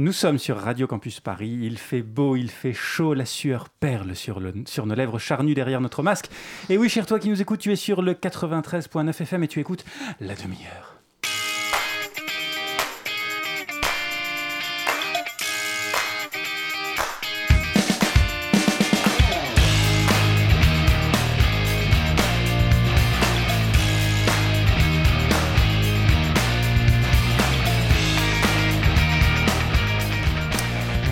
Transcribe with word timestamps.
Nous 0.00 0.12
sommes 0.12 0.38
sur 0.38 0.56
Radio 0.56 0.86
Campus 0.86 1.20
Paris. 1.20 1.58
Il 1.60 1.76
fait 1.76 2.00
beau, 2.00 2.34
il 2.34 2.50
fait 2.50 2.72
chaud, 2.72 3.12
la 3.12 3.26
sueur 3.26 3.68
perle 3.68 4.16
sur, 4.16 4.40
le, 4.40 4.54
sur 4.64 4.86
nos 4.86 4.94
lèvres 4.94 5.18
charnues 5.18 5.52
derrière 5.52 5.82
notre 5.82 6.02
masque. 6.02 6.30
Et 6.70 6.78
oui, 6.78 6.88
cher 6.88 7.04
toi 7.04 7.18
qui 7.18 7.28
nous 7.28 7.42
écoutes, 7.42 7.60
tu 7.60 7.70
es 7.70 7.76
sur 7.76 8.00
le 8.00 8.14
93.9 8.14 9.10
FM 9.10 9.42
et 9.42 9.48
tu 9.48 9.60
écoutes 9.60 9.84
la 10.18 10.34
demi-heure. 10.34 10.99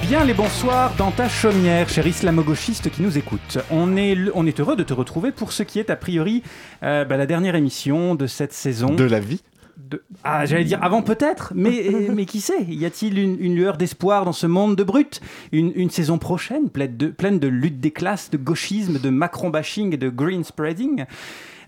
Bien 0.08 0.24
les 0.24 0.32
bonsoirs 0.32 0.94
dans 0.96 1.10
ta 1.10 1.28
chaumière, 1.28 1.86
cher 1.90 2.06
islamo-gauchiste 2.06 2.88
qui 2.88 3.02
nous 3.02 3.18
écoute. 3.18 3.58
On 3.70 3.94
est, 3.94 4.16
on 4.32 4.46
est 4.46 4.58
heureux 4.58 4.74
de 4.74 4.82
te 4.82 4.94
retrouver 4.94 5.32
pour 5.32 5.52
ce 5.52 5.62
qui 5.62 5.78
est 5.78 5.90
a 5.90 5.96
priori 5.96 6.42
euh, 6.82 7.04
bah, 7.04 7.18
la 7.18 7.26
dernière 7.26 7.54
émission 7.54 8.14
de 8.14 8.26
cette 8.26 8.54
saison. 8.54 8.94
De 8.94 9.04
la 9.04 9.20
vie 9.20 9.42
de... 9.76 10.02
Ah, 10.24 10.46
j'allais 10.46 10.64
dire 10.64 10.82
avant 10.82 11.02
peut-être, 11.02 11.52
mais, 11.54 11.90
mais 12.14 12.24
qui 12.24 12.40
sait 12.40 12.64
Y 12.66 12.86
a-t-il 12.86 13.18
une, 13.18 13.36
une, 13.38 13.54
lueur 13.54 13.76
d'espoir 13.76 14.24
dans 14.24 14.32
ce 14.32 14.46
monde 14.46 14.76
de 14.76 14.82
brut? 14.82 15.20
Une, 15.52 15.72
une, 15.74 15.90
saison 15.90 16.16
prochaine 16.16 16.70
pleine 16.70 16.96
de, 16.96 17.08
pleine 17.08 17.38
de 17.38 17.48
lutte 17.48 17.78
des 17.78 17.90
classes, 17.90 18.30
de 18.30 18.38
gauchisme, 18.38 18.98
de 18.98 19.10
Macron-bashing 19.10 19.92
et 19.92 19.98
de 19.98 20.08
green 20.08 20.42
spreading? 20.42 21.04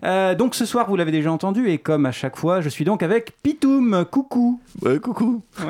Euh, 0.03 0.35
donc 0.35 0.55
ce 0.55 0.65
soir, 0.65 0.89
vous 0.89 0.95
l'avez 0.95 1.11
déjà 1.11 1.31
entendu, 1.31 1.69
et 1.69 1.77
comme 1.77 2.05
à 2.05 2.11
chaque 2.11 2.35
fois, 2.35 2.61
je 2.61 2.69
suis 2.69 2.85
donc 2.85 3.03
avec 3.03 3.33
Pitoum. 3.43 4.05
Coucou. 4.09 4.59
Ouais, 4.81 4.99
coucou. 4.99 5.43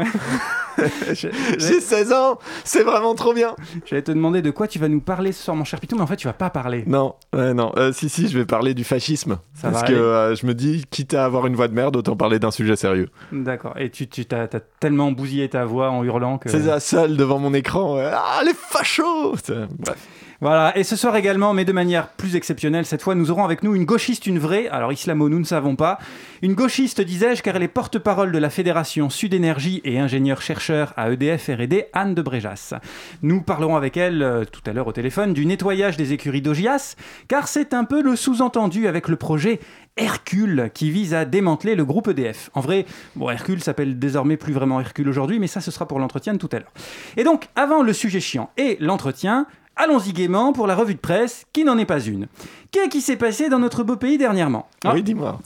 J'ai 1.13 1.79
16 1.81 2.13
ans, 2.13 2.39
c'est 2.63 2.83
vraiment 2.83 3.13
trop 3.13 3.33
bien. 3.33 3.55
J'allais 3.85 4.01
te 4.01 4.11
demander 4.11 4.41
de 4.41 4.51
quoi 4.51 4.67
tu 4.67 4.79
vas 4.79 4.87
nous 4.87 5.01
parler 5.01 5.31
ce 5.31 5.43
soir, 5.43 5.55
mon 5.55 5.65
cher 5.65 5.79
Pitoum, 5.79 5.99
mais 5.99 6.03
en 6.03 6.07
fait, 6.07 6.15
tu 6.15 6.27
vas 6.27 6.33
pas 6.33 6.49
parler. 6.49 6.83
Non, 6.87 7.15
ouais, 7.33 7.53
non. 7.53 7.71
Euh, 7.77 7.91
si, 7.91 8.09
si, 8.09 8.29
je 8.29 8.37
vais 8.37 8.45
parler 8.45 8.73
du 8.73 8.83
fascisme. 8.83 9.39
Ça 9.53 9.69
parce 9.69 9.83
que 9.83 9.93
euh, 9.93 10.35
je 10.35 10.45
me 10.45 10.53
dis, 10.53 10.85
quitte 10.89 11.13
à 11.13 11.25
avoir 11.25 11.45
une 11.47 11.55
voix 11.55 11.67
de 11.67 11.73
merde, 11.73 11.95
autant 11.97 12.15
parler 12.15 12.39
d'un 12.39 12.51
sujet 12.51 12.75
sérieux. 12.75 13.09
D'accord. 13.31 13.73
Et 13.77 13.89
tu, 13.89 14.07
tu 14.07 14.25
as, 14.31 14.47
tellement 14.79 15.11
bousillé 15.11 15.49
ta 15.49 15.65
voix 15.65 15.91
en 15.91 16.03
hurlant 16.03 16.37
que. 16.37 16.49
C'est 16.49 16.63
ça, 16.63 16.79
seul 16.79 17.17
devant 17.17 17.39
mon 17.39 17.53
écran. 17.53 17.97
Ah, 17.99 18.41
les 18.45 18.53
fachos 18.53 19.35
Bref. 19.77 20.07
Voilà, 20.43 20.75
et 20.75 20.83
ce 20.83 20.95
soir 20.95 21.15
également, 21.15 21.53
mais 21.53 21.65
de 21.65 21.71
manière 21.71 22.07
plus 22.07 22.35
exceptionnelle, 22.35 22.87
cette 22.87 23.03
fois, 23.03 23.13
nous 23.13 23.29
aurons 23.29 23.45
avec 23.45 23.61
nous 23.61 23.75
une 23.75 23.85
gauchiste, 23.85 24.25
une 24.25 24.39
vraie, 24.39 24.67
alors 24.69 24.91
islamo, 24.91 25.29
nous 25.29 25.37
ne 25.37 25.45
savons 25.45 25.75
pas, 25.75 25.99
une 26.41 26.55
gauchiste, 26.55 26.99
disais-je, 26.99 27.43
car 27.43 27.55
elle 27.57 27.61
est 27.61 27.67
porte-parole 27.67 28.31
de 28.31 28.39
la 28.39 28.49
Fédération 28.49 29.11
Sud 29.11 29.35
Énergie 29.35 29.81
et 29.83 29.99
ingénieur-chercheur 29.99 30.93
à 30.97 31.11
EDF 31.11 31.47
R&D, 31.47 31.85
Anne 31.93 32.15
de 32.15 32.23
Bréjas. 32.23 32.73
Nous 33.21 33.43
parlerons 33.43 33.75
avec 33.75 33.97
elle, 33.97 34.23
euh, 34.23 34.43
tout 34.43 34.63
à 34.65 34.73
l'heure 34.73 34.87
au 34.87 34.93
téléphone, 34.93 35.33
du 35.35 35.45
nettoyage 35.45 35.95
des 35.95 36.11
écuries 36.11 36.41
d'Ogias, 36.41 36.95
car 37.27 37.47
c'est 37.47 37.75
un 37.75 37.83
peu 37.83 38.01
le 38.01 38.15
sous-entendu 38.15 38.87
avec 38.87 39.09
le 39.09 39.17
projet 39.17 39.59
Hercule 39.95 40.71
qui 40.73 40.89
vise 40.89 41.13
à 41.13 41.23
démanteler 41.25 41.75
le 41.75 41.85
groupe 41.85 42.07
EDF. 42.07 42.49
En 42.55 42.61
vrai, 42.61 42.87
bon, 43.15 43.29
Hercule 43.29 43.61
s'appelle 43.61 43.99
désormais 43.99 44.37
plus 44.37 44.53
vraiment 44.53 44.79
Hercule 44.79 45.07
aujourd'hui, 45.07 45.37
mais 45.37 45.45
ça 45.45 45.61
ce 45.61 45.69
sera 45.69 45.87
pour 45.87 45.99
l'entretien 45.99 46.33
de 46.33 46.39
tout 46.39 46.49
à 46.51 46.57
l'heure. 46.57 46.73
Et 47.15 47.23
donc, 47.23 47.49
avant 47.55 47.83
le 47.83 47.93
sujet 47.93 48.19
chiant 48.19 48.49
et 48.57 48.77
l'entretien, 48.79 49.45
Allons-y 49.75 50.13
gaiement 50.13 50.53
pour 50.53 50.67
la 50.67 50.75
revue 50.75 50.95
de 50.95 50.99
presse, 50.99 51.45
qui 51.53 51.63
n'en 51.63 51.77
est 51.77 51.85
pas 51.85 52.01
une. 52.01 52.27
Qu'est-ce 52.71 52.89
qui 52.89 53.01
s'est 53.01 53.17
passé 53.17 53.49
dans 53.49 53.59
notre 53.59 53.83
beau 53.83 53.95
pays 53.95 54.17
dernièrement 54.17 54.67
ah, 54.83 54.93
Oui, 54.93 55.03
dis-moi. 55.03 55.39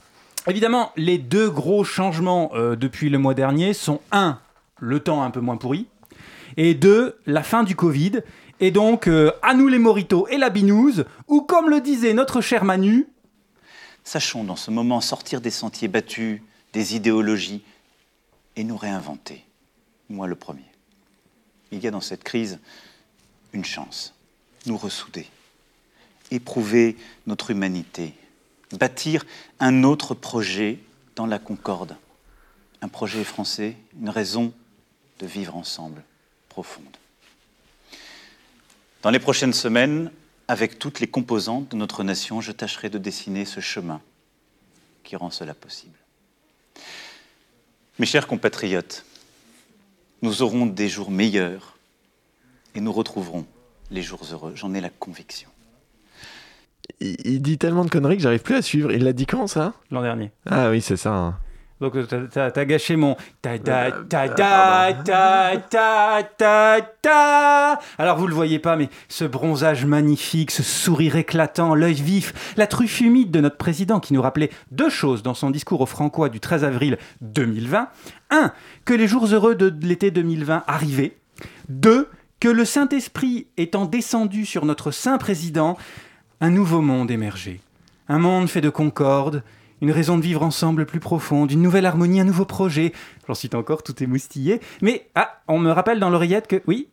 Évidemment, 0.48 0.92
les 0.96 1.18
deux 1.18 1.50
gros 1.50 1.84
changements 1.84 2.50
euh, 2.54 2.76
depuis 2.76 3.08
le 3.08 3.18
mois 3.18 3.34
dernier 3.34 3.72
sont 3.72 4.00
un, 4.12 4.38
le 4.78 5.00
temps 5.00 5.22
un 5.22 5.30
peu 5.30 5.40
moins 5.40 5.56
pourri, 5.56 5.86
et 6.56 6.74
deux, 6.74 7.18
la 7.26 7.42
fin 7.42 7.64
du 7.64 7.76
Covid. 7.76 8.20
Et 8.60 8.70
donc, 8.70 9.06
euh, 9.06 9.32
à 9.42 9.54
nous 9.54 9.68
les 9.68 9.78
moritos 9.78 10.26
et 10.28 10.38
la 10.38 10.50
binouse, 10.50 11.04
ou 11.28 11.40
comme 11.40 11.68
le 11.68 11.80
disait 11.80 12.14
notre 12.14 12.40
cher 12.40 12.64
Manu. 12.64 13.06
Sachons 14.04 14.44
dans 14.44 14.56
ce 14.56 14.70
moment 14.70 15.00
sortir 15.00 15.40
des 15.40 15.50
sentiers 15.50 15.88
battus, 15.88 16.40
des 16.72 16.94
idéologies, 16.94 17.62
et 18.54 18.64
nous 18.64 18.76
réinventer. 18.76 19.44
Moi 20.08 20.26
le 20.26 20.36
premier. 20.36 20.64
Il 21.72 21.82
y 21.82 21.88
a 21.88 21.90
dans 21.90 22.00
cette 22.00 22.22
crise 22.22 22.60
une 23.52 23.64
chance 23.64 24.15
nous 24.66 24.76
ressouder, 24.76 25.26
éprouver 26.30 26.96
notre 27.26 27.50
humanité, 27.50 28.14
bâtir 28.72 29.24
un 29.60 29.84
autre 29.84 30.14
projet 30.14 30.78
dans 31.14 31.26
la 31.26 31.38
concorde, 31.38 31.96
un 32.82 32.88
projet 32.88 33.24
français, 33.24 33.76
une 34.00 34.10
raison 34.10 34.52
de 35.18 35.26
vivre 35.26 35.56
ensemble 35.56 36.02
profonde. 36.48 36.84
Dans 39.02 39.10
les 39.10 39.18
prochaines 39.18 39.52
semaines, 39.52 40.10
avec 40.48 40.78
toutes 40.78 41.00
les 41.00 41.06
composantes 41.06 41.70
de 41.70 41.76
notre 41.76 42.04
nation, 42.04 42.40
je 42.40 42.52
tâcherai 42.52 42.90
de 42.90 42.98
dessiner 42.98 43.44
ce 43.44 43.60
chemin 43.60 44.00
qui 45.04 45.16
rend 45.16 45.30
cela 45.30 45.54
possible. 45.54 45.96
Mes 47.98 48.06
chers 48.06 48.26
compatriotes, 48.26 49.04
nous 50.22 50.42
aurons 50.42 50.66
des 50.66 50.88
jours 50.88 51.10
meilleurs 51.10 51.76
et 52.74 52.80
nous 52.80 52.92
retrouverons 52.92 53.46
les 53.90 54.02
jours 54.02 54.20
heureux. 54.32 54.52
J'en 54.54 54.74
ai 54.74 54.80
la 54.80 54.90
conviction. 54.90 55.48
Il, 57.00 57.42
dit 57.42 57.58
tellement 57.58 57.84
de 57.84 57.90
conneries 57.90 58.16
que 58.16 58.22
j'arrive 58.22 58.42
plus 58.42 58.54
à 58.54 58.62
suivre. 58.62 58.92
Il 58.92 59.04
l'a 59.04 59.12
dit 59.12 59.26
quand 59.26 59.46
ça? 59.46 59.74
L'an 59.90 60.02
dernier. 60.02 60.30
Ah 60.46 60.70
oui, 60.70 60.80
c'est 60.80 60.96
ça. 60.96 61.14
Hein. 61.14 61.38
Donc 61.78 61.94
t'as 62.08 62.46
as 62.46 62.64
gâché 62.64 62.96
mon 62.96 63.16
ta 63.42 63.58
ta 63.58 63.90
ta 63.90 64.28
ta 64.30 64.94
ta 65.04 65.56
ta 65.68 66.22
ta 66.38 66.80
ta. 67.02 67.80
Alors 67.98 68.16
vous 68.16 68.26
le 68.26 68.34
voyez 68.34 68.58
pas, 68.58 68.76
mais 68.76 68.88
ce 69.08 69.26
bronzage 69.26 69.84
magnifique, 69.84 70.52
ce 70.52 70.62
sourire 70.62 71.16
éclatant, 71.16 71.74
l'œil 71.74 72.00
vif, 72.00 72.54
la 72.56 72.66
truffe 72.66 73.02
humide 73.02 73.30
de 73.30 73.40
notre 73.40 73.58
président 73.58 74.00
qui 74.00 74.14
nous 74.14 74.22
rappelait 74.22 74.48
deux 74.70 74.88
choses 74.88 75.22
dans 75.22 75.34
son 75.34 75.50
discours 75.50 75.82
au 75.82 75.86
Francois 75.86 76.30
du 76.30 76.40
13 76.40 76.64
avril 76.64 76.96
2020. 77.20 77.88
Un, 78.30 78.52
que 78.86 78.94
les 78.94 79.06
jours 79.06 79.26
heureux 79.26 79.54
de 79.54 79.74
l'été 79.86 80.10
2020 80.10 80.64
arrivaient. 80.66 81.18
Deux, 81.68 82.08
que 82.40 82.48
le 82.48 82.64
Saint-Esprit 82.64 83.46
étant 83.56 83.86
descendu 83.86 84.44
sur 84.44 84.64
notre 84.64 84.90
Saint 84.90 85.18
Président, 85.18 85.76
un 86.40 86.50
nouveau 86.50 86.80
monde 86.80 87.10
émergeait. 87.10 87.60
Un 88.08 88.18
monde 88.18 88.48
fait 88.48 88.60
de 88.60 88.70
concorde, 88.70 89.42
une 89.80 89.90
raison 89.90 90.16
de 90.16 90.22
vivre 90.22 90.42
ensemble 90.42 90.86
plus 90.86 91.00
profonde, 91.00 91.50
une 91.50 91.62
nouvelle 91.62 91.86
harmonie, 91.86 92.20
un 92.20 92.24
nouveau 92.24 92.44
projet. 92.44 92.92
J'en 93.26 93.34
cite 93.34 93.54
encore, 93.54 93.82
tout 93.82 94.02
est 94.02 94.06
moustillé. 94.06 94.60
Mais, 94.82 95.08
ah, 95.14 95.42
on 95.48 95.58
me 95.58 95.70
rappelle 95.70 95.98
dans 95.98 96.10
l'oreillette 96.10 96.46
que, 96.46 96.62
oui? 96.66 96.88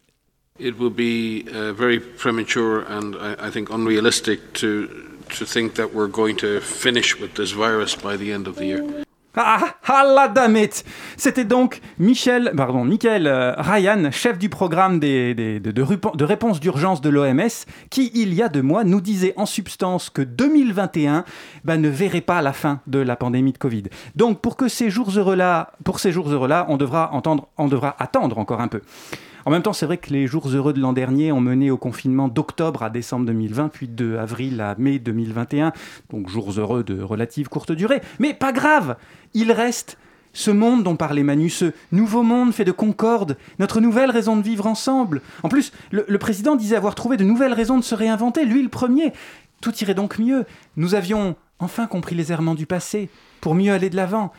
Be 0.59 1.45
uh, 1.49 1.73
very 1.73 1.99
premature 1.99 2.85
and 2.89 3.13
I 3.39 3.49
think 3.49 3.69
unrealistic 3.69 4.53
to, 4.53 4.87
to 5.39 5.45
think 5.45 5.73
that 5.73 5.93
we're 5.93 6.11
going 6.11 6.35
to 6.37 6.59
finish 6.61 7.19
with 7.19 7.33
this 7.33 7.53
virus 7.53 7.95
by 7.95 8.17
the 8.17 8.31
end 8.31 8.47
of 8.47 8.57
the 8.57 8.65
year. 8.65 8.83
Ah, 9.35 9.77
ah 9.87 10.03
la 10.15 10.27
damette 10.27 10.85
C'était 11.17 11.43
donc 11.43 11.81
Michel, 11.97 12.53
pardon, 12.55 12.85
Michael 12.85 13.25
euh, 13.25 13.53
Ryan, 13.57 14.11
chef 14.11 14.37
du 14.37 14.47
programme 14.47 14.99
des, 14.99 15.33
de, 15.33 16.23
réponse 16.23 16.59
d'urgence 16.59 17.01
de 17.01 17.09
l'OMS, 17.09 17.65
qui, 17.89 18.11
il 18.13 18.35
y 18.35 18.43
a 18.43 18.49
deux 18.49 18.61
mois, 18.61 18.83
nous 18.83 19.01
disait 19.01 19.33
en 19.35 19.47
substance 19.47 20.11
que 20.11 20.21
2021 20.21 21.25
bah, 21.65 21.77
ne 21.77 21.89
verrait 21.89 22.21
pas 22.21 22.43
la 22.43 22.53
fin 22.53 22.81
de 22.85 22.99
la 22.99 23.15
pandémie 23.15 23.53
de 23.53 23.57
Covid. 23.57 23.85
Donc, 24.15 24.39
pour 24.39 24.55
que 24.55 24.67
ces 24.67 24.91
jours 24.91 25.09
heureux-là, 25.09 25.71
pour 25.83 25.99
ces 25.99 26.11
jours 26.11 26.29
heureux-là, 26.29 26.67
on 26.69 26.77
devra 26.77 27.11
attendre 27.99 28.37
encore 28.37 28.61
un 28.61 28.67
peu. 28.67 28.81
En 29.45 29.51
même 29.51 29.61
temps, 29.61 29.73
c'est 29.73 29.85
vrai 29.85 29.97
que 29.97 30.11
les 30.11 30.27
jours 30.27 30.47
heureux 30.49 30.73
de 30.73 30.79
l'an 30.79 30.93
dernier 30.93 31.31
ont 31.31 31.41
mené 31.41 31.71
au 31.71 31.77
confinement 31.77 32.27
d'octobre 32.27 32.83
à 32.83 32.89
décembre 32.89 33.25
2020, 33.25 33.69
puis 33.69 33.87
de 33.87 34.15
avril 34.15 34.61
à 34.61 34.75
mai 34.77 34.99
2021, 34.99 35.73
donc 36.09 36.29
jours 36.29 36.51
heureux 36.57 36.83
de 36.83 37.01
relative 37.01 37.49
courte 37.49 37.71
durée. 37.71 38.01
Mais 38.19 38.33
pas 38.33 38.51
grave, 38.53 38.95
il 39.33 39.51
reste 39.51 39.97
ce 40.31 40.49
monde 40.49 40.83
dont 40.83 40.95
parlait 40.95 41.23
Manu, 41.23 41.49
ce 41.49 41.73
nouveau 41.91 42.23
monde 42.23 42.53
fait 42.53 42.65
de 42.65 42.71
concorde, 42.71 43.37
notre 43.59 43.81
nouvelle 43.81 44.09
raison 44.09 44.35
de 44.35 44.41
vivre 44.41 44.65
ensemble. 44.65 45.21
En 45.43 45.49
plus, 45.49 45.71
le, 45.91 46.05
le, 46.07 46.17
président 46.17 46.55
disait 46.55 46.75
avoir 46.75 46.95
trouvé 46.95 47.17
de 47.17 47.23
nouvelles 47.23 47.53
raisons 47.53 47.77
de 47.77 47.83
se 47.83 47.93
réinventer, 47.93 48.45
lui 48.45 48.63
le 48.63 48.69
premier. 48.69 49.13
Tout 49.61 49.75
irait 49.81 49.93
donc 49.93 50.17
mieux. 50.17 50.45
Nous 50.75 50.95
avions 50.95 51.35
enfin 51.59 51.87
compris 51.87 52.15
les 52.15 52.31
errements 52.31 52.55
du 52.55 52.65
passé, 52.65 53.09
pour 53.41 53.55
mieux 53.55 53.71
aller 53.71 53.89
de 53.89 53.95
l'avant. 53.95 54.31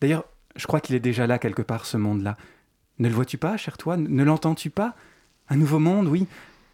D'ailleurs, 0.00 0.24
je 0.56 0.66
crois 0.66 0.80
qu'il 0.80 0.94
est 0.94 1.00
déjà 1.00 1.26
là 1.26 1.38
quelque 1.38 1.62
part, 1.62 1.86
ce 1.86 1.96
monde-là. 1.96 2.36
Ne 2.98 3.08
le 3.08 3.14
vois-tu 3.14 3.38
pas, 3.38 3.56
cher 3.56 3.78
toi? 3.78 3.96
Ne 3.96 4.22
l'entends-tu 4.22 4.70
pas? 4.70 4.94
Un 5.48 5.56
nouveau 5.56 5.78
monde, 5.78 6.08
oui. 6.08 6.26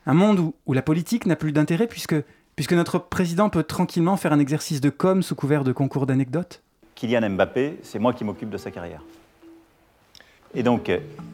Un 0.06 0.15
monde 0.15 0.38
où, 0.38 0.55
où 0.67 0.73
la 0.73 0.82
politique 0.82 1.26
n'a 1.26 1.37
plus 1.37 1.53
d'intérêt 1.53 1.87
puisque, 1.87 2.17
puisque 2.56 2.73
notre 2.73 2.99
président 2.99 3.50
peut 3.50 3.62
tranquillement 3.62 4.17
faire 4.17 4.32
un 4.32 4.38
exercice 4.38 4.81
de 4.81 4.91
com 4.91 5.23
sous 5.23 5.35
couvert 5.35 5.65
de 5.65 5.73
concours 5.73 6.06
d'anecdotes? 6.06 6.62
Kylian 6.94 7.31
Mbappé, 7.31 7.79
c'est 7.82 7.99
moi 7.99 8.12
qui 8.12 8.25
m'occupe 8.25 8.50
de 8.50 8.59
sa 8.59 8.70
carrière. 8.70 9.03
Et 10.55 10.62
donc, 10.62 10.91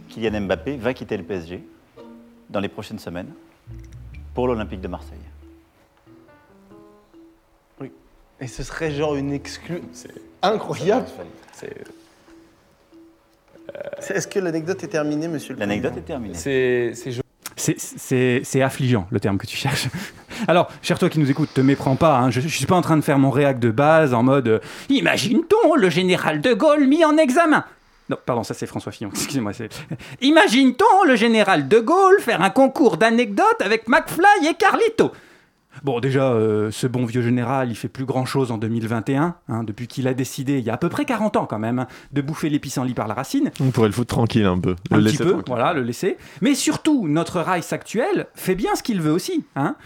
Kylian 0.09 0.43
Mbappé 0.43 0.77
va 0.77 0.93
quitter 0.93 1.17
le 1.17 1.23
PSG 1.23 1.65
dans 2.51 2.61
les 2.61 2.69
prochaines 2.69 2.99
semaines 2.99 3.33
pour 4.35 4.47
l'Olympique 4.47 4.81
de 4.81 4.89
Marseille. 4.89 5.19
Oui. 7.81 7.91
Et 8.41 8.47
ce 8.47 8.63
serait 8.63 8.91
genre 8.91 9.15
une 9.15 9.33
exclue. 9.33 9.83
C'est 9.93 10.13
incroyable. 10.43 11.07
C'est 11.53 11.85
Est-ce 14.11 14.29
que 14.29 14.39
l'anecdote 14.39 14.83
est 14.85 14.89
terminée, 14.89 15.29
monsieur 15.29 15.55
L'anecdote 15.59 15.97
est 15.97 16.03
terminée. 16.03 16.35
C'est 17.57 18.63
affligeant, 18.63 19.07
le 19.11 19.21
terme 19.21 19.39
que 19.39 19.47
tu 19.47 19.57
cherches. 19.57 19.89
Alors, 20.49 20.71
cher 20.83 20.99
toi 20.99 21.09
qui 21.09 21.19
nous 21.19 21.31
écoute, 21.31 21.51
te 21.55 21.61
méprends 21.61 21.97
pas, 21.97 22.19
hein. 22.19 22.31
je, 22.31 22.41
ne 22.41 22.49
suis 22.49 22.67
pas 22.67 22.75
en 22.75 22.83
train 22.83 22.97
de 22.97 23.03
faire 23.03 23.19
mon 23.19 23.31
réac 23.31 23.59
de 23.59 23.71
base 23.71 24.13
en 24.13 24.23
mode 24.23 24.49
euh, 24.49 24.59
Imagine-t-on 24.89 25.75
le 25.75 25.91
général 25.91 26.41
de 26.41 26.53
Gaulle 26.53 26.87
mis 26.87 27.05
en 27.05 27.17
examen 27.17 27.65
non, 28.11 28.19
pardon, 28.27 28.43
ça 28.43 28.53
c'est 28.53 28.67
François 28.67 28.93
Fillon, 28.93 29.09
excusez-moi. 29.15 29.53
Imagine-t-on 30.21 31.05
le 31.07 31.17
général 31.17 31.69
de 31.69 31.79
Gaulle 31.79 32.21
faire 32.21 32.43
un 32.43 32.51
concours 32.51 32.99
d'anecdotes 32.99 33.63
avec 33.63 33.89
McFly 33.89 34.47
et 34.51 34.55
Carlito 34.55 35.11
Bon, 35.85 36.01
déjà, 36.01 36.33
euh, 36.33 36.71
ce 36.71 36.87
bon 36.87 37.05
vieux 37.05 37.21
général, 37.21 37.71
il 37.71 37.75
fait 37.75 37.89
plus 37.89 38.07
grand-chose 38.07 38.51
en 38.51 38.57
2021, 38.57 39.37
hein, 39.49 39.65
depuis 39.65 39.87
qu'il 39.87 40.09
a 40.09 40.15
décidé, 40.15 40.59
il 40.59 40.65
y 40.65 40.71
a 40.71 40.75
à 40.75 40.77
peu 40.79 40.89
près 40.89 41.05
40 41.05 41.37
ans 41.37 41.45
quand 41.45 41.59
même, 41.59 41.79
hein, 41.79 41.87
de 42.11 42.23
bouffer 42.23 42.49
les 42.49 42.59
pissenlits 42.59 42.95
par 42.95 43.07
la 43.07 43.13
racine. 43.13 43.51
On 43.61 43.71
pourrait 43.71 43.89
le 43.89 43.93
foutre 43.93 44.15
tranquille 44.15 44.47
un 44.47 44.59
peu. 44.59 44.77
Le 44.91 44.97
un 44.97 45.03
petit 45.03 45.19
peu, 45.19 45.43
voilà, 45.47 45.75
le 45.75 45.83
laisser. 45.83 46.17
Mais 46.41 46.55
surtout, 46.55 47.07
notre 47.07 47.43
Rice 47.43 47.75
actuel 47.75 48.29
fait 48.35 48.55
bien 48.55 48.75
ce 48.77 48.83
qu'il 48.83 49.03
veut 49.03 49.13
aussi. 49.13 49.45
Hein. 49.57 49.77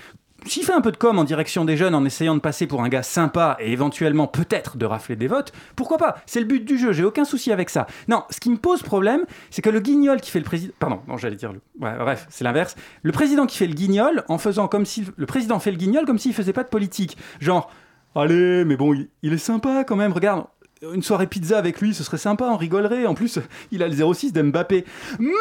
S'il 0.46 0.64
fait 0.64 0.73
un 0.73 0.81
peu 0.81 0.93
de 0.93 0.96
com 0.96 1.19
en 1.19 1.25
direction 1.25 1.64
des 1.64 1.76
jeunes 1.76 1.94
en 1.94 2.05
essayant 2.05 2.35
de 2.35 2.40
passer 2.40 2.67
pour 2.67 2.82
un 2.82 2.88
gars 2.88 3.02
sympa 3.02 3.56
et 3.61 3.73
éventuellement 3.73 4.29
peut-être 4.29 4.76
de 4.76 4.87
rafler 4.87 5.17
des 5.17 5.26
votes, 5.26 5.52
pourquoi 5.75 5.99
pas? 5.99 6.19
C'est 6.26 6.38
le 6.38 6.46
but 6.46 6.64
du 6.64 6.79
jeu, 6.79 6.93
j'ai 6.93 7.05
aucun 7.05 7.25
souci 7.25 7.50
avec 7.50 7.70
ça. 7.70 7.87
Non, 8.06 8.23
ce 8.31 8.38
qui 8.38 8.49
me 8.49 8.56
pose 8.56 8.82
problème, 8.82 9.23
c'est 9.50 9.62
que 9.62 9.70
le 9.70 9.81
guignol 9.81 10.20
qui 10.20 10.31
fait 10.31 10.38
le 10.38 10.44
président. 10.44 10.73
Pardon, 10.79 11.00
non, 11.08 11.17
j'allais 11.17 11.37
dire 11.37 11.52
le. 11.52 11.61
bref, 11.79 12.26
c'est 12.31 12.44
l'inverse. 12.44 12.76
Le 13.02 13.11
président 13.11 13.46
qui 13.46 13.58
fait 13.58 13.67
le 13.67 13.75
guignol 13.75 14.25
en 14.29 14.38
faisant 14.38 14.69
comme 14.69 14.87
si. 14.87 15.06
Le 15.17 15.26
président 15.26 15.58
fait 15.58 15.73
le 15.73 15.76
guignol 15.76 16.06
comme 16.06 16.19
s'il 16.19 16.32
faisait 16.32 16.52
pas 16.52 16.62
de 16.62 16.69
politique. 16.69 17.17
Genre, 17.40 17.69
allez, 18.14 18.64
mais 18.64 18.76
bon, 18.76 18.94
il, 19.23 19.32
est 19.32 19.38
sympa 19.38 19.85
quand 19.85 19.96
même, 19.96 20.12
regarde. 20.12 20.46
Une 20.94 21.02
soirée 21.02 21.26
pizza 21.26 21.58
avec 21.58 21.81
lui, 21.81 21.93
ce 21.93 22.05
serait 22.05 22.19
sympa, 22.19 22.44
on 22.44 22.56
rigolerait. 22.56 23.06
En 23.06 23.14
plus, 23.14 23.40
il 23.73 23.82
a 23.82 23.88
le 23.88 24.14
06 24.14 24.32
d'Mbappé. 24.32 24.85
Mais 25.19 25.32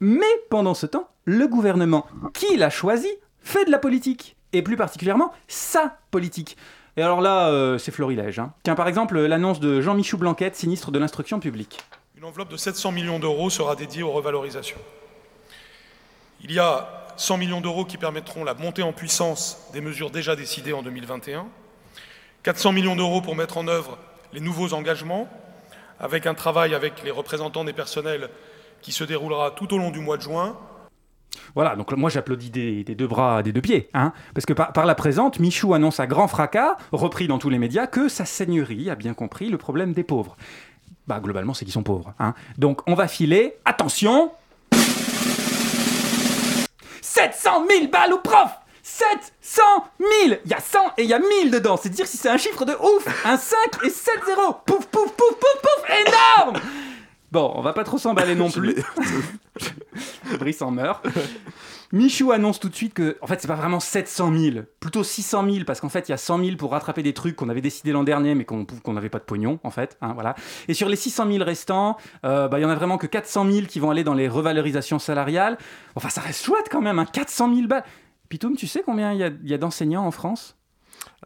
mais 0.00 0.26
pendant 0.50 0.74
ce 0.74 0.84
temps, 0.84 1.08
le 1.26 1.46
gouvernement 1.46 2.06
qui 2.34 2.56
l'a 2.56 2.70
choisi 2.70 3.06
fait 3.42 3.64
de 3.64 3.70
la 3.70 3.78
politique, 3.78 4.36
et 4.52 4.62
plus 4.62 4.76
particulièrement 4.76 5.32
sa 5.48 5.96
politique. 6.10 6.56
Et 6.96 7.02
alors 7.02 7.20
là, 7.20 7.48
euh, 7.48 7.78
c'est 7.78 7.90
florilège. 7.90 8.38
Hein. 8.38 8.52
Tiens, 8.62 8.74
par 8.74 8.88
exemple, 8.88 9.18
l'annonce 9.18 9.60
de 9.60 9.80
Jean-Michel 9.80 10.20
Blanquette, 10.20 10.56
sinistre 10.56 10.90
de 10.90 10.98
l'instruction 10.98 11.40
publique. 11.40 11.80
Une 12.16 12.24
enveloppe 12.24 12.50
de 12.50 12.56
700 12.56 12.92
millions 12.92 13.18
d'euros 13.18 13.50
sera 13.50 13.76
dédiée 13.76 14.02
aux 14.02 14.12
revalorisations. 14.12 14.78
Il 16.42 16.52
y 16.52 16.58
a 16.58 17.02
100 17.16 17.38
millions 17.38 17.60
d'euros 17.60 17.84
qui 17.84 17.96
permettront 17.96 18.44
la 18.44 18.54
montée 18.54 18.82
en 18.82 18.92
puissance 18.92 19.68
des 19.72 19.80
mesures 19.80 20.10
déjà 20.10 20.36
décidées 20.36 20.72
en 20.72 20.82
2021, 20.82 21.46
400 22.42 22.72
millions 22.72 22.96
d'euros 22.96 23.20
pour 23.20 23.36
mettre 23.36 23.58
en 23.58 23.68
œuvre 23.68 23.98
les 24.32 24.40
nouveaux 24.40 24.74
engagements, 24.74 25.28
avec 26.00 26.26
un 26.26 26.34
travail 26.34 26.74
avec 26.74 27.02
les 27.04 27.10
représentants 27.10 27.64
des 27.64 27.72
personnels 27.72 28.28
qui 28.82 28.92
se 28.92 29.04
déroulera 29.04 29.52
tout 29.52 29.72
au 29.72 29.78
long 29.78 29.90
du 29.90 30.00
mois 30.00 30.16
de 30.16 30.22
juin, 30.22 30.58
voilà, 31.54 31.76
donc 31.76 31.92
moi 31.92 32.10
j'applaudis 32.10 32.50
des, 32.50 32.84
deux 32.84 33.06
bras, 33.06 33.42
des 33.42 33.52
deux 33.52 33.60
pieds, 33.60 33.88
hein, 33.94 34.12
parce 34.34 34.46
que 34.46 34.52
par, 34.52 34.86
la 34.86 34.94
présente, 34.94 35.38
Michou 35.38 35.74
annonce 35.74 36.00
à 36.00 36.06
grand 36.06 36.28
fracas, 36.28 36.76
repris 36.92 37.26
dans 37.26 37.38
tous 37.38 37.50
les 37.50 37.58
médias, 37.58 37.86
que 37.86 38.08
sa 38.08 38.24
seigneurie 38.24 38.90
a 38.90 38.94
bien 38.94 39.14
compris 39.14 39.48
le 39.48 39.58
problème 39.58 39.92
des 39.92 40.04
pauvres. 40.04 40.36
Bah 41.06 41.20
globalement 41.20 41.52
c'est 41.52 41.64
qu'ils 41.64 41.74
sont 41.74 41.82
pauvres. 41.82 42.14
Hein. 42.18 42.34
Donc 42.58 42.80
on 42.86 42.94
va 42.94 43.08
filer, 43.08 43.54
attention! 43.64 44.32
700 47.00 47.66
000 47.68 47.86
balles 47.88 48.12
au 48.12 48.18
prof! 48.18 48.50
700 48.82 49.62
000 50.00 50.40
Il 50.44 50.50
y 50.50 50.54
a 50.54 50.60
100 50.60 50.78
et 50.98 51.04
il 51.04 51.08
y 51.08 51.14
a 51.14 51.18
1000 51.18 51.50
dedans, 51.50 51.76
c'est 51.76 51.88
dire 51.88 52.06
si 52.06 52.16
c'est 52.16 52.28
un 52.28 52.36
chiffre 52.36 52.64
de 52.64 52.72
ouf! 52.72 53.06
Un 53.24 53.36
5 53.36 53.56
et 53.84 53.90
7 53.90 54.14
0 54.26 54.40
Pouf, 54.66 54.86
pouf, 54.86 55.12
pouf, 55.12 55.36
pouf, 55.36 55.62
pouf 55.62 55.84
Énorme 55.88 56.60
Bon, 57.32 57.50
on 57.54 57.62
va 57.62 57.72
pas 57.72 57.82
trop 57.82 57.96
s'emballer 57.96 58.34
non 58.34 58.50
plus. 58.52 58.76
Brice 60.38 60.60
en 60.60 60.70
meurt. 60.70 61.04
Michou 61.90 62.30
annonce 62.30 62.60
tout 62.60 62.68
de 62.68 62.74
suite 62.74 62.92
que, 62.92 63.16
en 63.22 63.26
fait, 63.26 63.40
c'est 63.40 63.48
pas 63.48 63.54
vraiment 63.54 63.80
700 63.80 64.32
000, 64.34 64.56
plutôt 64.80 65.02
600 65.02 65.50
000, 65.50 65.64
parce 65.64 65.80
qu'en 65.80 65.88
fait, 65.88 66.08
il 66.08 66.12
y 66.12 66.14
a 66.14 66.18
100 66.18 66.44
000 66.44 66.56
pour 66.56 66.72
rattraper 66.72 67.02
des 67.02 67.14
trucs 67.14 67.36
qu'on 67.36 67.48
avait 67.48 67.62
décidé 67.62 67.92
l'an 67.92 68.04
dernier, 68.04 68.34
mais 68.34 68.44
qu'on 68.44 68.66
n'avait 68.88 69.08
pas 69.08 69.18
de 69.18 69.24
pognon, 69.24 69.60
en 69.62 69.70
fait. 69.70 69.96
Hein, 70.02 70.12
voilà. 70.12 70.34
Et 70.68 70.74
sur 70.74 70.90
les 70.90 70.96
600 70.96 71.26
000 71.30 71.42
restants, 71.44 71.96
euh, 72.24 72.48
bah, 72.48 72.58
il 72.58 72.62
y 72.62 72.64
en 72.66 72.70
a 72.70 72.74
vraiment 72.74 72.98
que 72.98 73.06
400 73.06 73.50
000 73.50 73.66
qui 73.66 73.80
vont 73.80 73.90
aller 73.90 74.04
dans 74.04 74.14
les 74.14 74.28
revalorisations 74.28 74.98
salariales. 74.98 75.56
Enfin, 75.94 76.10
ça 76.10 76.20
reste 76.20 76.44
chouette 76.44 76.68
quand 76.70 76.82
même, 76.82 76.98
hein, 76.98 77.06
400 77.10 77.54
000 77.54 77.66
balles. 77.66 77.84
Pitoum, 78.28 78.56
tu 78.56 78.66
sais 78.66 78.82
combien 78.84 79.12
il 79.12 79.36
y 79.42 79.50
y 79.50 79.54
a 79.54 79.58
d'enseignants 79.58 80.06
en 80.06 80.10
France? 80.10 80.56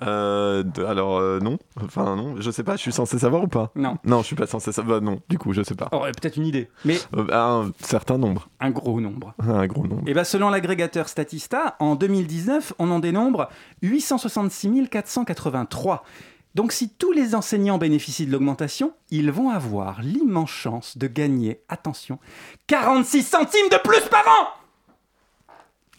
Euh, 0.02 0.62
alors 0.86 1.18
euh, 1.18 1.38
non, 1.40 1.58
enfin 1.82 2.16
non, 2.16 2.34
je 2.38 2.50
sais 2.50 2.62
pas, 2.62 2.76
je 2.76 2.82
suis 2.82 2.92
censé 2.92 3.18
savoir 3.18 3.44
ou 3.44 3.48
pas? 3.48 3.70
Non. 3.74 3.96
Non, 4.04 4.20
je 4.20 4.26
suis 4.26 4.36
pas 4.36 4.46
censé 4.46 4.72
savoir, 4.72 5.00
non, 5.00 5.20
du 5.28 5.38
coup 5.38 5.52
je 5.52 5.62
sais 5.62 5.74
pas. 5.74 5.88
Oh, 5.92 6.00
peut-être 6.00 6.36
une 6.36 6.46
idée, 6.46 6.68
mais... 6.84 6.98
Euh, 7.16 7.26
un 7.32 7.72
certain 7.80 8.18
nombre. 8.18 8.48
Un 8.60 8.70
gros 8.70 9.00
nombre. 9.00 9.34
Un 9.38 9.66
gros 9.66 9.86
nombre. 9.86 10.02
Et 10.06 10.12
bien 10.12 10.24
selon 10.24 10.50
l'agrégateur 10.50 11.08
Statista, 11.08 11.76
en 11.80 11.94
2019, 11.94 12.74
on 12.78 12.90
en 12.90 12.98
dénombre 12.98 13.48
866 13.82 14.88
483. 14.90 16.04
Donc 16.54 16.72
si 16.72 16.88
tous 16.88 17.12
les 17.12 17.34
enseignants 17.34 17.78
bénéficient 17.78 18.26
de 18.26 18.32
l'augmentation, 18.32 18.92
ils 19.10 19.30
vont 19.30 19.50
avoir 19.50 20.00
l'immense 20.02 20.50
chance 20.50 20.96
de 20.96 21.06
gagner, 21.06 21.60
attention, 21.68 22.18
46 22.66 23.22
centimes 23.22 23.68
de 23.70 23.78
plus 23.78 24.00
par 24.08 24.24
an 24.26 24.65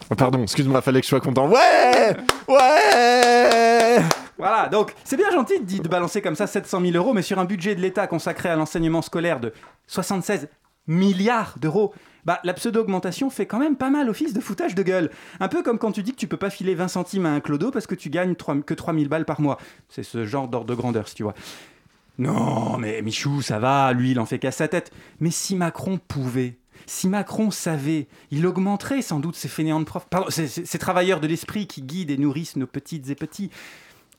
Oh, 0.09 0.15
pardon, 0.15 0.44
excuse-moi, 0.44 0.81
fallait 0.81 1.01
que 1.01 1.05
je 1.05 1.09
sois 1.09 1.19
content. 1.19 1.49
Ouais 1.49 2.15
Ouais 2.47 3.99
Voilà, 4.38 4.69
donc 4.69 4.94
c'est 5.03 5.17
bien 5.17 5.31
gentil 5.31 5.59
de, 5.59 5.81
de 5.83 5.88
balancer 5.89 6.21
comme 6.21 6.35
ça 6.35 6.47
700 6.47 6.81
000 6.81 6.94
euros, 6.95 7.13
mais 7.13 7.21
sur 7.21 7.39
un 7.39 7.45
budget 7.45 7.75
de 7.75 7.81
l'État 7.81 8.07
consacré 8.07 8.49
à 8.49 8.55
l'enseignement 8.55 9.01
scolaire 9.01 9.39
de 9.39 9.53
76 9.88 10.47
milliards 10.88 11.55
d'euros, 11.59 11.94
bah, 12.25 12.39
la 12.44 12.53
pseudo-augmentation 12.53 13.29
fait 13.29 13.45
quand 13.45 13.59
même 13.59 13.75
pas 13.75 13.89
mal 13.89 14.09
office 14.09 14.33
de 14.33 14.39
foutage 14.39 14.75
de 14.75 14.83
gueule. 14.83 15.09
Un 15.39 15.47
peu 15.47 15.63
comme 15.63 15.77
quand 15.79 15.91
tu 15.91 16.03
dis 16.03 16.11
que 16.11 16.17
tu 16.17 16.27
peux 16.27 16.38
pas 16.38 16.50
filer 16.50 16.75
20 16.75 16.88
centimes 16.89 17.25
à 17.25 17.31
un 17.31 17.39
clodo 17.39 17.71
parce 17.71 17.88
que 17.88 17.95
tu 17.95 18.09
gagnes 18.09 18.35
3, 18.35 18.61
que 18.65 18.73
3000 18.73 19.09
balles 19.09 19.25
par 19.25 19.41
mois. 19.41 19.57
C'est 19.89 20.03
ce 20.03 20.25
genre 20.25 20.47
d'ordre 20.47 20.67
de 20.67 20.75
grandeur, 20.75 21.07
si 21.07 21.15
tu 21.15 21.23
vois. 21.23 21.33
Non, 22.19 22.77
mais 22.77 23.01
Michou, 23.01 23.41
ça 23.41 23.59
va, 23.59 23.93
lui, 23.93 24.11
il 24.11 24.19
en 24.19 24.25
fait 24.25 24.39
qu'à 24.39 24.51
sa 24.51 24.67
tête. 24.67 24.91
Mais 25.19 25.31
si 25.31 25.55
Macron 25.55 26.00
pouvait, 26.07 26.57
si 26.85 27.07
Macron 27.07 27.51
savait, 27.51 28.07
il 28.31 28.45
augmenterait 28.45 29.01
sans 29.01 29.19
doute 29.19 29.35
ces 29.35 29.47
fainéants 29.47 29.79
de 29.79 29.85
profs, 29.85 30.07
pardon, 30.07 30.29
ces, 30.29 30.79
travailleurs 30.79 31.19
de 31.19 31.27
l'esprit 31.27 31.68
qui 31.68 31.81
guident 31.81 32.12
et 32.12 32.18
nourrissent 32.18 32.56
nos 32.56 32.68
petites 32.68 33.09
et 33.09 33.15
petits. 33.15 33.50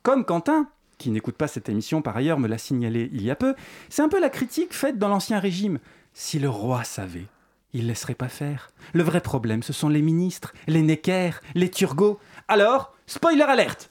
Comme 0.02 0.24
Quentin, 0.24 0.68
qui 0.98 1.10
n'écoute 1.10 1.36
pas 1.36 1.48
cette 1.48 1.68
émission 1.68 2.02
par 2.02 2.16
ailleurs, 2.16 2.38
me 2.38 2.48
l'a 2.48 2.58
signalé 2.58 3.10
il 3.12 3.22
y 3.22 3.30
a 3.30 3.36
peu, 3.36 3.54
c'est 3.88 4.02
un 4.02 4.08
peu 4.08 4.20
la 4.20 4.30
critique 4.30 4.74
faite 4.74 4.98
dans 4.98 5.08
l'Ancien 5.08 5.38
Régime. 5.38 5.78
Si 6.12 6.38
le 6.38 6.48
roi 6.48 6.84
savait, 6.84 7.26
il 7.72 7.86
laisserait 7.86 8.14
pas 8.14 8.28
faire. 8.28 8.70
Le 8.92 9.02
vrai 9.02 9.20
problème, 9.20 9.62
ce 9.62 9.72
sont 9.72 9.88
les 9.88 10.02
ministres, 10.02 10.52
les 10.66 10.82
Necker, 10.82 11.30
les 11.54 11.70
Turgots. 11.70 12.18
Alors, 12.48 12.94
spoiler 13.06 13.42
alerte 13.42 13.90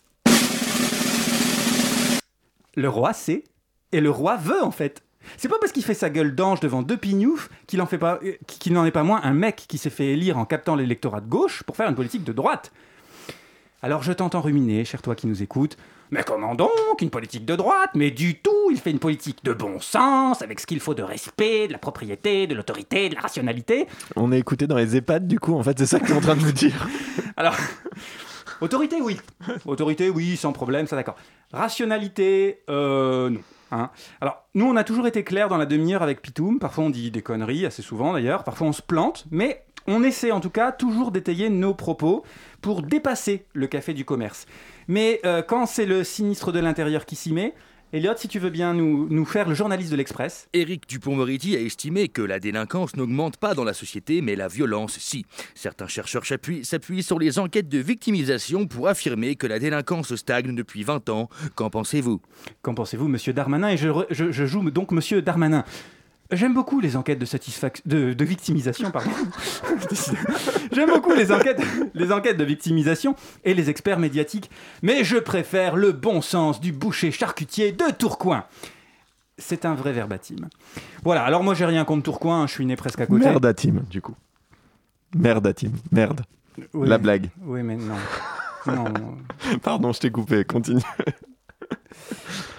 Le 2.75 2.89
roi 2.89 3.13
sait, 3.13 3.43
et 3.91 4.01
le 4.01 4.11
roi 4.11 4.35
veut 4.37 4.63
en 4.63 4.71
fait. 4.71 5.03
C'est 5.35 5.49
pas 5.49 5.57
parce 5.59 5.71
qu'il 5.71 5.83
fait 5.83 5.93
sa 5.93 6.09
gueule 6.09 6.33
d'ange 6.33 6.59
devant 6.59 6.81
deux 6.81 6.97
pignoufs 6.97 7.49
qu'il 7.67 7.79
n'en 7.79 7.87
euh, 7.91 8.85
est 8.85 8.91
pas 8.91 9.03
moins 9.03 9.21
un 9.23 9.33
mec 9.33 9.65
qui 9.67 9.77
s'est 9.77 9.89
fait 9.89 10.07
élire 10.07 10.37
en 10.37 10.45
captant 10.45 10.75
l'électorat 10.75 11.21
de 11.21 11.27
gauche 11.27 11.63
pour 11.63 11.75
faire 11.75 11.89
une 11.89 11.95
politique 11.95 12.23
de 12.23 12.33
droite. 12.33 12.71
Alors 13.81 14.01
je 14.01 14.11
t'entends 14.11 14.41
ruminer, 14.41 14.85
cher 14.85 15.01
toi 15.01 15.15
qui 15.15 15.27
nous 15.27 15.43
écoutes. 15.43 15.77
Mais 16.09 16.23
comment 16.23 16.55
donc 16.55 16.71
Une 17.01 17.09
politique 17.09 17.45
de 17.45 17.55
droite? 17.55 17.89
Mais 17.93 18.11
du 18.11 18.39
tout 18.39 18.71
Il 18.71 18.79
fait 18.79 18.91
une 18.91 18.99
politique 18.99 19.43
de 19.43 19.53
bon 19.53 19.79
sens, 19.79 20.41
avec 20.41 20.59
ce 20.59 20.65
qu'il 20.65 20.79
faut 20.79 20.93
de 20.93 21.03
respect, 21.03 21.67
de 21.67 21.73
la 21.73 21.77
propriété, 21.77 22.47
de 22.47 22.55
l'autorité, 22.55 23.09
de 23.09 23.15
la 23.15 23.21
rationalité. 23.21 23.87
On 24.15 24.31
est 24.31 24.39
écouté 24.39 24.67
dans 24.67 24.77
les 24.77 24.95
EHPAD, 24.95 25.27
du 25.27 25.39
coup, 25.39 25.53
en 25.53 25.63
fait, 25.63 25.77
c'est 25.77 25.85
ça 25.85 25.99
que 25.99 26.05
tu 26.05 26.13
es 26.13 26.15
en 26.15 26.21
train 26.21 26.35
de 26.35 26.41
nous 26.41 26.51
dire. 26.51 26.87
Alors, 27.37 27.55
autorité, 28.61 29.01
oui. 29.01 29.19
Autorité, 29.65 30.09
oui, 30.09 30.37
sans 30.37 30.53
problème, 30.53 30.87
ça 30.87 30.95
d'accord. 30.95 31.17
Rationalité, 31.51 32.61
euh, 32.69 33.29
non. 33.29 33.41
Hein. 33.71 33.89
Alors, 34.21 34.45
nous, 34.53 34.65
on 34.65 34.75
a 34.75 34.83
toujours 34.83 35.07
été 35.07 35.23
clair 35.23 35.49
dans 35.49 35.57
la 35.57 35.65
demi-heure 35.65 36.03
avec 36.03 36.21
Pitoum. 36.21 36.59
Parfois, 36.59 36.85
on 36.85 36.89
dit 36.89 37.11
des 37.11 37.21
conneries, 37.21 37.65
assez 37.65 37.81
souvent 37.81 38.13
d'ailleurs. 38.13 38.43
Parfois, 38.43 38.67
on 38.67 38.73
se 38.73 38.81
plante. 38.81 39.25
Mais 39.31 39.65
on 39.87 40.03
essaie 40.03 40.31
en 40.31 40.39
tout 40.39 40.49
cas 40.49 40.71
toujours 40.71 41.11
d'étayer 41.11 41.49
nos 41.49 41.73
propos 41.73 42.23
pour 42.61 42.81
dépasser 42.81 43.45
le 43.53 43.67
café 43.67 43.93
du 43.93 44.05
commerce. 44.05 44.45
Mais 44.87 45.21
euh, 45.25 45.41
quand 45.41 45.65
c'est 45.65 45.85
le 45.85 46.03
sinistre 46.03 46.51
de 46.51 46.59
l'intérieur 46.59 47.05
qui 47.05 47.15
s'y 47.15 47.31
met, 47.31 47.53
Elliot, 47.93 48.15
si 48.17 48.27
tu 48.27 48.39
veux 48.39 48.49
bien 48.49 48.73
nous, 48.73 49.07
nous 49.09 49.23
faire 49.23 49.47
le 49.47 49.55
journaliste 49.55 49.91
de 49.91 49.95
l'Express. 49.95 50.49
Éric 50.51 50.89
Dupont-Moretti 50.89 51.55
a 51.55 51.61
estimé 51.61 52.09
que 52.09 52.21
la 52.21 52.37
délinquance 52.37 52.97
n'augmente 52.97 53.37
pas 53.37 53.53
dans 53.53 53.63
la 53.63 53.73
société, 53.73 54.21
mais 54.21 54.35
la 54.35 54.49
violence, 54.49 54.97
si. 54.99 55.25
Certains 55.55 55.87
chercheurs 55.87 56.25
s'appuient 56.25 57.03
sur 57.03 57.17
les 57.17 57.39
enquêtes 57.39 57.69
de 57.69 57.77
victimisation 57.79 58.67
pour 58.67 58.89
affirmer 58.89 59.37
que 59.37 59.47
la 59.47 59.57
délinquance 59.57 60.13
stagne 60.15 60.53
depuis 60.53 60.83
20 60.83 61.07
ans. 61.07 61.29
Qu'en 61.55 61.69
pensez-vous? 61.69 62.19
Qu'en 62.61 62.73
pensez-vous, 62.73 63.07
monsieur 63.07 63.31
Darmanin? 63.31 63.69
Et 63.69 63.77
je, 63.77 63.87
je 64.09 64.45
joue 64.45 64.69
donc 64.69 64.91
monsieur 64.91 65.21
Darmanin. 65.21 65.63
J'aime 66.31 66.53
beaucoup 66.53 66.81
les 66.81 66.97
enquêtes 66.97 67.19
de 67.19 67.25
satisfaction, 67.25 67.83
de, 67.85 68.25
victimisation, 68.25 68.91
pardon. 68.91 69.11
J'aime 70.73 70.89
beaucoup 70.89 71.13
les 71.13 71.31
enquêtes, 71.31 71.61
les 71.93 72.11
enquêtes 72.11 72.37
de 72.37 72.43
victimisation 72.43 73.15
et 73.45 73.53
les 73.53 73.69
experts 73.69 73.99
médiatiques, 73.99 74.49
mais 74.81 75.05
je 75.05 75.17
préfère 75.17 75.77
le 75.77 75.93
bon 75.93 76.21
sens 76.21 76.59
du 76.59 76.73
boucher 76.73 77.11
charcutier 77.11 77.71
de 77.71 77.91
Tourcoing. 77.97 78.43
c'est 79.37 79.63
un 79.65 79.73
vrai 79.73 79.93
verbatim. 79.93 80.49
Voilà, 81.03 81.23
alors 81.23 81.43
moi 81.43 81.53
j'ai 81.53 81.65
rien 81.65 81.85
contre 81.85 82.03
Tourcoing, 82.03 82.45
je 82.47 82.51
suis 82.51 82.65
né 82.65 82.75
presque 82.75 82.99
à 82.99 83.05
côté. 83.05 83.23
Merdatim, 83.23 83.83
du 83.89 84.01
coup. 84.01 84.15
Merdatim, 85.15 85.71
merde. 85.91 86.21
La 86.73 86.97
blague. 86.97 87.29
Oui, 87.41 87.63
mais 87.63 87.77
non. 87.77 87.95
non. 88.67 89.17
Pardon, 89.63 89.93
je 89.93 89.99
t'ai 89.99 90.11
coupé, 90.11 90.43
continue. 90.43 90.81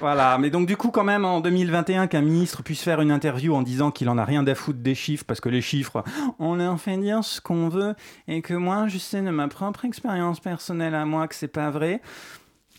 Voilà, 0.01 0.39
mais 0.39 0.51
donc 0.51 0.67
du 0.67 0.77
coup 0.77 0.91
quand 0.91 1.05
même 1.05 1.25
en 1.25 1.41
2021 1.41 2.07
qu'un 2.07 2.21
ministre 2.21 2.63
puisse 2.63 2.83
faire 2.83 3.01
une 3.01 3.11
interview 3.11 3.55
en 3.55 3.63
disant 3.63 3.91
qu'il 3.91 4.09
en 4.09 4.17
a 4.17 4.25
rien 4.25 4.47
à 4.47 4.55
foutre 4.55 4.79
des 4.79 4.95
chiffres 4.95 5.25
parce 5.27 5.41
que 5.41 5.49
les 5.49 5.61
chiffres, 5.61 6.05
on 6.39 6.55
leur 6.55 6.81
fait 6.81 6.97
dire 6.99 7.25
ce 7.25 7.41
qu'on 7.41 7.69
veut 7.69 7.95
et 8.29 8.41
que 8.41 8.55
moi 8.55 8.87
je 8.87 8.99
sais 8.99 9.21
de 9.21 9.31
ma 9.31 9.49
propre 9.49 9.85
expérience 9.85 10.41
personnelle 10.41 10.95
à 10.95 11.05
moi 11.05 11.27
que 11.27 11.35
c'est 11.35 11.49
pas 11.49 11.71
vrai. 11.71 12.01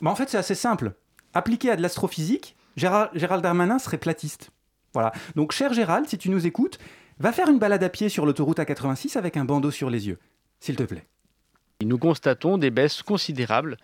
Bah, 0.02 0.12
en 0.12 0.16
fait 0.16 0.30
c'est 0.30 0.38
assez 0.38 0.56
simple. 0.56 0.94
Appliqué 1.34 1.72
à 1.72 1.76
de 1.76 1.82
l'astrophysique, 1.82 2.56
Gérald, 2.78 3.42
Darmanin 3.42 3.80
serait 3.80 3.98
platiste. 3.98 4.52
Voilà. 4.94 5.12
Donc 5.36 5.52
cher 5.52 5.74
Gérald, 5.74 6.08
si 6.08 6.18
tu 6.18 6.30
nous 6.30 6.48
écoutes, 6.48 6.80
va 7.20 7.32
faire 7.32 7.50
une 7.50 7.60
balade 7.60 7.84
à 7.84 7.90
pied 7.90 8.10
sur 8.10 8.26
l'autoroute 8.26 8.60
A86 8.60 9.18
avec 9.18 9.36
un 9.36 9.46
bandeau 9.46 9.72
sur 9.72 9.90
les 9.90 10.08
yeux, 10.08 10.20
s'il 10.60 10.76
te 10.76 10.84
plaît. 10.84 11.06
Nous 11.84 11.98
constatons 11.98 12.58
des 12.58 12.72
baisses 12.72 13.04
considérables 13.04 13.78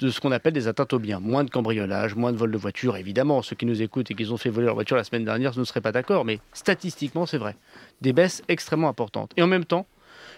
de 0.00 0.10
ce 0.10 0.20
qu'on 0.20 0.32
appelle 0.32 0.52
des 0.52 0.68
atteintes 0.68 0.92
aux 0.92 0.98
biens. 0.98 1.20
Moins 1.20 1.44
de 1.44 1.50
cambriolage, 1.50 2.14
moins 2.14 2.32
de 2.32 2.36
vols 2.36 2.52
de 2.52 2.58
voitures, 2.58 2.96
évidemment. 2.96 3.42
Ceux 3.42 3.56
qui 3.56 3.66
nous 3.66 3.82
écoutent 3.82 4.10
et 4.10 4.14
qui 4.14 4.26
ont 4.30 4.36
fait 4.36 4.50
voler 4.50 4.66
leur 4.66 4.74
voiture 4.74 4.96
la 4.96 5.04
semaine 5.04 5.24
dernière 5.24 5.56
ne 5.58 5.64
seraient 5.64 5.80
pas 5.80 5.92
d'accord, 5.92 6.24
mais 6.24 6.40
statistiquement, 6.52 7.26
c'est 7.26 7.38
vrai. 7.38 7.56
Des 8.00 8.12
baisses 8.12 8.42
extrêmement 8.48 8.88
importantes. 8.88 9.32
Et 9.36 9.42
en 9.42 9.46
même 9.46 9.64
temps, 9.64 9.86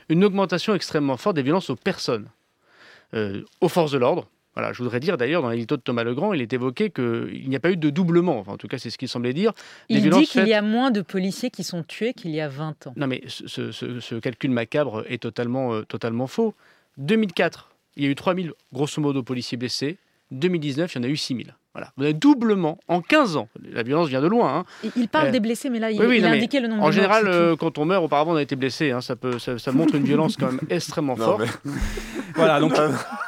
une 0.09 0.25
augmentation 0.25 0.75
extrêmement 0.75 1.17
forte 1.17 1.37
des 1.37 1.43
violences 1.43 1.71
aux 1.71 1.77
personnes, 1.77 2.29
euh, 3.15 3.43
aux 3.61 3.69
forces 3.69 3.93
de 3.93 3.99
l'ordre. 3.99 4.29
Voilà, 4.55 4.75
je 4.75 4.83
voudrais 4.83 5.01
dire 5.01 5.17
d'ailleurs, 5.17 5.41
dans 5.41 5.49
l'édito 5.49 5.79
de 5.79 5.81
Thomas 5.81 6.05
Legrand, 6.05 6.35
il 6.35 6.43
est 6.43 6.53
évoqué 6.53 6.91
qu'il 6.91 7.49
n'y 7.49 7.57
a 7.57 7.61
pas 7.61 7.71
eu 7.71 7.79
de 7.79 7.89
doublement, 7.89 8.39
enfin, 8.39 8.53
en 8.53 8.59
tout 8.59 8.69
cas 8.69 8.77
c'est 8.77 8.91
ce 8.91 8.99
qu'il 8.99 9.09
semblait 9.09 9.33
dire. 9.33 9.53
il 9.89 10.11
dit 10.11 10.27
qu'il 10.27 10.47
y 10.47 10.53
a 10.53 10.61
moins 10.61 10.91
de 10.91 11.01
policiers 11.01 11.51
qui 11.51 11.65
sont 11.65 11.83
tués 11.83 12.13
qu'il 12.13 12.33
y 12.33 12.41
a 12.41 12.49
20 12.49 12.89
ans. 12.89 12.93
Non 12.97 13.07
mais 13.07 13.23
ce, 13.29 13.71
ce 13.73 14.15
calcul 14.17 14.51
macabre 14.51 15.05
est 15.09 15.23
totalement, 15.23 15.73
euh, 15.73 15.85
totalement 15.85 16.27
faux. 16.27 16.55
2004, 16.99 17.72
il 17.97 18.05
y 18.05 18.07
a 18.07 18.11
eu 18.11 18.15
3000, 18.15 18.53
grosso 18.73 19.01
modo, 19.01 19.23
policiers 19.23 19.59
blessés. 19.59 19.99
2019, 20.31 20.95
il 20.95 20.99
y 20.99 21.01
en 21.01 21.05
a 21.05 21.09
eu 21.09 21.17
6000. 21.17 21.55
Voilà. 21.75 21.91
Vous 21.97 22.05
avez 22.05 22.13
doublement 22.13 22.79
en 22.87 23.01
15 23.01 23.37
ans. 23.37 23.49
La 23.63 23.83
violence 23.83 24.09
vient 24.09 24.21
de 24.21 24.27
loin. 24.27 24.59
Hein. 24.59 24.91
Il 24.95 25.09
parle 25.09 25.29
euh, 25.29 25.31
des 25.31 25.41
blessés, 25.41 25.71
mais 25.71 25.79
là, 25.79 25.91
il, 25.91 26.01
a 26.25 26.31
indiqué 26.31 26.61
le 26.61 26.69
nombre 26.69 26.83
en 26.83 26.89
de 26.89 26.93
général, 26.93 27.27
euh, 27.27 27.57
quand 27.57 27.79
on 27.79 27.87
meurt, 27.87 28.05
auparavant, 28.05 28.33
on 28.33 28.37
a 28.37 28.43
été 28.43 28.57
blessé. 28.57 28.91
Hein. 28.91 29.01
Ça, 29.01 29.17
peut, 29.17 29.39
ça, 29.39 29.73
montre 29.73 29.95
une 29.95 30.05
violence 30.05 30.37
quand 30.37 30.49
même 30.49 30.61
extrêmement 30.71 31.17
forte. 31.17 31.45
voilà, 32.35 32.61
donc, 32.61 32.75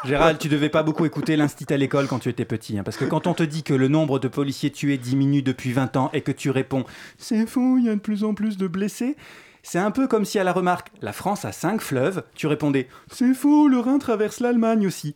Gérald, 0.04 0.38
tu 0.38 0.48
devais 0.48 0.68
pas 0.68 0.82
beaucoup 0.82 1.06
écouter 1.06 1.36
l'instit 1.36 1.72
à 1.72 1.78
l'école 1.78 2.06
quand 2.06 2.18
tu 2.18 2.28
étais 2.28 2.44
petit. 2.44 2.78
Hein, 2.78 2.82
parce 2.82 2.98
que 2.98 3.06
quand 3.06 3.26
on 3.26 3.32
te 3.32 3.42
dit 3.42 3.62
que 3.62 3.72
le 3.72 3.88
nombre 3.88 4.18
de 4.18 4.28
policiers 4.28 4.70
tués 4.70 4.98
diminue 4.98 5.40
depuis 5.40 5.72
20 5.72 5.96
ans 5.96 6.10
et 6.12 6.20
que 6.20 6.32
tu 6.32 6.50
réponds 6.50 6.84
«C'est 7.18 7.46
faux, 7.46 7.78
il 7.78 7.86
y 7.86 7.88
a 7.88 7.94
de 7.94 8.00
plus 8.00 8.24
en 8.24 8.34
plus 8.34 8.58
de 8.58 8.66
blessés», 8.66 9.16
c'est 9.64 9.78
un 9.78 9.90
peu 9.90 10.06
comme 10.06 10.26
si 10.26 10.38
à 10.38 10.44
la 10.44 10.52
remarque 10.52 10.92
La 11.00 11.14
France 11.14 11.46
a 11.46 11.50
cinq 11.50 11.80
fleuves, 11.80 12.22
tu 12.34 12.46
répondais 12.46 12.86
C'est 13.10 13.32
faux, 13.32 13.66
le 13.66 13.78
Rhin 13.78 13.98
traverse 13.98 14.40
l'Allemagne 14.40 14.86
aussi. 14.86 15.14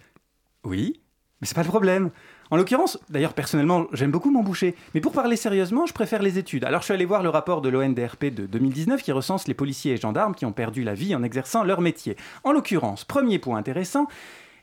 Oui, 0.64 1.02
mais 1.40 1.46
c'est 1.46 1.54
pas 1.54 1.62
le 1.62 1.68
problème. 1.68 2.10
En 2.50 2.56
l'occurrence, 2.56 2.98
d'ailleurs 3.10 3.34
personnellement, 3.34 3.86
j'aime 3.92 4.10
beaucoup 4.10 4.30
m'emboucher, 4.30 4.74
mais 4.94 5.02
pour 5.02 5.12
parler 5.12 5.36
sérieusement, 5.36 5.84
je 5.84 5.92
préfère 5.92 6.22
les 6.22 6.38
études. 6.38 6.64
Alors 6.64 6.80
je 6.80 6.86
suis 6.86 6.94
allé 6.94 7.04
voir 7.04 7.22
le 7.22 7.28
rapport 7.28 7.60
de 7.60 7.68
l'ONDRP 7.68 8.34
de 8.34 8.46
2019 8.46 9.02
qui 9.02 9.12
recense 9.12 9.46
les 9.48 9.54
policiers 9.54 9.92
et 9.92 9.96
gendarmes 9.98 10.34
qui 10.34 10.46
ont 10.46 10.52
perdu 10.52 10.82
la 10.82 10.94
vie 10.94 11.14
en 11.14 11.22
exerçant 11.22 11.62
leur 11.62 11.82
métier. 11.82 12.16
En 12.42 12.52
l'occurrence, 12.52 13.04
premier 13.04 13.38
point 13.38 13.58
intéressant, 13.58 14.08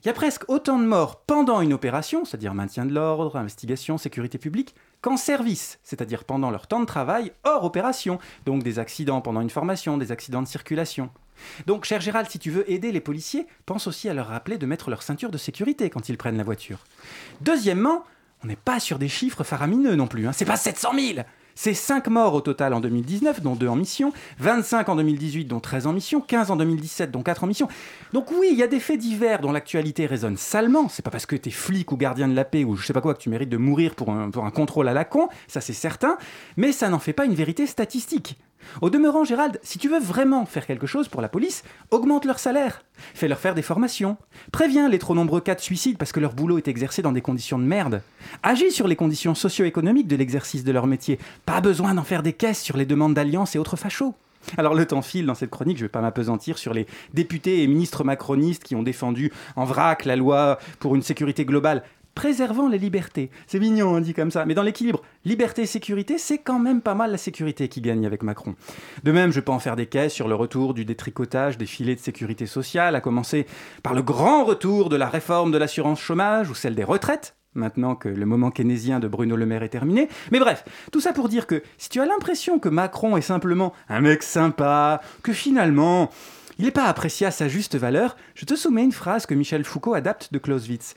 il 0.03 0.07
y 0.07 0.09
a 0.09 0.13
presque 0.13 0.49
autant 0.49 0.79
de 0.79 0.85
morts 0.85 1.21
pendant 1.27 1.61
une 1.61 1.73
opération, 1.73 2.25
c'est-à-dire 2.25 2.55
maintien 2.55 2.87
de 2.87 2.93
l'ordre, 2.93 3.37
investigation, 3.37 3.99
sécurité 3.99 4.39
publique, 4.39 4.73
qu'en 5.05 5.17
service, 5.17 5.77
c'est-à-dire 5.83 6.23
pendant 6.23 6.49
leur 6.49 6.65
temps 6.65 6.79
de 6.79 6.85
travail 6.85 7.31
hors 7.43 7.63
opération, 7.63 8.17
donc 8.47 8.63
des 8.63 8.79
accidents 8.79 9.21
pendant 9.21 9.39
une 9.39 9.51
formation, 9.51 9.99
des 9.99 10.11
accidents 10.11 10.41
de 10.41 10.47
circulation. 10.47 11.11
Donc, 11.67 11.85
cher 11.85 12.01
Gérald, 12.01 12.27
si 12.27 12.39
tu 12.39 12.49
veux 12.49 12.67
aider 12.71 12.91
les 12.91 13.01
policiers, 13.01 13.45
pense 13.67 13.85
aussi 13.85 14.09
à 14.09 14.15
leur 14.15 14.29
rappeler 14.29 14.57
de 14.57 14.65
mettre 14.65 14.89
leur 14.89 15.03
ceinture 15.03 15.29
de 15.29 15.37
sécurité 15.37 15.91
quand 15.91 16.09
ils 16.09 16.17
prennent 16.17 16.37
la 16.37 16.43
voiture. 16.43 16.79
Deuxièmement, 17.41 18.03
on 18.43 18.47
n'est 18.47 18.55
pas 18.55 18.79
sur 18.79 18.97
des 18.97 19.07
chiffres 19.07 19.43
faramineux 19.43 19.93
non 19.93 20.07
plus, 20.07 20.27
hein. 20.27 20.31
c'est 20.33 20.43
pas 20.43 20.57
700 20.57 20.93
000 20.95 21.19
c'est 21.55 21.73
5 21.73 22.07
morts 22.07 22.33
au 22.33 22.41
total 22.41 22.73
en 22.73 22.79
2019, 22.79 23.41
dont 23.41 23.55
2 23.55 23.67
en 23.67 23.75
mission, 23.75 24.13
25 24.39 24.89
en 24.89 24.95
2018, 24.97 25.45
dont 25.45 25.59
13 25.59 25.87
en 25.87 25.93
mission, 25.93 26.21
15 26.21 26.51
en 26.51 26.55
2017, 26.57 27.11
dont 27.11 27.23
4 27.23 27.45
en 27.45 27.47
mission. 27.47 27.67
Donc 28.13 28.31
oui, 28.31 28.49
il 28.51 28.57
y 28.57 28.63
a 28.63 28.67
des 28.67 28.79
faits 28.79 28.99
divers 28.99 29.39
dont 29.39 29.51
l'actualité 29.51 30.05
résonne 30.05 30.37
salement. 30.37 30.89
C'est 30.89 31.03
pas 31.03 31.11
parce 31.11 31.25
que 31.25 31.35
t'es 31.35 31.51
flic 31.51 31.91
ou 31.91 31.97
gardien 31.97 32.27
de 32.27 32.35
la 32.35 32.45
paix 32.45 32.63
ou 32.63 32.75
je 32.75 32.85
sais 32.85 32.93
pas 32.93 33.01
quoi 33.01 33.13
que 33.13 33.21
tu 33.21 33.29
mérites 33.29 33.49
de 33.49 33.57
mourir 33.57 33.95
pour 33.95 34.11
un, 34.11 34.29
pour 34.29 34.45
un 34.45 34.51
contrôle 34.51 34.87
à 34.87 34.93
la 34.93 35.05
con, 35.05 35.29
ça 35.47 35.61
c'est 35.61 35.73
certain, 35.73 36.17
mais 36.57 36.71
ça 36.71 36.89
n'en 36.89 36.99
fait 36.99 37.13
pas 37.13 37.25
une 37.25 37.35
vérité 37.35 37.65
statistique. 37.65 38.37
Au 38.81 38.89
demeurant, 38.89 39.23
Gérald, 39.23 39.59
si 39.63 39.77
tu 39.77 39.89
veux 39.89 39.99
vraiment 39.99 40.45
faire 40.45 40.65
quelque 40.65 40.87
chose 40.87 41.07
pour 41.07 41.21
la 41.21 41.29
police, 41.29 41.63
augmente 41.91 42.25
leur 42.25 42.39
salaire, 42.39 42.83
fais-leur 43.13 43.39
faire 43.39 43.55
des 43.55 43.61
formations, 43.61 44.17
préviens 44.51 44.89
les 44.89 44.99
trop 44.99 45.15
nombreux 45.15 45.41
cas 45.41 45.55
de 45.55 45.61
suicide 45.61 45.97
parce 45.97 46.11
que 46.11 46.19
leur 46.19 46.33
boulot 46.33 46.57
est 46.57 46.67
exercé 46.67 47.01
dans 47.01 47.11
des 47.11 47.21
conditions 47.21 47.59
de 47.59 47.63
merde, 47.63 48.01
agis 48.43 48.71
sur 48.71 48.87
les 48.87 48.95
conditions 48.95 49.35
socio-économiques 49.35 50.07
de 50.07 50.15
l'exercice 50.15 50.63
de 50.63 50.71
leur 50.71 50.87
métier, 50.87 51.19
pas 51.45 51.61
besoin 51.61 51.93
d'en 51.93 52.03
faire 52.03 52.23
des 52.23 52.33
caisses 52.33 52.61
sur 52.61 52.77
les 52.77 52.85
demandes 52.85 53.13
d'alliance 53.13 53.55
et 53.55 53.59
autres 53.59 53.77
fachos. 53.77 54.15
Alors 54.57 54.75
le 54.75 54.85
temps 54.85 55.01
file 55.01 55.25
dans 55.25 55.35
cette 55.35 55.49
chronique, 55.49 55.77
je 55.77 55.83
ne 55.83 55.87
vais 55.87 55.91
pas 55.91 56.01
m'apesantir 56.01 56.57
sur 56.57 56.73
les 56.73 56.85
députés 57.13 57.63
et 57.63 57.67
ministres 57.67 58.03
macronistes 58.03 58.63
qui 58.63 58.75
ont 58.75 58.83
défendu 58.83 59.31
en 59.55 59.65
vrac 59.65 60.05
la 60.05 60.15
loi 60.15 60.59
pour 60.79 60.95
une 60.95 61.01
sécurité 61.01 61.45
globale 61.45 61.83
préservant 62.15 62.67
les 62.67 62.79
libertés. 62.79 63.29
C'est 63.45 63.59
mignon, 63.59 63.89
on 63.89 63.99
dit 63.99 64.13
comme 64.13 64.31
ça, 64.31 64.45
mais 64.45 64.55
dans 64.55 64.63
l'équilibre 64.63 65.03
liberté-sécurité, 65.25 66.17
c'est 66.17 66.39
quand 66.39 66.59
même 66.59 66.81
pas 66.81 66.95
mal 66.95 67.11
la 67.11 67.17
sécurité 67.17 67.67
qui 67.67 67.81
gagne 67.81 68.05
avec 68.05 68.23
Macron. 68.23 68.55
De 69.03 69.11
même, 69.11 69.31
je 69.31 69.41
peux 69.41 69.51
en 69.51 69.59
faire 69.59 69.75
des 69.75 69.85
caisses 69.85 70.13
sur 70.13 70.27
le 70.27 70.35
retour 70.35 70.73
du 70.73 70.85
détricotage 70.85 71.57
des 71.57 71.65
filets 71.65 71.95
de 71.95 71.99
sécurité 71.99 72.47
sociale, 72.47 72.95
à 72.95 73.01
commencer 73.01 73.45
par 73.83 73.93
le 73.93 74.01
grand 74.01 74.45
retour 74.45 74.89
de 74.89 74.95
la 74.95 75.09
réforme 75.09 75.51
de 75.51 75.57
l'assurance 75.57 75.99
chômage 75.99 76.49
ou 76.49 76.55
celle 76.55 76.73
des 76.73 76.83
retraites, 76.83 77.35
maintenant 77.53 77.95
que 77.95 78.09
le 78.09 78.25
moment 78.25 78.51
keynésien 78.51 78.99
de 78.99 79.07
Bruno 79.07 79.35
Le 79.35 79.45
Maire 79.45 79.63
est 79.63 79.69
terminé. 79.69 80.07
Mais 80.31 80.39
bref, 80.39 80.63
tout 80.91 81.01
ça 81.01 81.13
pour 81.13 81.29
dire 81.29 81.47
que 81.47 81.61
si 81.77 81.89
tu 81.89 81.99
as 81.99 82.05
l'impression 82.05 82.59
que 82.59 82.69
Macron 82.69 83.17
est 83.17 83.21
simplement 83.21 83.73
un 83.89 84.01
mec 84.01 84.23
sympa, 84.23 85.01
que 85.21 85.33
finalement 85.33 86.09
il 86.57 86.65
n'est 86.65 86.71
pas 86.71 86.85
apprécié 86.85 87.27
à 87.27 87.31
sa 87.31 87.49
juste 87.49 87.75
valeur, 87.75 88.15
je 88.33 88.45
te 88.45 88.55
soumets 88.55 88.83
une 88.83 88.93
phrase 88.93 89.25
que 89.25 89.33
Michel 89.33 89.65
Foucault 89.65 89.93
adapte 89.93 90.31
de 90.31 90.39
Clausewitz. 90.39 90.95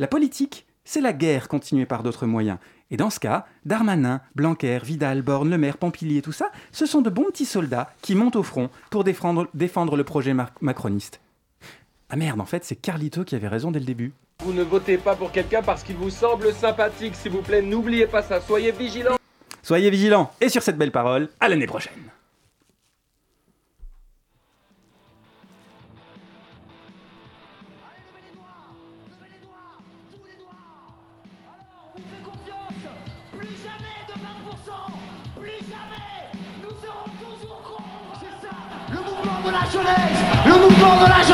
La 0.00 0.06
politique, 0.06 0.64
c'est 0.84 1.00
la 1.00 1.12
guerre 1.12 1.48
continuée 1.48 1.84
par 1.84 2.04
d'autres 2.04 2.24
moyens. 2.24 2.58
Et 2.92 2.96
dans 2.96 3.10
ce 3.10 3.18
cas, 3.18 3.46
Darmanin, 3.64 4.20
Blanquer, 4.36 4.78
Vidal, 4.84 5.22
Borne, 5.22 5.50
Le 5.50 5.58
Maire, 5.58 5.76
Pompilier, 5.76 6.22
tout 6.22 6.30
ça, 6.30 6.52
ce 6.70 6.86
sont 6.86 7.02
de 7.02 7.10
bons 7.10 7.24
petits 7.24 7.44
soldats 7.44 7.90
qui 8.00 8.14
montent 8.14 8.36
au 8.36 8.44
front 8.44 8.70
pour 8.90 9.02
défendre, 9.02 9.48
défendre 9.54 9.96
le 9.96 10.04
projet 10.04 10.34
macroniste. 10.60 11.20
Ah 12.10 12.16
merde, 12.16 12.40
en 12.40 12.44
fait, 12.44 12.64
c'est 12.64 12.76
Carlito 12.76 13.24
qui 13.24 13.34
avait 13.34 13.48
raison 13.48 13.72
dès 13.72 13.80
le 13.80 13.86
début. 13.86 14.12
Vous 14.44 14.52
ne 14.52 14.62
votez 14.62 14.98
pas 14.98 15.16
pour 15.16 15.32
quelqu'un 15.32 15.62
parce 15.62 15.82
qu'il 15.82 15.96
vous 15.96 16.10
semble 16.10 16.52
sympathique, 16.52 17.16
s'il 17.16 17.32
vous 17.32 17.42
plaît, 17.42 17.60
n'oubliez 17.60 18.06
pas 18.06 18.22
ça, 18.22 18.40
soyez 18.40 18.70
vigilants. 18.70 19.16
Soyez 19.64 19.90
vigilants, 19.90 20.30
et 20.40 20.48
sur 20.48 20.62
cette 20.62 20.78
belle 20.78 20.92
parole, 20.92 21.28
à 21.40 21.48
l'année 21.48 21.66
prochaine. 21.66 21.92
Le 39.74 40.52
mouvement 40.52 40.96
de 40.96 41.08
la 41.08 41.27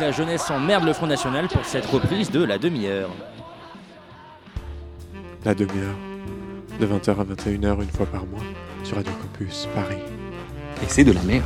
la 0.00 0.12
jeunesse 0.12 0.50
emmerde 0.50 0.84
le 0.84 0.92
Front 0.94 1.06
National 1.06 1.48
pour 1.48 1.64
cette 1.64 1.84
reprise 1.86 2.30
de 2.30 2.42
la 2.42 2.58
demi-heure. 2.58 3.10
La 5.44 5.54
demi-heure, 5.54 5.96
de 6.80 6.86
20h 6.86 7.10
à 7.10 7.24
21h 7.24 7.82
une 7.82 7.90
fois 7.90 8.06
par 8.06 8.24
mois, 8.26 8.42
sur 8.82 8.96
Radio 8.96 9.12
Campus, 9.20 9.68
Paris. 9.74 9.98
Et 10.82 10.86
c'est 10.88 11.04
de 11.04 11.12
la 11.12 11.22
merde. 11.22 11.44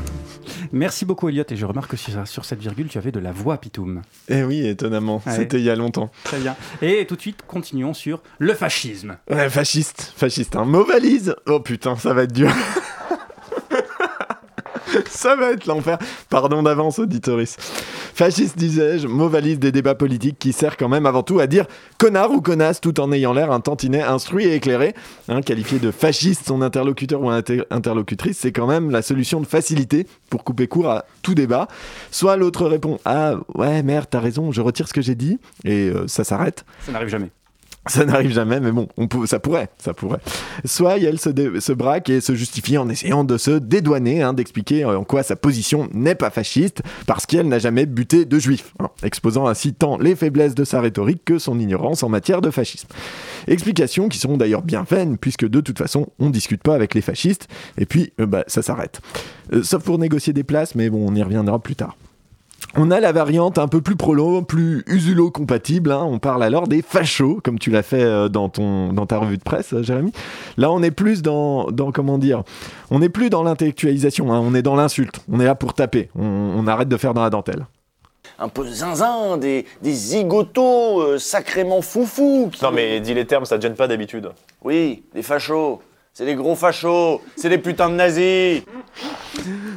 Merci 0.72 1.04
beaucoup 1.04 1.28
Elliot 1.28 1.44
et 1.48 1.56
je 1.56 1.66
remarque 1.66 1.92
que 1.92 1.96
sur, 1.96 2.44
cette 2.44 2.60
virgule 2.60 2.88
tu 2.88 2.98
avais 2.98 3.12
de 3.12 3.18
la 3.20 3.32
voix 3.32 3.58
Pitoum. 3.58 4.02
Eh 4.28 4.44
oui, 4.44 4.66
étonnamment, 4.66 5.20
Ouais. 5.26 5.34
c'était 5.34 5.58
il 5.58 5.64
y 5.64 5.70
a 5.70 5.76
longtemps. 5.76 6.10
Très 6.24 6.38
bien. 6.38 6.54
Et 6.82 7.06
tout 7.06 7.16
de 7.16 7.20
suite 7.20 7.40
continuons 7.46 7.94
sur 7.94 8.22
le 8.38 8.54
fascisme. 8.54 9.16
Ouais, 9.30 9.48
fasciste, 9.50 10.12
fasciste, 10.16 10.54
un 10.56 10.64
mot 10.64 10.84
valise. 10.84 11.34
Oh 11.46 11.60
putain, 11.60 11.96
ça 11.96 12.14
va 12.14 12.22
être 12.22 12.32
dur. 12.32 12.50
ça 15.08 15.36
va 15.36 15.52
être 15.52 15.66
l'enfer. 15.66 15.98
Pardon 16.30 16.62
d'avance, 16.62 16.98
auditoris. 16.98 17.56
Fasciste, 18.14 18.56
disais-je, 18.56 19.08
mot 19.08 19.28
valise 19.28 19.58
des 19.58 19.72
débats 19.72 19.94
politiques 19.94 20.38
qui 20.38 20.52
sert 20.52 20.76
quand 20.76 20.88
même 20.88 21.04
avant 21.06 21.22
tout 21.22 21.40
à 21.40 21.46
dire 21.46 21.66
connard 21.98 22.30
ou 22.30 22.40
connasse 22.40 22.80
tout 22.80 23.00
en 23.00 23.10
ayant 23.12 23.32
l'air 23.32 23.50
un 23.50 23.60
tantinet 23.60 24.02
instruit 24.02 24.44
et 24.44 24.54
éclairé. 24.54 24.94
Hein, 25.28 25.42
qualifier 25.42 25.78
de 25.78 25.90
fasciste 25.90 26.46
son 26.46 26.62
interlocuteur 26.62 27.20
ou 27.20 27.30
inter- 27.30 27.64
interlocutrice, 27.70 28.38
c'est 28.38 28.52
quand 28.52 28.66
même 28.66 28.90
la 28.90 29.02
solution 29.02 29.40
de 29.40 29.46
facilité 29.46 30.06
pour 30.30 30.44
couper 30.44 30.68
court 30.68 30.88
à 30.90 31.04
tout 31.22 31.34
débat. 31.34 31.66
Soit 32.10 32.36
l'autre 32.36 32.66
répond 32.66 32.98
Ah 33.04 33.34
ouais, 33.54 33.82
merde, 33.82 34.06
t'as 34.10 34.20
raison, 34.20 34.52
je 34.52 34.60
retire 34.60 34.86
ce 34.88 34.92
que 34.94 35.02
j'ai 35.02 35.14
dit, 35.16 35.38
et 35.64 35.88
euh, 35.88 36.06
ça 36.06 36.22
s'arrête. 36.24 36.64
Ça 36.86 36.92
n'arrive 36.92 37.08
jamais. 37.08 37.30
Ça 37.86 38.06
n'arrive 38.06 38.32
jamais, 38.32 38.60
mais 38.60 38.72
bon, 38.72 38.88
on 38.96 39.08
peut, 39.08 39.26
ça 39.26 39.38
pourrait, 39.38 39.68
ça 39.78 39.92
pourrait. 39.92 40.20
Soit 40.64 40.98
elle 40.98 41.18
se, 41.20 41.28
dé- 41.28 41.60
se 41.60 41.72
braque 41.72 42.08
et 42.08 42.22
se 42.22 42.34
justifie 42.34 42.78
en 42.78 42.88
essayant 42.88 43.24
de 43.24 43.36
se 43.36 43.50
dédouaner, 43.50 44.22
hein, 44.22 44.32
d'expliquer 44.32 44.86
en 44.86 45.04
quoi 45.04 45.22
sa 45.22 45.36
position 45.36 45.88
n'est 45.92 46.14
pas 46.14 46.30
fasciste, 46.30 46.82
parce 47.06 47.26
qu'elle 47.26 47.46
n'a 47.48 47.58
jamais 47.58 47.84
buté 47.84 48.24
de 48.24 48.38
juifs, 48.38 48.72
hein, 48.80 48.88
exposant 49.02 49.46
ainsi 49.46 49.74
tant 49.74 49.98
les 49.98 50.16
faiblesses 50.16 50.54
de 50.54 50.64
sa 50.64 50.80
rhétorique 50.80 51.24
que 51.26 51.38
son 51.38 51.58
ignorance 51.58 52.02
en 52.02 52.08
matière 52.08 52.40
de 52.40 52.50
fascisme. 52.50 52.88
Explications 53.48 54.08
qui 54.08 54.18
sont 54.18 54.36
d'ailleurs 54.38 54.62
bien 54.62 54.84
vaines, 54.88 55.18
puisque 55.18 55.46
de 55.46 55.60
toute 55.60 55.78
façon, 55.78 56.08
on 56.18 56.30
discute 56.30 56.62
pas 56.62 56.74
avec 56.74 56.94
les 56.94 57.02
fascistes, 57.02 57.48
et 57.76 57.84
puis 57.84 58.12
euh, 58.18 58.24
bah, 58.26 58.44
ça 58.46 58.62
s'arrête. 58.62 59.02
Euh, 59.52 59.62
sauf 59.62 59.82
pour 59.82 59.98
négocier 59.98 60.32
des 60.32 60.44
places, 60.44 60.74
mais 60.74 60.88
bon, 60.88 61.06
on 61.06 61.14
y 61.14 61.22
reviendra 61.22 61.58
plus 61.58 61.76
tard. 61.76 61.96
On 62.76 62.90
a 62.90 62.98
la 62.98 63.12
variante 63.12 63.58
un 63.58 63.68
peu 63.68 63.80
plus 63.80 63.94
prolo, 63.94 64.42
plus 64.42 64.82
usulo-compatible. 64.88 65.92
hein. 65.92 66.02
On 66.04 66.18
parle 66.18 66.42
alors 66.42 66.66
des 66.66 66.82
fachos, 66.82 67.40
comme 67.44 67.58
tu 67.58 67.70
l'as 67.70 67.84
fait 67.84 68.02
euh, 68.02 68.28
dans, 68.28 68.48
ton, 68.48 68.92
dans 68.92 69.06
ta 69.06 69.18
revue 69.18 69.38
de 69.38 69.42
presse, 69.44 69.72
euh, 69.74 69.82
Jérémy. 69.84 70.12
Là, 70.56 70.72
on 70.72 70.82
est 70.82 70.90
plus 70.90 71.22
dans, 71.22 71.70
dans 71.70 71.92
comment 71.92 72.18
dire, 72.18 72.42
on 72.90 72.98
n'est 72.98 73.08
plus 73.08 73.30
dans 73.30 73.44
l'intellectualisation, 73.44 74.32
hein. 74.32 74.40
on 74.42 74.54
est 74.56 74.62
dans 74.62 74.74
l'insulte. 74.74 75.20
On 75.30 75.38
est 75.38 75.44
là 75.44 75.54
pour 75.54 75.74
taper. 75.74 76.10
On, 76.18 76.24
on 76.24 76.66
arrête 76.66 76.88
de 76.88 76.96
faire 76.96 77.14
dans 77.14 77.22
la 77.22 77.30
dentelle. 77.30 77.66
un 78.40 78.48
peu 78.48 78.66
zinzin, 78.66 79.36
des, 79.38 79.66
des 79.82 79.92
zigotos 79.92 81.00
euh, 81.00 81.18
sacrément 81.18 81.80
foufous. 81.80 82.48
qui- 82.52 82.64
Non 82.64 82.72
mais 82.72 82.98
dis 82.98 83.14
les 83.14 83.24
termes, 83.24 83.44
ça 83.44 83.56
te 83.56 83.62
gêne 83.62 83.76
pas 83.76 83.86
d'habitude. 83.86 84.30
Oui, 84.64 85.04
des 85.14 85.22
fachos. 85.22 85.80
C'est 86.16 86.26
des 86.26 86.36
gros 86.36 86.54
fachos. 86.54 87.20
C'est 87.34 87.48
des 87.48 87.58
putains 87.58 87.90
de 87.90 87.96
nazis. 87.96 88.62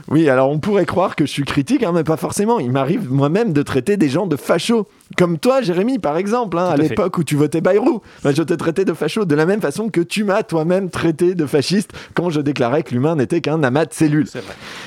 Oui, 0.08 0.30
alors 0.30 0.52
on 0.52 0.60
pourrait 0.60 0.86
croire 0.86 1.16
que 1.16 1.26
je 1.26 1.32
suis 1.32 1.46
critique, 1.46 1.82
hein, 1.82 1.92
mais 1.92 2.04
pas 2.04 2.16
forcément. 2.16 2.60
Il 2.60 2.72
m'arrive 2.72 3.12
moi-même 3.12 3.54
de 3.54 3.64
traiter 3.64 3.98
des 3.98 4.08
gens 4.08 4.28
de 4.28 4.36
fachos. 4.36 4.88
Comme 5.18 5.40
toi, 5.40 5.64
Jérémy, 5.64 5.98
par 5.98 6.16
exemple, 6.16 6.60
hein, 6.60 6.68
à 6.68 6.78
l'époque 6.78 7.18
où 7.18 7.24
tu 7.24 7.36
votais 7.36 7.60
Bayrou. 7.60 8.04
Bah, 8.24 8.34
je 8.36 8.44
te 8.44 8.54
traitais 8.54 8.86
de 8.86 8.94
facho 8.94 9.26
de 9.26 9.34
la 9.34 9.48
même 9.48 9.62
façon 9.62 9.90
que 9.90 10.00
tu 10.00 10.24
m'as 10.24 10.44
toi-même 10.44 10.92
traité 10.92 11.34
de 11.34 11.48
fasciste 11.48 11.90
quand 12.14 12.30
je 12.30 12.40
déclarais 12.40 12.84
que 12.84 12.94
l'humain 12.94 13.16
n'était 13.16 13.42
qu'un 13.42 13.64
amas 13.64 13.86
de 13.86 13.94
cellules. 13.94 14.28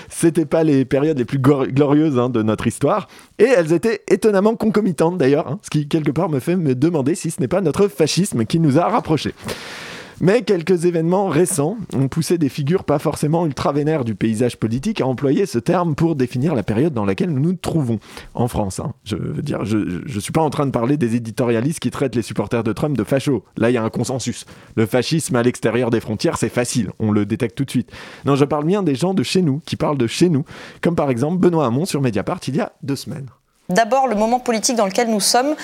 C'était 0.08 0.46
pas 0.46 0.62
les 0.62 0.84
périodes 0.84 1.18
les 1.18 1.24
plus 1.24 1.40
glorieuses 1.40 2.16
hein, 2.16 2.28
de 2.28 2.44
notre 2.44 2.68
histoire. 2.68 3.08
Et 3.40 3.48
elles 3.56 3.72
étaient 3.72 4.02
étonnamment 4.06 4.54
concomitantes 4.54 5.18
d'ailleurs, 5.18 5.48
hein, 5.48 5.58
ce 5.62 5.70
qui 5.70 5.88
quelque 5.88 6.12
part 6.12 6.28
me 6.28 6.38
fait 6.38 6.54
me 6.54 6.76
demander 6.76 7.16
si 7.16 7.32
ce 7.32 7.40
n'est 7.40 7.48
pas 7.48 7.60
notre 7.60 7.88
fascisme 7.88 8.44
qui 8.44 8.60
nous 8.60 8.78
a 8.78 8.86
rapprochés. 8.86 9.34
Mais 10.22 10.42
quelques 10.42 10.85
événements 10.85 11.28
récents 11.28 11.78
ont 11.94 12.09
poussé 12.09 12.37
des 12.37 12.50
figures 12.50 12.85
pas 12.85 12.98
forcément 12.98 13.46
ultra 13.46 13.72
vénères 13.72 14.04
du 14.04 14.14
paysage 14.14 14.59
politique 14.59 15.00
à 15.00 15.06
employer 15.06 15.46
ce 15.46 15.59
terme 15.59 15.94
pour 15.94 16.14
définir 16.14 16.54
la 16.54 16.62
période 16.62 16.92
dans 16.92 17.06
laquelle 17.06 17.30
nous 17.30 17.40
nous 17.40 17.54
trouvons 17.54 17.98
en 18.35 18.46
France. 18.46 18.80
hein. 18.80 18.92
Je 19.04 19.16
veux 19.16 19.40
dire, 19.40 19.64
je, 19.64 20.02
je 20.04 20.20
suis 20.20 20.33
pas 20.33 20.42
en 20.42 20.50
train 20.50 20.66
de 20.66 20.72
parler 20.72 20.98
des 20.98 21.16
éditorialistes 21.16 21.80
qui 21.80 21.90
traitent 21.90 22.16
les 22.16 22.22
supporters 22.22 22.62
de 22.62 22.72
Trump 22.74 22.98
de 22.98 23.04
fachos. 23.04 23.44
Là, 23.56 23.70
il 23.70 23.74
y 23.74 23.78
a 23.78 23.83
un 23.83 23.88
consensus. 23.88 24.44
Le 24.76 24.85
fascisme 24.85 25.37
à 25.37 25.42
l'extérieur 25.42 25.90
des 25.90 26.00
frontières, 26.00 26.37
c'est 26.37 26.50
facile, 26.50 26.90
on 26.98 27.12
le 27.12 27.24
détecte 27.24 27.56
tout 27.56 27.64
de 27.64 27.70
suite. 27.70 27.90
Non, 28.26 28.37
je 28.37 28.44
parle 28.44 28.66
bien 28.66 28.83
des 28.83 28.94
gens 28.94 29.14
de 29.14 29.22
chez 29.22 29.40
nous, 29.40 29.62
qui 29.64 29.76
parlent 29.76 29.98
de 29.98 30.06
chez 30.06 30.28
nous, 30.28 30.44
comme 30.83 30.96
par 30.96 31.09
exemple 31.09 31.38
Benoît 31.38 31.64
Hamon 31.66 31.87
sur 31.87 32.02
Mediapart 32.02 32.40
il 32.46 32.56
y 32.56 32.61
a 32.61 32.72
deux 32.83 32.96
semaines. 32.96 33.30
D'abord, 33.70 34.09
le 34.09 34.16
moment 34.16 34.40
politique 34.40 34.76
dans 34.76 34.87
lequel 34.87 35.09
nous 35.09 35.20
sommes, 35.20 35.54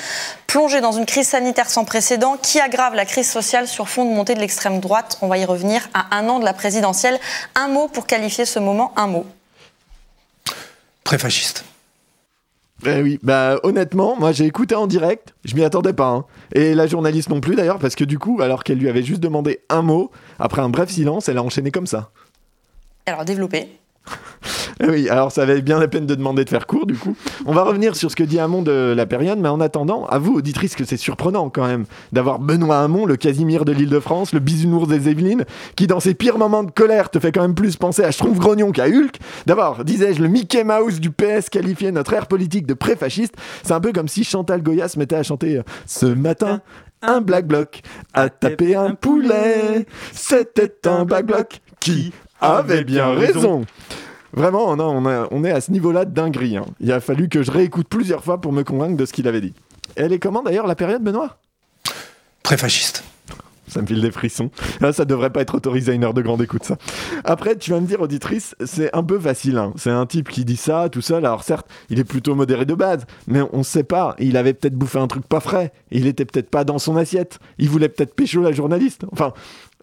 plongés 0.46 0.80
dans 0.80 0.92
une 0.92 1.06
crise 1.06 1.28
sanitaire 1.28 1.68
sans 1.68 1.84
précédent 1.84 2.36
qui 2.40 2.60
aggrave 2.60 2.94
la 2.94 3.04
crise 3.04 3.28
sociale 3.28 3.66
sur 3.66 3.88
fond 3.88 4.04
de 4.04 4.14
montée 4.14 4.34
de 4.34 4.40
l'extrême 4.40 4.78
droite. 4.78 5.18
On 5.22 5.28
va 5.28 5.38
y 5.38 5.44
revenir 5.44 5.88
à 5.92 6.16
un 6.16 6.28
an 6.28 6.38
de 6.38 6.44
la 6.44 6.54
présidentielle. 6.54 7.18
Un 7.56 7.66
mot 7.68 7.88
pour 7.88 8.06
qualifier 8.06 8.44
ce 8.44 8.60
moment, 8.60 8.92
un 8.96 9.08
mot. 9.08 9.26
Très 11.02 11.18
fasciste. 11.18 11.64
Eh 12.84 13.00
oui, 13.02 13.18
bah 13.22 13.58
honnêtement, 13.62 14.16
moi 14.16 14.32
j'ai 14.32 14.44
écouté 14.44 14.74
en 14.74 14.86
direct, 14.86 15.34
je 15.44 15.54
m'y 15.54 15.64
attendais 15.64 15.94
pas. 15.94 16.08
hein. 16.08 16.24
Et 16.54 16.74
la 16.74 16.86
journaliste 16.86 17.30
non 17.30 17.40
plus 17.40 17.56
d'ailleurs, 17.56 17.78
parce 17.78 17.94
que 17.94 18.04
du 18.04 18.18
coup, 18.18 18.40
alors 18.42 18.64
qu'elle 18.64 18.78
lui 18.78 18.88
avait 18.88 19.02
juste 19.02 19.20
demandé 19.20 19.60
un 19.70 19.82
mot, 19.82 20.10
après 20.38 20.60
un 20.60 20.68
bref 20.68 20.90
silence, 20.90 21.28
elle 21.28 21.38
a 21.38 21.42
enchaîné 21.42 21.70
comme 21.70 21.86
ça. 21.86 22.10
Alors, 23.06 23.24
développer. 23.24 23.68
Eh 24.82 24.90
oui, 24.90 25.08
alors 25.08 25.32
ça 25.32 25.46
valait 25.46 25.62
bien 25.62 25.78
la 25.78 25.88
peine 25.88 26.04
de 26.04 26.14
demander 26.14 26.44
de 26.44 26.50
faire 26.50 26.66
court 26.66 26.84
du 26.84 26.96
coup. 26.96 27.16
On 27.46 27.52
va 27.52 27.62
revenir 27.62 27.96
sur 27.96 28.10
ce 28.10 28.16
que 28.16 28.22
dit 28.22 28.38
Hamon 28.38 28.60
de 28.60 28.92
la 28.94 29.06
période, 29.06 29.38
mais 29.38 29.48
en 29.48 29.60
attendant, 29.60 30.04
à 30.06 30.18
vous 30.18 30.34
auditrices 30.34 30.74
que 30.74 30.84
c'est 30.84 30.98
surprenant 30.98 31.48
quand 31.48 31.66
même 31.66 31.86
d'avoir 32.12 32.38
Benoît 32.38 32.80
Hamon, 32.80 33.06
le 33.06 33.16
Casimir 33.16 33.64
de 33.64 33.72
l'Île-de-France, 33.72 34.34
le 34.34 34.40
bisounours 34.40 34.86
des 34.86 35.08
Yvelines, 35.08 35.46
qui 35.76 35.86
dans 35.86 36.00
ses 36.00 36.12
pires 36.12 36.36
moments 36.36 36.62
de 36.62 36.70
colère 36.70 37.08
te 37.08 37.18
fait 37.18 37.32
quand 37.32 37.40
même 37.40 37.54
plus 37.54 37.76
penser 37.76 38.04
à 38.04 38.10
Schtroumpf 38.10 38.38
Grognon 38.38 38.70
qu'à 38.70 38.86
Hulk. 38.86 39.18
D'abord, 39.46 39.82
disais-je, 39.82 40.20
le 40.20 40.28
Mickey 40.28 40.62
Mouse 40.62 41.00
du 41.00 41.10
PS 41.10 41.48
qualifiait 41.48 41.92
notre 41.92 42.12
ère 42.12 42.26
politique 42.26 42.66
de 42.66 42.74
pré-fasciste. 42.74 43.34
C'est 43.62 43.72
un 43.72 43.80
peu 43.80 43.92
comme 43.92 44.08
si 44.08 44.24
Chantal 44.24 44.62
Goya 44.62 44.88
se 44.88 44.98
mettait 44.98 45.16
à 45.16 45.22
chanter 45.22 45.56
euh, 45.56 45.62
Ce 45.86 46.04
matin, 46.04 46.60
un 47.00 47.22
black 47.22 47.46
bloc 47.46 47.80
a 48.12 48.28
tapé 48.28 48.74
un 48.74 48.94
poulet. 48.94 49.86
C'était 50.12 50.86
un 50.86 51.06
black 51.06 51.24
bloc 51.24 51.60
qui 51.80 52.12
avait 52.40 52.84
bien 52.84 53.14
raison. 53.14 53.64
Vraiment, 54.36 54.76
non, 54.76 54.90
on, 54.90 55.06
a- 55.06 55.26
on 55.30 55.42
est 55.44 55.50
à 55.50 55.60
ce 55.60 55.72
niveau-là 55.72 56.04
de 56.04 56.12
dinguerie. 56.12 56.56
hein. 56.58 56.66
Il 56.80 56.92
a 56.92 57.00
fallu 57.00 57.28
que 57.28 57.42
je 57.42 57.50
réécoute 57.50 57.88
plusieurs 57.88 58.22
fois 58.22 58.40
pour 58.40 58.52
me 58.52 58.62
convaincre 58.62 58.96
de 58.96 59.06
ce 59.06 59.12
qu'il 59.12 59.26
avait 59.26 59.40
dit. 59.40 59.54
Elle 59.96 60.12
est 60.12 60.18
comment 60.18 60.42
d'ailleurs 60.42 60.66
la 60.66 60.74
période, 60.74 61.02
Benoît? 61.02 61.38
Très 62.42 62.56
fasciste. 62.58 63.02
Ça 63.68 63.82
me 63.82 63.86
file 63.86 64.00
des 64.00 64.12
frissons. 64.12 64.50
Ah, 64.80 64.92
ça 64.92 65.04
devrait 65.04 65.30
pas 65.30 65.40
être 65.40 65.56
autorisé 65.56 65.90
à 65.90 65.94
une 65.96 66.04
heure 66.04 66.14
de 66.14 66.22
grande 66.22 66.40
écoute, 66.40 66.62
ça. 66.62 66.76
Après, 67.24 67.56
tu 67.56 67.72
vas 67.72 67.80
me 67.80 67.86
dire, 67.86 68.00
auditrice, 68.00 68.54
c'est 68.64 68.94
un 68.94 69.02
peu 69.02 69.18
facile. 69.18 69.58
hein. 69.58 69.72
C'est 69.76 69.90
un 69.90 70.06
type 70.06 70.28
qui 70.28 70.44
dit 70.44 70.56
ça 70.56 70.88
tout 70.88 71.00
seul. 71.00 71.26
Alors 71.26 71.42
certes, 71.42 71.66
il 71.90 71.98
est 71.98 72.04
plutôt 72.04 72.36
modéré 72.36 72.64
de 72.64 72.74
base, 72.74 73.06
mais 73.26 73.40
on 73.52 73.64
sait 73.64 73.82
pas. 73.82 74.14
Il 74.20 74.36
avait 74.36 74.54
peut-être 74.54 74.76
bouffé 74.76 75.00
un 75.00 75.08
truc 75.08 75.26
pas 75.26 75.40
frais. 75.40 75.72
Il 75.90 76.06
était 76.06 76.24
peut-être 76.24 76.48
pas 76.48 76.62
dans 76.62 76.78
son 76.78 76.96
assiette. 76.96 77.40
Il 77.58 77.68
voulait 77.68 77.88
peut-être 77.88 78.14
pécho 78.14 78.40
la 78.40 78.52
journaliste. 78.52 79.04
Enfin. 79.10 79.32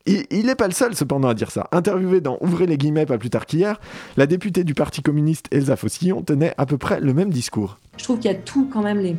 Il 0.05 0.45
n'est 0.45 0.55
pas 0.55 0.67
le 0.67 0.73
seul 0.73 0.95
cependant 0.95 1.29
à 1.29 1.33
dire 1.33 1.49
ça. 1.49 1.67
Interviewée 1.71 2.19
dans 2.19 2.37
Ouvrez 2.41 2.65
les 2.65 2.77
guillemets 2.77 3.05
pas 3.05 3.17
plus 3.17 3.29
tard 3.29 3.45
qu'hier, 3.45 3.79
la 4.17 4.27
députée 4.27 4.65
du 4.65 4.73
Parti 4.73 5.01
communiste 5.01 5.47
Elsa 5.51 5.77
Fossillon 5.77 6.21
tenait 6.21 6.53
à 6.57 6.65
peu 6.65 6.77
près 6.77 6.99
le 6.99 7.13
même 7.13 7.29
discours. 7.29 7.77
Je 7.97 8.03
trouve 8.03 8.19
qu'il 8.19 8.29
y 8.29 8.33
a 8.33 8.37
tout 8.37 8.69
quand 8.71 8.81
même 8.81 8.99
les, 8.99 9.15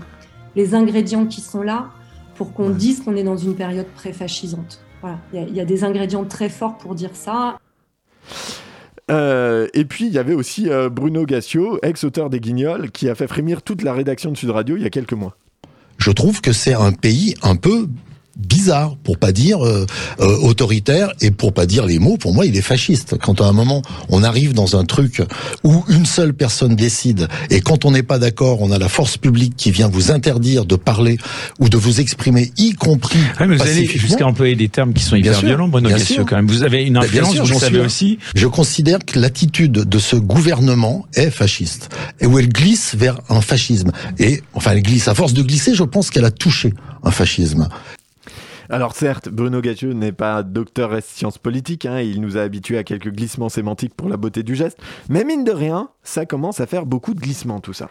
les 0.56 0.74
ingrédients 0.74 1.26
qui 1.26 1.40
sont 1.40 1.62
là 1.62 1.90
pour 2.34 2.52
qu'on 2.52 2.68
dise 2.68 3.02
qu'on 3.02 3.16
est 3.16 3.22
dans 3.22 3.36
une 3.36 3.54
période 3.54 3.86
pré-fascisante. 3.94 4.80
Voilà, 5.00 5.18
il 5.32 5.40
y, 5.40 5.42
a, 5.42 5.46
il 5.48 5.54
y 5.54 5.60
a 5.60 5.64
des 5.64 5.84
ingrédients 5.84 6.24
très 6.24 6.50
forts 6.50 6.76
pour 6.76 6.94
dire 6.94 7.14
ça. 7.14 7.58
Euh, 9.10 9.68
et 9.74 9.84
puis 9.84 10.06
il 10.06 10.12
y 10.12 10.18
avait 10.18 10.34
aussi 10.34 10.68
euh, 10.68 10.88
Bruno 10.88 11.24
Gassio, 11.24 11.78
ex-auteur 11.82 12.30
des 12.30 12.40
Guignols, 12.40 12.90
qui 12.90 13.08
a 13.08 13.14
fait 13.14 13.26
frémir 13.26 13.62
toute 13.62 13.82
la 13.82 13.92
rédaction 13.92 14.32
de 14.32 14.36
Sud 14.36 14.50
Radio 14.50 14.76
il 14.76 14.82
y 14.82 14.86
a 14.86 14.90
quelques 14.90 15.12
mois. 15.12 15.36
Je 15.98 16.10
trouve 16.10 16.40
que 16.40 16.52
c'est 16.52 16.74
un 16.74 16.92
pays 16.92 17.34
un 17.42 17.56
peu 17.56 17.86
bizarre, 18.36 18.96
pour 19.02 19.18
pas 19.18 19.32
dire 19.32 19.64
euh, 19.64 19.86
euh, 20.20 20.36
autoritaire 20.38 21.12
et 21.20 21.30
pour 21.30 21.52
pas 21.52 21.66
dire 21.66 21.86
les 21.86 21.98
mots. 21.98 22.16
Pour 22.16 22.34
moi, 22.34 22.46
il 22.46 22.56
est 22.56 22.62
fasciste. 22.62 23.16
Quand 23.20 23.40
à 23.40 23.46
un 23.46 23.52
moment 23.52 23.82
on 24.08 24.22
arrive 24.22 24.52
dans 24.54 24.76
un 24.76 24.84
truc 24.84 25.22
où 25.62 25.84
une 25.88 26.06
seule 26.06 26.34
personne 26.34 26.74
décide 26.74 27.28
et 27.50 27.60
quand 27.60 27.84
on 27.84 27.90
n'est 27.90 28.02
pas 28.02 28.18
d'accord, 28.18 28.60
on 28.62 28.70
a 28.70 28.78
la 28.78 28.88
force 28.88 29.16
publique 29.16 29.54
qui 29.56 29.70
vient 29.70 29.88
vous 29.88 30.10
interdire 30.10 30.64
de 30.64 30.76
parler 30.76 31.18
ou 31.58 31.68
de 31.68 31.76
vous 31.76 32.00
exprimer, 32.00 32.52
y 32.56 32.72
compris. 32.72 33.18
Ouais, 33.40 33.46
mais 33.46 33.56
vous 33.56 33.62
allez 33.62 33.86
jusqu'à 33.86 34.26
employer 34.26 34.56
des 34.56 34.68
termes 34.68 34.92
qui 34.92 35.02
sont 35.02 35.16
Bien 35.16 35.30
hyper 35.30 35.38
sûr, 35.38 35.48
violents, 35.48 35.68
Bruno 35.68 35.88
bien 35.88 35.98
sûr. 35.98 36.24
quand 36.26 36.36
même. 36.36 36.46
Vous 36.46 36.62
avez 36.62 36.84
une 36.84 36.94
bien 36.94 37.02
influence, 37.02 37.34
sûr, 37.34 37.44
vous 37.44 37.60
savez 37.60 37.80
aussi. 37.80 38.18
Je 38.34 38.46
considère 38.46 38.98
que 39.04 39.18
l'attitude 39.18 39.72
de 39.72 39.98
ce 39.98 40.16
gouvernement 40.16 41.06
est 41.14 41.30
fasciste 41.30 41.90
et 42.20 42.26
où 42.26 42.38
elle 42.38 42.48
glisse 42.48 42.94
vers 42.94 43.20
un 43.28 43.40
fascisme. 43.40 43.92
Et 44.18 44.42
enfin, 44.54 44.72
elle 44.72 44.82
glisse. 44.82 45.08
À 45.08 45.14
force 45.14 45.34
de 45.34 45.42
glisser, 45.42 45.74
je 45.74 45.84
pense 45.84 46.10
qu'elle 46.10 46.24
a 46.24 46.30
touché 46.30 46.72
un 47.02 47.10
fascisme. 47.10 47.68
Alors 48.70 48.94
certes, 48.94 49.28
Bruno 49.28 49.60
Gatieux 49.60 49.92
n'est 49.92 50.12
pas 50.12 50.42
docteur 50.42 50.92
en 50.92 51.00
sciences 51.02 51.36
politiques, 51.36 51.84
hein, 51.84 52.00
il 52.00 52.22
nous 52.22 52.38
a 52.38 52.40
habitués 52.40 52.78
à 52.78 52.84
quelques 52.84 53.10
glissements 53.10 53.50
sémantiques 53.50 53.94
pour 53.94 54.08
la 54.08 54.16
beauté 54.16 54.42
du 54.42 54.54
geste, 54.54 54.78
mais 55.10 55.24
mine 55.24 55.44
de 55.44 55.52
rien, 55.52 55.90
ça 56.02 56.24
commence 56.24 56.60
à 56.60 56.66
faire 56.66 56.86
beaucoup 56.86 57.12
de 57.12 57.20
glissements 57.20 57.60
tout 57.60 57.74
ça. 57.74 57.90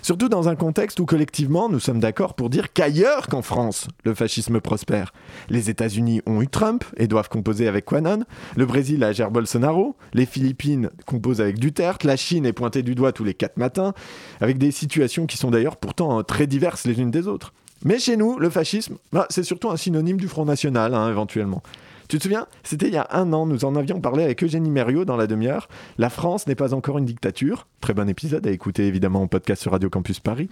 Surtout 0.00 0.28
dans 0.28 0.48
un 0.48 0.54
contexte 0.54 1.00
où 1.00 1.06
collectivement 1.06 1.68
nous 1.68 1.80
sommes 1.80 1.98
d'accord 1.98 2.34
pour 2.34 2.50
dire 2.50 2.72
qu'ailleurs 2.72 3.26
qu'en 3.26 3.42
France, 3.42 3.88
le 4.04 4.14
fascisme 4.14 4.60
prospère. 4.60 5.12
Les 5.48 5.70
États-Unis 5.70 6.22
ont 6.26 6.40
eu 6.40 6.48
Trump 6.48 6.84
et 6.96 7.08
doivent 7.08 7.28
composer 7.28 7.66
avec 7.66 7.84
Quanon, 7.84 8.24
le 8.56 8.66
Brésil 8.66 9.02
a 9.02 9.12
Jair 9.12 9.30
Bolsonaro, 9.30 9.96
les 10.12 10.26
Philippines 10.26 10.90
composent 11.04 11.40
avec 11.40 11.58
Duterte, 11.58 12.04
la 12.04 12.16
Chine 12.16 12.46
est 12.46 12.52
pointée 12.52 12.82
du 12.82 12.94
doigt 12.94 13.12
tous 13.12 13.24
les 13.24 13.34
quatre 13.34 13.56
matins, 13.56 13.92
avec 14.40 14.58
des 14.58 14.70
situations 14.70 15.26
qui 15.26 15.36
sont 15.36 15.50
d'ailleurs 15.50 15.76
pourtant 15.76 16.20
euh, 16.20 16.22
très 16.22 16.46
diverses 16.46 16.86
les 16.86 17.00
unes 17.00 17.10
des 17.10 17.26
autres. 17.26 17.52
Mais 17.84 17.98
chez 17.98 18.16
nous, 18.16 18.38
le 18.38 18.50
fascisme, 18.50 18.96
bah, 19.12 19.26
c'est 19.30 19.42
surtout 19.42 19.70
un 19.70 19.76
synonyme 19.76 20.18
du 20.18 20.28
Front 20.28 20.44
National, 20.44 20.94
hein, 20.94 21.08
éventuellement. 21.10 21.62
Tu 22.08 22.18
te 22.18 22.24
souviens 22.24 22.46
C'était 22.62 22.88
il 22.88 22.94
y 22.94 22.98
a 22.98 23.08
un 23.12 23.32
an, 23.32 23.46
nous 23.46 23.64
en 23.64 23.74
avions 23.74 24.00
parlé 24.00 24.22
avec 24.22 24.42
Eugénie 24.44 24.70
Mériot 24.70 25.04
dans 25.04 25.16
la 25.16 25.26
demi-heure. 25.26 25.68
La 25.98 26.10
France 26.10 26.46
n'est 26.46 26.54
pas 26.54 26.74
encore 26.74 26.98
une 26.98 27.06
dictature. 27.06 27.66
Très 27.80 27.94
bon 27.94 28.08
épisode 28.08 28.46
à 28.46 28.50
écouter 28.50 28.86
évidemment 28.86 29.22
en 29.22 29.28
podcast 29.28 29.62
sur 29.62 29.72
Radio 29.72 29.88
Campus 29.88 30.20
Paris. 30.20 30.48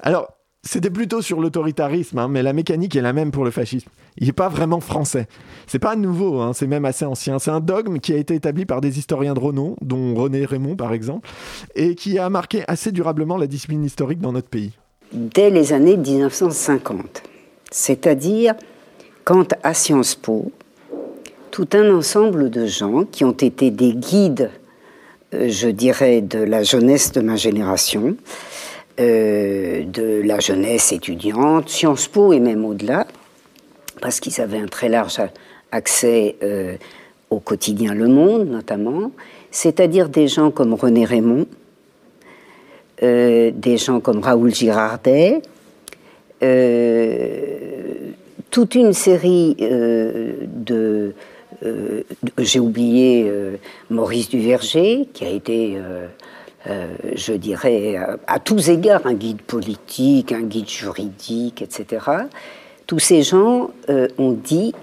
Alors, 0.00 0.28
c'était 0.64 0.90
plutôt 0.90 1.20
sur 1.22 1.40
l'autoritarisme, 1.40 2.18
hein, 2.18 2.28
mais 2.28 2.42
la 2.42 2.52
mécanique 2.52 2.94
est 2.94 3.02
la 3.02 3.12
même 3.12 3.32
pour 3.32 3.44
le 3.44 3.50
fascisme. 3.50 3.90
Il 4.16 4.26
n'est 4.28 4.32
pas 4.32 4.48
vraiment 4.48 4.80
français. 4.80 5.26
C'est 5.66 5.80
pas 5.80 5.96
nouveau, 5.96 6.40
hein, 6.40 6.52
c'est 6.52 6.68
même 6.68 6.84
assez 6.84 7.04
ancien. 7.04 7.38
C'est 7.38 7.50
un 7.50 7.60
dogme 7.60 7.98
qui 7.98 8.12
a 8.12 8.16
été 8.16 8.34
établi 8.34 8.64
par 8.64 8.80
des 8.80 8.98
historiens 8.98 9.34
de 9.34 9.40
renom, 9.40 9.76
dont 9.80 10.14
René 10.14 10.44
Raymond 10.44 10.76
par 10.76 10.92
exemple, 10.92 11.28
et 11.74 11.94
qui 11.94 12.18
a 12.18 12.30
marqué 12.30 12.62
assez 12.68 12.92
durablement 12.92 13.36
la 13.36 13.48
discipline 13.48 13.84
historique 13.84 14.20
dans 14.20 14.32
notre 14.32 14.48
pays. 14.48 14.72
Dès 15.12 15.50
les 15.50 15.72
années 15.72 15.96
1950. 15.96 17.22
C'est-à-dire 17.70 18.54
quand 19.24 19.54
à 19.62 19.74
Sciences 19.74 20.14
Po, 20.14 20.50
tout 21.50 21.68
un 21.74 21.94
ensemble 21.94 22.50
de 22.50 22.66
gens 22.66 23.04
qui 23.04 23.24
ont 23.24 23.32
été 23.32 23.70
des 23.70 23.92
guides, 23.92 24.50
euh, 25.34 25.48
je 25.48 25.68
dirais, 25.68 26.20
de 26.20 26.38
la 26.38 26.62
jeunesse 26.62 27.12
de 27.12 27.20
ma 27.20 27.36
génération, 27.36 28.16
euh, 29.00 29.84
de 29.84 30.22
la 30.24 30.40
jeunesse 30.40 30.92
étudiante, 30.92 31.68
Sciences 31.68 32.08
Po 32.08 32.32
et 32.32 32.40
même 32.40 32.64
au-delà, 32.64 33.06
parce 34.00 34.18
qu'ils 34.18 34.40
avaient 34.40 34.58
un 34.58 34.66
très 34.66 34.88
large 34.88 35.20
accès 35.70 36.36
euh, 36.42 36.76
au 37.30 37.38
quotidien 37.38 37.94
Le 37.94 38.08
Monde 38.08 38.48
notamment, 38.48 39.12
c'est-à-dire 39.50 40.08
des 40.08 40.28
gens 40.28 40.50
comme 40.50 40.74
René 40.74 41.04
Raymond, 41.04 41.46
euh, 43.02 43.50
des 43.52 43.78
gens 43.78 43.98
comme 43.98 44.20
Raoul 44.20 44.54
Girardet, 44.54 45.42
euh, 46.40 48.12
toute 48.50 48.76
une 48.76 48.92
série 48.92 49.56
euh, 49.60 50.34
de... 50.46 51.14
J'ai 52.38 52.58
oublié 52.58 53.30
Maurice 53.88 54.28
Duverger, 54.28 55.08
qui 55.12 55.24
a 55.24 55.28
été, 55.28 55.76
je 56.66 57.32
dirais, 57.34 57.96
à, 58.26 58.40
tous 58.40 58.68
égards 58.68 59.06
un 59.06 59.14
guide 59.14 59.42
politique, 59.42 60.32
un 60.32 60.42
guide 60.42 60.68
juridique, 60.68 61.62
etc. 61.62 62.04
Tous 62.88 62.98
ces 62.98 63.22
gens 63.22 63.70
ont 64.18 64.32
dit 64.32 64.74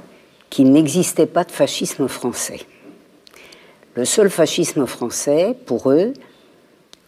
qu'il 0.49 0.71
n'existait 0.71 1.25
pas 1.25 1.43
de 1.43 1.51
fascisme 1.51 2.07
français. 2.07 2.59
Le 3.95 4.05
seul 4.05 4.29
fascisme 4.29 4.85
français, 4.85 5.53
pour 5.65 5.91
eux, 5.91 6.13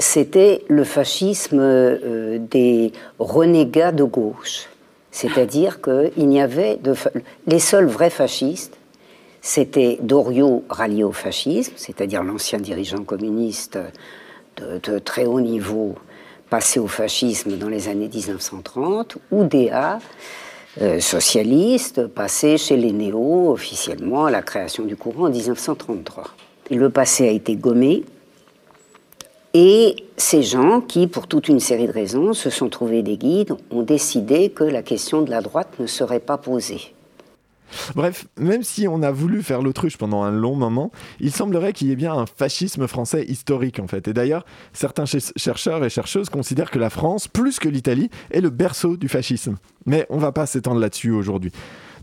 c'était 0.01 0.63
le 0.67 0.83
fascisme 0.83 1.59
euh, 1.59 2.37
des 2.39 2.91
renégats 3.19 3.91
de 3.91 4.03
gauche. 4.03 4.67
C'est-à-dire 5.11 5.81
qu'il 5.81 6.27
n'y 6.27 6.41
avait 6.41 6.77
de 6.77 6.93
les 7.47 7.59
seuls 7.59 7.85
vrais 7.85 8.09
fascistes, 8.09 8.77
c'était 9.41 9.97
Doriot 10.01 10.63
rallié 10.69 11.03
au 11.03 11.11
fascisme, 11.11 11.73
c'est-à-dire 11.75 12.23
l'ancien 12.23 12.59
dirigeant 12.59 13.03
communiste 13.03 13.77
de, 14.57 14.99
très 14.99 15.25
haut 15.25 15.41
niveau 15.41 15.95
passé 16.49 16.79
au 16.79 16.87
fascisme 16.87 17.57
dans 17.57 17.69
les 17.69 17.87
années 17.87 18.09
1930, 18.09 19.17
ou 19.31 19.45
Déa, 19.45 19.99
euh, 20.81 20.99
socialiste, 20.99 22.07
passé 22.07 22.57
chez 22.57 22.77
les 22.77 22.91
néos 22.91 23.51
officiellement 23.51 24.25
à 24.25 24.31
la 24.31 24.41
création 24.41 24.83
du 24.83 24.95
courant 24.95 25.27
en 25.27 25.29
1933. 25.29 26.25
Le 26.69 26.89
passé 26.89 27.27
a 27.27 27.31
été 27.31 27.55
gommé, 27.55 28.03
et 29.53 30.05
ces 30.17 30.43
gens 30.43 30.81
qui, 30.81 31.07
pour 31.07 31.27
toute 31.27 31.47
une 31.47 31.59
série 31.59 31.87
de 31.87 31.91
raisons, 31.91 32.33
se 32.33 32.49
sont 32.49 32.69
trouvés 32.69 33.03
des 33.03 33.17
guides, 33.17 33.53
ont 33.71 33.83
décidé 33.83 34.49
que 34.49 34.63
la 34.63 34.81
question 34.81 35.21
de 35.21 35.29
la 35.29 35.41
droite 35.41 35.73
ne 35.79 35.87
serait 35.87 36.19
pas 36.19 36.37
posée. 36.37 36.93
Bref, 37.95 38.27
même 38.37 38.63
si 38.63 38.87
on 38.87 39.01
a 39.01 39.11
voulu 39.11 39.43
faire 39.43 39.61
l'autruche 39.61 39.97
pendant 39.97 40.23
un 40.23 40.31
long 40.31 40.55
moment, 40.55 40.91
il 41.21 41.31
semblerait 41.31 41.71
qu'il 41.71 41.87
y 41.87 41.91
ait 41.91 41.95
bien 41.95 42.13
un 42.13 42.25
fascisme 42.25 42.85
français 42.85 43.23
historique 43.25 43.79
en 43.79 43.87
fait. 43.87 44.09
Et 44.09 44.13
d'ailleurs, 44.13 44.45
certains 44.73 45.05
ch- 45.05 45.31
chercheurs 45.37 45.83
et 45.85 45.89
chercheuses 45.89 46.29
considèrent 46.29 46.69
que 46.69 46.79
la 46.79 46.89
France, 46.89 47.29
plus 47.29 47.59
que 47.59 47.69
l'Italie, 47.69 48.09
est 48.31 48.41
le 48.41 48.49
berceau 48.49 48.97
du 48.97 49.07
fascisme. 49.07 49.57
Mais 49.85 50.05
on 50.09 50.17
va 50.17 50.33
pas 50.33 50.45
s'étendre 50.45 50.81
là-dessus 50.81 51.11
aujourd'hui. 51.11 51.53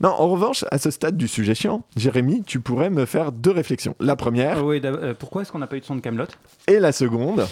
Non, 0.02 0.10
en 0.10 0.28
revanche, 0.28 0.64
à 0.70 0.78
ce 0.78 0.90
stade 0.90 1.16
du 1.16 1.26
sujet 1.26 1.54
chiant, 1.54 1.82
Jérémy, 1.96 2.42
tu 2.44 2.60
pourrais 2.60 2.88
me 2.90 3.04
faire 3.04 3.32
deux 3.32 3.50
réflexions. 3.50 3.96
La 3.98 4.14
première, 4.16 4.64
Oui, 4.64 4.80
d'ab- 4.80 4.94
euh, 5.02 5.14
pourquoi 5.18 5.42
est-ce 5.42 5.50
qu'on 5.50 5.58
n'a 5.58 5.66
pas 5.66 5.76
eu 5.76 5.80
de 5.80 5.84
son 5.84 5.96
de 5.96 6.00
Camelot? 6.00 6.26
et 6.68 6.78
la 6.78 6.92
seconde. 6.92 7.46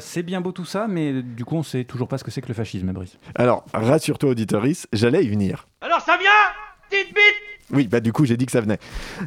C'est 0.00 0.22
bien 0.22 0.40
beau 0.40 0.52
tout 0.52 0.64
ça, 0.64 0.86
mais 0.88 1.22
du 1.22 1.44
coup, 1.44 1.56
on 1.56 1.62
sait 1.62 1.84
toujours 1.84 2.08
pas 2.08 2.16
ce 2.18 2.24
que 2.24 2.30
c'est 2.30 2.40
que 2.40 2.48
le 2.48 2.54
fascisme, 2.54 2.90
Brice. 2.92 3.18
Alors, 3.34 3.64
rassure-toi, 3.74 4.30
auditoris, 4.30 4.86
j'allais 4.92 5.24
y 5.24 5.28
venir. 5.28 5.66
Alors 5.80 6.00
ça 6.00 6.16
vient? 6.18 6.30
Petite 6.88 7.08
bite 7.14 7.70
Oui, 7.72 7.86
bah 7.86 8.00
du 8.00 8.12
coup, 8.12 8.24
j'ai 8.24 8.36
dit 8.36 8.46
que 8.46 8.52
ça 8.52 8.60
venait. 8.60 8.78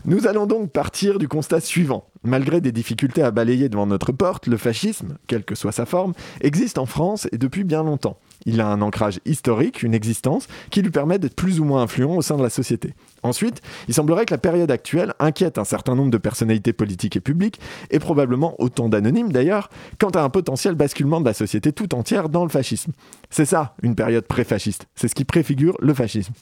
Nous 0.06 0.28
allons 0.28 0.46
donc 0.48 0.72
partir 0.72 1.18
du 1.20 1.28
constat 1.30 1.60
suivant. 1.62 2.08
Malgré 2.24 2.60
des 2.60 2.72
difficultés 2.74 3.22
à 3.24 3.32
balayer 3.32 3.70
devant 3.70 3.86
notre 3.86 4.12
porte, 4.12 4.48
le 4.48 4.58
fascisme, 4.58 5.18
quelle 5.28 5.46
que 5.46 5.56
soit 5.56 5.72
sa 5.72 5.86
forme, 5.86 6.14
existe 6.42 6.78
en 6.78 6.86
France 6.86 7.28
et 7.32 7.38
depuis 7.38 7.64
bien 7.64 7.84
longtemps. 7.84 8.18
Il 8.46 8.62
a 8.62 8.68
un 8.68 8.82
ancrage 8.82 9.20
historique, 9.26 9.84
une 9.84 9.94
existence, 9.94 10.48
qui 10.70 10.82
lui 10.82 10.92
permet 10.92 11.20
d'être 11.20 11.36
plus 11.36 11.60
ou 11.60 11.66
moins 11.66 11.82
influent 11.82 12.16
au 12.16 12.22
sein 12.22 12.38
de 12.38 12.44
la 12.44 12.50
société. 12.50 12.94
Ensuite, 13.24 13.62
il 13.88 13.94
semblerait 13.94 14.26
que 14.26 14.34
la 14.34 14.38
période 14.38 14.70
actuelle 14.70 15.14
inquiète 15.20 15.58
un 15.58 15.64
certain 15.64 15.96
nombre 15.96 16.12
de 16.12 16.18
personnalités 16.18 16.74
politiques 16.74 17.16
et 17.16 17.22
publiques, 17.22 17.60
et 17.90 18.00
probablement 18.00 18.56
autant 18.62 18.90
d'anonymes 18.90 19.32
d'ailleurs, 19.32 19.70
quant 20.00 20.10
à 20.10 20.22
un 20.22 20.30
potentiel 20.30 20.76
basculement 20.76 21.22
de 21.22 21.26
la 21.26 21.34
société 21.34 21.72
tout 21.72 21.96
entière 21.96 22.30
dans 22.30 22.44
le 22.44 22.50
fascisme. 22.50 22.92
C'est 23.30 23.46
ça, 23.46 23.76
une 23.82 23.96
période 23.96 24.26
pré-fasciste. 24.26 24.88
C'est 24.96 25.08
ce 25.08 25.16
qui 25.16 25.24
préfigure 25.24 25.78
le 25.80 25.94
fascisme. 25.94 26.34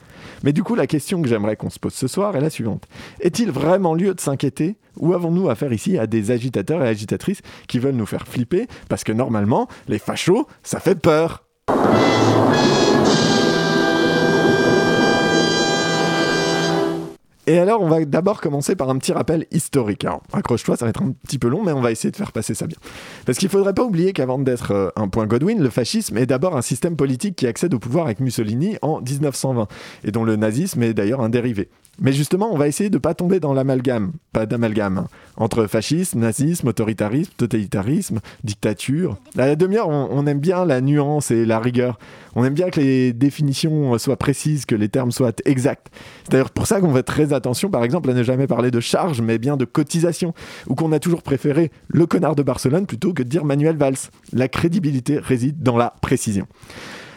Mais 0.43 0.53
du 0.53 0.63
coup, 0.63 0.75
la 0.75 0.87
question 0.87 1.21
que 1.21 1.27
j'aimerais 1.27 1.55
qu'on 1.55 1.69
se 1.69 1.79
pose 1.79 1.93
ce 1.93 2.07
soir 2.07 2.35
est 2.35 2.41
la 2.41 2.49
suivante. 2.49 2.87
Est-il 3.19 3.51
vraiment 3.51 3.93
lieu 3.93 4.13
de 4.13 4.19
s'inquiéter? 4.19 4.77
Ou 4.97 5.13
avons-nous 5.13 5.49
affaire 5.49 5.71
ici 5.71 5.97
à 5.97 6.07
des 6.07 6.31
agitateurs 6.31 6.83
et 6.83 6.87
agitatrices 6.87 7.41
qui 7.67 7.79
veulent 7.79 7.95
nous 7.95 8.05
faire 8.05 8.27
flipper? 8.27 8.67
Parce 8.89 9.03
que 9.03 9.11
normalement, 9.11 9.67
les 9.87 9.99
fachos, 9.99 10.47
ça 10.63 10.79
fait 10.79 10.99
peur 10.99 11.43
Et 17.51 17.59
alors, 17.59 17.81
on 17.81 17.89
va 17.89 18.05
d'abord 18.05 18.39
commencer 18.39 18.77
par 18.77 18.89
un 18.89 18.97
petit 18.97 19.11
rappel 19.11 19.45
historique. 19.51 20.05
Alors, 20.05 20.21
accroche-toi, 20.31 20.77
ça 20.77 20.85
va 20.85 20.89
être 20.89 21.01
un 21.01 21.11
petit 21.11 21.37
peu 21.37 21.49
long, 21.49 21.63
mais 21.63 21.73
on 21.73 21.81
va 21.81 21.91
essayer 21.91 22.09
de 22.09 22.15
faire 22.15 22.31
passer 22.31 22.53
ça 22.53 22.65
bien. 22.65 22.77
Parce 23.25 23.37
qu'il 23.37 23.49
faudrait 23.49 23.73
pas 23.73 23.83
oublier 23.83 24.13
qu'avant 24.13 24.39
d'être 24.39 24.71
euh, 24.71 24.89
un 24.95 25.09
point 25.09 25.25
Godwin, 25.25 25.61
le 25.61 25.69
fascisme 25.69 26.17
est 26.17 26.27
d'abord 26.27 26.55
un 26.55 26.61
système 26.61 26.95
politique 26.95 27.35
qui 27.35 27.47
accède 27.47 27.73
au 27.73 27.79
pouvoir 27.79 28.05
avec 28.05 28.21
Mussolini 28.21 28.77
en 28.81 29.01
1920, 29.01 29.67
et 30.05 30.11
dont 30.11 30.23
le 30.23 30.37
nazisme 30.37 30.81
est 30.83 30.93
d'ailleurs 30.93 31.19
un 31.19 31.27
dérivé. 31.27 31.67
Mais 31.99 32.13
justement, 32.13 32.51
on 32.51 32.57
va 32.57 32.67
essayer 32.67 32.89
de 32.89 32.97
pas 32.97 33.13
tomber 33.13 33.39
dans 33.39 33.53
l'amalgame, 33.53 34.13
pas 34.33 34.45
d'amalgame, 34.45 34.99
hein, 34.99 35.07
entre 35.37 35.67
fascisme, 35.67 36.19
nazisme, 36.19 36.69
autoritarisme, 36.69 37.31
totalitarisme, 37.37 38.19
dictature. 38.43 39.17
À 39.37 39.45
la 39.45 39.55
demi-heure, 39.55 39.89
on, 39.89 40.07
on 40.09 40.25
aime 40.25 40.39
bien 40.39 40.65
la 40.65 40.81
nuance 40.81 41.31
et 41.31 41.45
la 41.45 41.59
rigueur. 41.59 41.99
On 42.33 42.45
aime 42.45 42.53
bien 42.53 42.69
que 42.69 42.79
les 42.79 43.13
définitions 43.13 43.97
soient 43.97 44.17
précises, 44.17 44.65
que 44.65 44.73
les 44.73 44.89
termes 44.89 45.11
soient 45.11 45.33
exacts. 45.45 45.87
C'est 46.23 46.31
d'ailleurs 46.31 46.51
pour 46.51 46.65
ça 46.65 46.79
qu'on 46.79 46.93
fait 46.93 47.03
très 47.03 47.33
attention, 47.33 47.69
par 47.69 47.83
exemple, 47.83 48.09
à 48.09 48.13
ne 48.13 48.23
jamais 48.23 48.47
parler 48.47 48.71
de 48.71 48.79
charge, 48.79 49.21
mais 49.21 49.37
bien 49.37 49.57
de 49.57 49.65
cotisation, 49.65 50.33
ou 50.67 50.75
qu'on 50.75 50.93
a 50.93 50.99
toujours 50.99 51.21
préféré 51.21 51.71
le 51.87 52.05
connard 52.05 52.35
de 52.35 52.43
Barcelone 52.43 52.87
plutôt 52.87 53.13
que 53.13 53.21
de 53.21 53.29
dire 53.29 53.45
Manuel 53.45 53.75
Valls. 53.75 54.09
La 54.33 54.47
crédibilité 54.47 55.19
réside 55.19 55.61
dans 55.61 55.77
la 55.77 55.93
précision. 56.01 56.47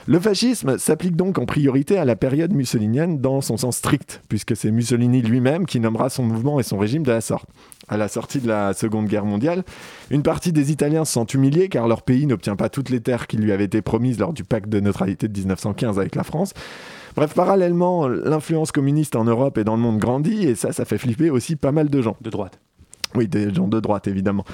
Le 0.06 0.20
fascisme 0.20 0.76
s'applique 0.76 1.16
donc 1.16 1.38
en 1.38 1.46
priorité 1.46 1.96
à 1.96 2.04
la 2.04 2.14
période 2.14 2.52
mussolinienne 2.52 3.22
dans 3.22 3.40
son 3.40 3.56
sens 3.56 3.78
strict, 3.78 4.20
puisque 4.28 4.54
c'est 4.54 4.70
Mussolini 4.70 5.22
lui-même 5.22 5.64
qui 5.64 5.80
nommera 5.80 6.10
son 6.10 6.24
mouvement 6.24 6.60
et 6.60 6.62
son 6.62 6.76
régime 6.76 7.04
de 7.04 7.10
la 7.10 7.22
sorte. 7.22 7.48
À 7.88 7.96
la 7.96 8.08
sortie 8.08 8.40
de 8.40 8.48
la 8.48 8.74
Seconde 8.74 9.06
Guerre 9.06 9.24
mondiale, 9.24 9.64
une 10.10 10.22
partie 10.22 10.52
des 10.52 10.70
Italiens 10.70 11.06
se 11.06 11.14
sentent 11.14 11.32
humiliés 11.32 11.70
car 11.70 11.88
leur 11.88 12.02
pays 12.02 12.26
n'obtient 12.26 12.54
pas 12.54 12.68
toutes 12.68 12.90
les 12.90 13.00
terres 13.00 13.26
qui 13.26 13.38
lui 13.38 13.50
avaient 13.50 13.64
été 13.64 13.80
promises 13.80 14.18
lors 14.18 14.34
du 14.34 14.44
pacte 14.44 14.68
de 14.68 14.78
neutralité 14.78 15.26
de 15.26 15.38
1915 15.38 15.98
avec 15.98 16.16
la 16.16 16.24
France. 16.24 16.52
Bref, 17.16 17.32
parallèlement, 17.32 18.06
l'influence 18.06 18.72
communiste 18.72 19.16
en 19.16 19.24
Europe 19.24 19.56
et 19.56 19.64
dans 19.64 19.76
le 19.76 19.82
monde 19.82 19.98
grandit 19.98 20.46
et 20.46 20.54
ça, 20.54 20.72
ça 20.72 20.84
fait 20.84 20.98
flipper 20.98 21.30
aussi 21.30 21.56
pas 21.56 21.72
mal 21.72 21.88
de 21.88 22.02
gens. 22.02 22.16
De 22.20 22.28
droite. 22.28 22.58
Oui, 23.16 23.28
des 23.28 23.52
gens 23.52 23.68
de 23.68 23.80
droite, 23.80 24.08
évidemment. 24.08 24.44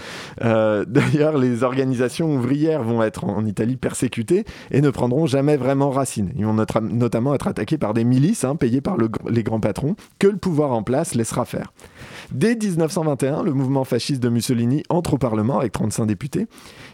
Euh, 0.43 0.85
D'ailleurs, 0.89 1.39
les 1.39 1.63
organisations 1.63 2.35
ouvrières 2.35 2.83
vont 2.83 3.03
être 3.03 3.25
en 3.25 3.45
Italie 3.45 3.77
persécutées 3.77 4.45
et 4.71 4.81
ne 4.81 4.91
prendront 4.91 5.27
jamais 5.27 5.57
vraiment 5.57 5.91
racine. 5.91 6.31
Ils 6.37 6.45
vont 6.45 6.57
notamment 6.83 7.35
être 7.35 7.49
attaqués 7.49 7.79
par 7.79 7.95
des 7.95 8.05
milices 8.05 8.45
hein, 8.45 8.57
payées 8.57 8.81
par 8.81 8.97
les 9.29 9.43
grands 9.43 9.61
patrons 9.61 9.97
que 10.19 10.27
le 10.27 10.37
pouvoir 10.37 10.73
en 10.73 10.83
place 10.83 11.15
laissera 11.15 11.45
faire. 11.45 11.73
Dès 12.33 12.55
1921, 12.55 13.43
le 13.43 13.53
mouvement 13.53 13.85
fasciste 13.85 14.23
de 14.23 14.29
Mussolini 14.29 14.83
entre 14.89 15.15
au 15.15 15.19
Parlement 15.19 15.59
avec 15.59 15.73
35 15.73 16.07
députés. 16.07 16.47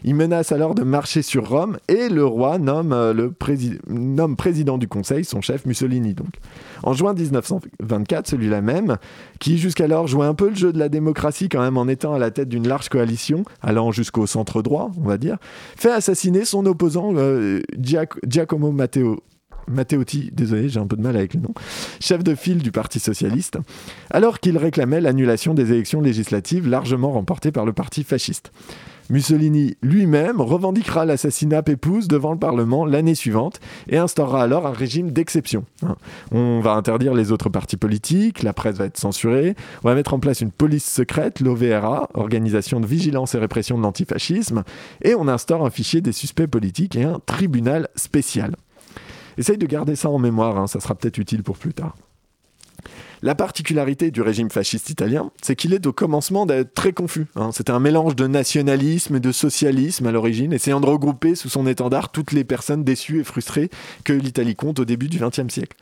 Il 0.03 0.15
menace 0.15 0.51
alors 0.51 0.73
de 0.73 0.83
marcher 0.83 1.21
sur 1.21 1.47
Rome 1.49 1.77
et 1.87 2.09
le 2.09 2.25
roi 2.25 2.57
nomme, 2.57 2.91
euh, 2.91 3.13
le 3.13 3.31
nomme 3.87 4.35
président 4.35 4.77
du 4.77 4.87
Conseil 4.87 5.25
son 5.25 5.41
chef 5.41 5.65
Mussolini. 5.65 6.13
Donc. 6.13 6.29
En 6.83 6.93
juin 6.93 7.13
1924, 7.13 8.27
celui-là 8.27 8.61
même, 8.61 8.97
qui 9.39 9.57
jusqu'alors 9.57 10.07
jouait 10.07 10.25
un 10.25 10.33
peu 10.33 10.49
le 10.49 10.55
jeu 10.55 10.73
de 10.73 10.79
la 10.79 10.89
démocratie 10.89 11.49
quand 11.49 11.61
même 11.61 11.77
en 11.77 11.87
étant 11.87 12.13
à 12.13 12.19
la 12.19 12.31
tête 12.31 12.49
d'une 12.49 12.67
large 12.67 12.89
coalition, 12.89 13.43
allant 13.61 13.91
jusqu'au 13.91 14.25
centre 14.25 14.61
droit, 14.61 14.91
on 14.97 15.07
va 15.07 15.17
dire, 15.17 15.37
fait 15.75 15.91
assassiner 15.91 16.45
son 16.45 16.65
opposant 16.65 17.13
euh, 17.15 17.61
Giac- 17.79 18.17
Giacomo 18.27 18.71
Matteo. 18.71 19.19
Matteotti, 19.69 20.31
désolé, 20.33 20.69
j'ai 20.69 20.79
un 20.79 20.87
peu 20.87 20.95
de 20.95 21.01
mal 21.01 21.15
avec 21.15 21.33
le 21.33 21.41
nom, 21.41 21.53
chef 21.99 22.23
de 22.23 22.35
file 22.35 22.61
du 22.61 22.71
Parti 22.71 22.99
socialiste, 22.99 23.57
alors 24.09 24.39
qu'il 24.39 24.57
réclamait 24.57 25.01
l'annulation 25.01 25.53
des 25.53 25.71
élections 25.71 26.01
législatives 26.01 26.67
largement 26.67 27.11
remportées 27.11 27.51
par 27.51 27.65
le 27.65 27.73
parti 27.73 28.03
fasciste. 28.03 28.51
Mussolini 29.09 29.77
lui-même 29.81 30.41
revendiquera 30.41 31.05
l'assassinat 31.05 31.63
Pépouze 31.63 32.09
devant 32.09 32.33
le 32.33 32.39
Parlement 32.39 32.85
l'année 32.85 33.15
suivante 33.15 33.61
et 33.87 33.97
instaurera 33.97 34.43
alors 34.43 34.67
un 34.67 34.73
régime 34.73 35.11
d'exception. 35.11 35.63
hein. 35.83 35.95
On 36.31 36.59
va 36.59 36.73
interdire 36.73 37.13
les 37.13 37.31
autres 37.31 37.49
partis 37.49 37.77
politiques, 37.77 38.43
la 38.43 38.51
presse 38.51 38.75
va 38.75 38.85
être 38.85 38.97
censurée, 38.97 39.55
on 39.83 39.87
va 39.87 39.95
mettre 39.95 40.13
en 40.13 40.19
place 40.19 40.41
une 40.41 40.51
police 40.51 40.85
secrète, 40.85 41.39
l'OVRA, 41.39 42.09
Organisation 42.15 42.79
de 42.79 42.85
vigilance 42.85 43.33
et 43.33 43.37
répression 43.37 43.77
de 43.77 43.83
l'antifascisme, 43.83 44.63
et 45.03 45.15
on 45.15 45.27
instaure 45.27 45.65
un 45.65 45.69
fichier 45.69 46.01
des 46.01 46.11
suspects 46.11 46.47
politiques 46.47 46.95
et 46.95 47.03
un 47.03 47.21
tribunal 47.25 47.87
spécial. 47.95 48.55
Essaye 49.37 49.57
de 49.57 49.65
garder 49.65 49.95
ça 49.95 50.09
en 50.09 50.19
mémoire, 50.19 50.57
hein, 50.57 50.67
ça 50.67 50.79
sera 50.79 50.95
peut-être 50.95 51.17
utile 51.17 51.43
pour 51.43 51.57
plus 51.57 51.73
tard. 51.73 51.95
La 53.23 53.33
particularité 53.33 54.11
du 54.11 54.21
régime 54.21 54.51
fasciste 54.51 54.91
italien, 54.91 55.31
c'est 55.41 55.55
qu'il 55.55 55.73
est 55.73 55.87
au 55.87 55.91
commencement 55.91 56.45
d'être 56.45 56.75
très 56.75 56.93
confus. 56.93 57.25
hein. 57.35 57.49
C'était 57.51 57.71
un 57.71 57.79
mélange 57.79 58.15
de 58.15 58.27
nationalisme 58.27 59.15
et 59.15 59.19
de 59.19 59.31
socialisme 59.31 60.05
à 60.05 60.11
l'origine, 60.11 60.53
essayant 60.53 60.79
de 60.79 60.85
regrouper 60.85 61.33
sous 61.33 61.49
son 61.49 61.65
étendard 61.65 62.11
toutes 62.11 62.31
les 62.31 62.43
personnes 62.43 62.83
déçues 62.83 63.21
et 63.21 63.23
frustrées 63.23 63.71
que 64.03 64.13
l'Italie 64.13 64.55
compte 64.55 64.79
au 64.79 64.85
début 64.85 65.07
du 65.09 65.17
XXe 65.17 65.51
siècle. 65.51 65.75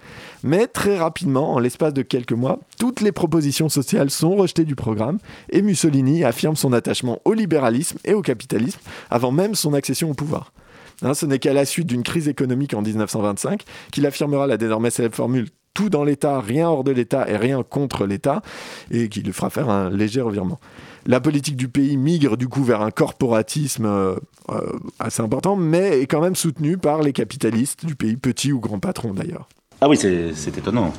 Mais 0.43 0.67
très 0.67 0.97
rapidement, 0.97 1.53
en 1.53 1.59
l'espace 1.59 1.93
de 1.93 2.03
quelques 2.03 2.31
mois, 2.31 2.61
toutes 2.79 3.01
les 3.01 3.11
propositions 3.11 3.67
sociales 3.67 4.11
sont 4.11 4.37
rejetées 4.37 4.63
du 4.63 4.75
programme 4.75 5.17
et 5.49 5.61
Mussolini 5.61 6.23
affirme 6.23 6.55
son 6.55 6.71
attachement 6.71 7.19
au 7.25 7.33
libéralisme 7.33 7.97
et 8.05 8.13
au 8.13 8.21
capitalisme 8.21 8.79
avant 9.09 9.33
même 9.33 9.55
son 9.55 9.73
accession 9.73 10.09
au 10.09 10.13
pouvoir. 10.13 10.53
Hein, 11.01 11.13
ce 11.13 11.25
n'est 11.25 11.39
qu'à 11.39 11.53
la 11.53 11.65
suite 11.65 11.87
d'une 11.87 12.03
crise 12.03 12.27
économique 12.27 12.73
en 12.73 12.81
1925 12.81 13.63
qu'il 13.91 14.05
affirmera 14.05 14.47
la 14.47 14.57
désormais 14.57 14.89
célèbre 14.89 15.15
formule 15.15 15.47
tout 15.75 15.89
dans 15.89 16.03
l'État, 16.03 16.39
rien 16.39 16.69
hors 16.69 16.83
de 16.83 16.91
l'État 16.91 17.29
et 17.29 17.37
rien 17.37 17.61
contre 17.61 18.07
l'État, 18.07 18.41
et 18.89 19.09
qui 19.09 19.21
lui 19.21 19.33
fera 19.33 19.51
faire 19.51 19.69
un 19.69 19.91
léger 19.91 20.21
revirement. 20.21 20.59
La 21.05 21.19
politique 21.19 21.57
du 21.57 21.67
pays 21.67 21.97
migre 21.97 22.37
du 22.37 22.47
coup 22.47 22.63
vers 22.63 22.81
un 22.81 22.89
corporatisme 22.91 23.85
euh, 23.85 24.15
euh, 24.49 24.71
assez 24.97 25.21
important, 25.21 25.55
mais 25.55 26.01
est 26.01 26.07
quand 26.07 26.21
même 26.21 26.35
soutenue 26.35 26.77
par 26.77 27.03
les 27.03 27.13
capitalistes 27.13 27.85
du 27.85 27.95
pays, 27.95 28.15
petits 28.15 28.53
ou 28.53 28.59
grands 28.59 28.79
patrons 28.79 29.13
d'ailleurs. 29.13 29.47
Ah 29.81 29.89
oui, 29.89 29.97
c'est 29.97 30.57
étonnant. 30.57 30.93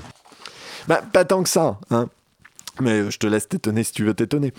Bah, 0.87 1.03
pas 1.13 1.25
tant 1.25 1.43
que 1.43 1.49
ça, 1.49 1.81
hein. 1.91 2.09
Mais 2.79 3.11
je 3.11 3.19
te 3.19 3.27
laisse 3.27 3.49
t'étonner 3.49 3.83
si 3.85 3.93
tu 3.93 4.05
veux 4.05 4.13
t'étonner. 4.13 4.53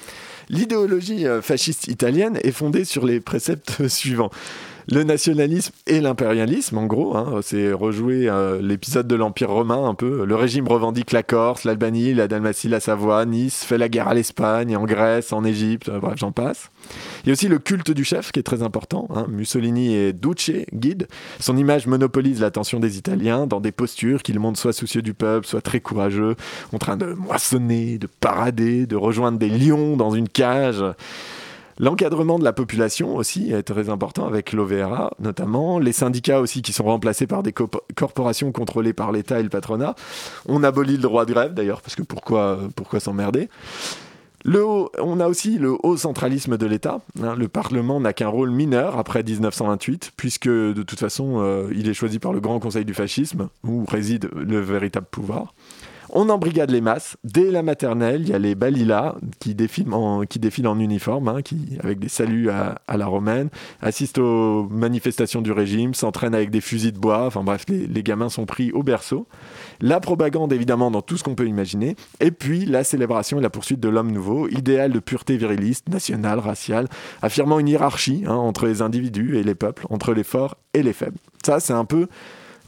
L'idéologie 0.50 1.28
euh, 1.28 1.43
fasciste 1.43 1.88
italienne 1.88 2.39
est 2.43 2.52
fondée 2.52 2.84
sur 2.84 3.06
les 3.06 3.19
préceptes 3.19 3.88
suivants. 3.88 4.32
Le 4.89 5.04
nationalisme 5.04 5.73
et 5.86 6.00
l'impérialisme, 6.00 6.78
en 6.78 6.86
gros, 6.86 7.17
hein, 7.17 7.41
c'est 7.43 7.73
rejouer 7.73 8.30
euh, 8.30 8.62
l'épisode 8.62 9.06
de 9.06 9.15
l'Empire 9.15 9.50
romain 9.50 9.86
un 9.86 9.93
peu. 9.93 10.23
Le 10.23 10.36
régime 10.36 10.65
revendique 10.65 11.12
la 11.12 11.23
Corse, 11.23 11.65
l'Albanie, 11.65 12.13
la 12.13 12.30
Dalmatie, 12.30 12.69
la 12.69 12.80
Savoie, 12.80 13.26
Nice, 13.26 13.65
fait 13.65 13.78
la 13.78 13.89
guerre 13.89 14.08
à 14.08 14.13
l'Espagne, 14.13 14.78
en 14.78 14.86
Grèce, 14.86 15.34
en 15.34 15.43
Égypte, 15.43 15.89
euh, 15.89 16.00
bref, 16.00 16.13
j'en 16.17 16.32
passe. 16.32 16.69
Il 17.23 17.28
y 17.28 17.32
a 17.32 17.34
aussi 17.34 17.50
le 17.50 17.60
culte 17.60 17.91
du 17.91 18.06
chef 18.06 18.32
qui 18.32 18.39
est 18.39 18.43
très 18.43 18.63
important. 18.63 19.10
hein. 19.13 19.26
Mussolini 19.28 19.93
est 19.93 20.13
Duce, 20.13 20.52
guide. 20.73 21.10
Son 21.41 21.58
image 21.58 21.86
monopolise 21.86 22.39
l'attention 22.39 22.80
des 22.80 22.97
Italiens 22.97 23.45
dans 23.45 23.60
des 23.60 23.73
postures 23.73 24.23
qu'il 24.23 24.39
montre 24.39 24.58
soit 24.58 24.71
soucieux 24.71 25.02
du 25.02 25.13
peuple, 25.13 25.45
soit 25.45 25.60
très 25.62 25.82
courageux, 25.82 26.38
en 26.71 26.78
train 26.78 26.95
de 26.95 27.08
moissonner, 27.08 27.97
de 27.97 28.08
parader, 28.08 28.86
de 28.86 28.95
rejoindre 28.95 29.38
des 29.38 29.50
lions 29.50 29.97
dans 29.97 30.12
une 30.12 30.30
cage. 30.30 30.82
L'encadrement 31.79 32.39
de 32.39 32.43
la 32.43 32.53
population 32.53 33.15
aussi 33.15 33.51
est 33.51 33.63
très 33.63 33.89
important 33.89 34.25
avec 34.25 34.51
l'OVRA 34.53 35.11
notamment, 35.19 35.77
les 35.79 35.91
syndicats 35.91 36.39
aussi 36.41 36.61
qui 36.61 36.73
sont 36.73 36.85
remplacés 36.85 37.27
par 37.27 37.43
des 37.43 37.53
co- 37.53 37.69
corporations 37.95 38.51
contrôlées 38.51 38.93
par 38.93 39.11
l'État 39.11 39.39
et 39.39 39.43
le 39.43 39.49
patronat. 39.49 39.95
On 40.47 40.63
abolit 40.63 40.93
le 40.97 41.03
droit 41.03 41.25
de 41.25 41.33
grève 41.33 41.53
d'ailleurs, 41.53 41.81
parce 41.81 41.95
que 41.95 42.01
pourquoi, 42.03 42.59
pourquoi 42.75 42.99
s'emmerder? 42.99 43.49
Le 44.45 44.63
on 45.01 45.19
a 45.19 45.27
aussi 45.27 45.57
le 45.57 45.75
haut 45.83 45.97
centralisme 45.97 46.57
de 46.57 46.65
l'État. 46.65 47.01
hein. 47.21 47.35
le 47.35 47.47
Parlement 47.47 47.99
n'a 47.99 48.13
qu'un 48.13 48.29
rôle 48.29 48.51
mineur 48.51 48.97
après 48.97 49.21
1928, 49.23 50.11
puisque 50.15 50.47
de 50.47 50.83
toute 50.83 50.99
façon, 50.99 51.41
euh, 51.41 51.67
il 51.75 51.89
est 51.89 51.93
choisi 51.93 52.17
par 52.19 52.31
le 52.33 52.39
Grand 52.39 52.59
Conseil 52.59 52.85
du 52.85 52.93
fascisme, 52.93 53.49
où 53.65 53.83
réside 53.85 54.29
le 54.35 54.59
véritable 54.59 55.07
pouvoir. 55.09 55.53
On 56.10 56.30
embrigade 56.30 56.72
les 56.72 56.82
masses. 56.82 57.17
Dès 57.24 57.52
la 57.52 57.63
maternelle, 57.63 58.22
il 58.22 58.30
y 58.30 58.34
a 58.34 58.39
les 58.39 58.56
balilas 58.56 59.15
qui 59.39 59.56
défilent 59.56 59.93
en, 59.93 60.80
uniforme, 60.80 61.28
hein, 61.28 61.41
qui, 61.41 61.78
avec 61.84 62.00
des 62.00 62.10
saluts 62.10 62.50
à, 62.50 62.98
la 62.98 63.06
romaine, 63.06 63.50
assistent 63.82 64.20
aux 64.20 64.67
manifestations 64.70 65.41
du 65.41 65.52
régime, 65.52 65.93
s'entraînent 65.93 66.36
avec 66.36 66.50
des 66.50 66.62
fusils 66.62 66.93
de 66.93 67.00
bois. 67.00 67.26
Enfin 67.26 67.43
bref, 67.43 67.65
les, 67.67 67.88
les 67.88 68.04
gamins 68.04 68.30
sont 68.30 68.46
pris 68.46 68.72
au 68.72 68.84
berceau. 68.84 69.28
La 69.82 70.00
propagande, 70.00 70.54
évidemment, 70.54 70.91
dans 70.91 71.02
tout 71.02 71.17
ce 71.17 71.24
qu'on 71.24 71.36
peut 71.36 71.48
imaginer. 71.48 71.96
Et 72.20 72.32
puis 72.32 72.65
la 72.65 72.84
célébration 72.84 73.39
et 73.39 73.41
la 73.41 73.50
poursuite 73.50 73.80
de 73.80 73.89
l'homme 73.89 74.12
nouveau, 74.12 74.48
idéal 74.48 74.91
de 74.91 75.00
pureté 75.00 75.38
viriliste, 75.38 75.89
nationale, 75.89 76.39
raciale, 76.39 76.88
affirmant 77.22 77.60
une 77.60 77.67
hiérarchie 77.67 78.24
hein, 78.26 78.36
entre 78.36 78.65
les 78.65 78.82
individus 78.82 79.38
et 79.38 79.43
les 79.43 79.56
peuples, 79.56 79.86
entre 79.89 80.13
les 80.13 80.24
forts 80.24 80.58
et 80.74 80.84
les 80.84 80.93
faibles. 80.93 81.17
Ça, 81.46 81.60
c'est 81.60 81.74
un 81.74 81.86
peu, 81.86 82.08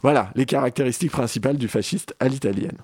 voilà, 0.02 0.30
les 0.34 0.46
caractéristiques 0.46 1.12
principales 1.12 1.56
du 1.56 1.68
fasciste 1.68 2.14
à 2.20 2.28
l'italienne. 2.28 2.76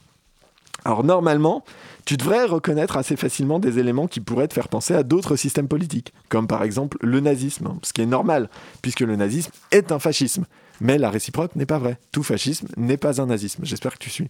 Alors 0.87 1.03
normalement, 1.03 1.65
tu 2.05 2.17
devrais 2.17 2.45
reconnaître 2.45 2.97
assez 2.97 3.17
facilement 3.17 3.59
des 3.59 3.81
éléments 3.81 4.07
qui 4.07 4.21
pourraient 4.21 4.47
te 4.47 4.55
faire 4.55 4.69
penser 4.69 4.95
à 4.95 5.03
d'autres 5.03 5.35
systèmes 5.35 5.67
politiques, 5.67 6.13
comme 6.29 6.47
par 6.47 6.63
exemple 6.63 6.97
le 7.01 7.19
nazisme, 7.19 7.75
ce 7.83 7.93
qui 7.93 8.03
est 8.03 8.07
normal, 8.07 8.49
puisque 8.83 9.01
le 9.01 9.17
nazisme 9.17 9.51
est 9.73 9.91
un 9.91 9.99
fascisme. 9.99 10.45
Mais 10.81 10.97
la 10.97 11.11
réciproque 11.11 11.57
n'est 11.57 11.67
pas 11.67 11.79
vraie. 11.79 11.99
Tout 12.13 12.23
fascisme 12.23 12.69
n'est 12.77 12.99
pas 12.99 13.21
un 13.21 13.27
nazisme. 13.27 13.65
J'espère 13.65 13.95
que 13.95 13.99
tu 13.99 14.11
suis. 14.11 14.29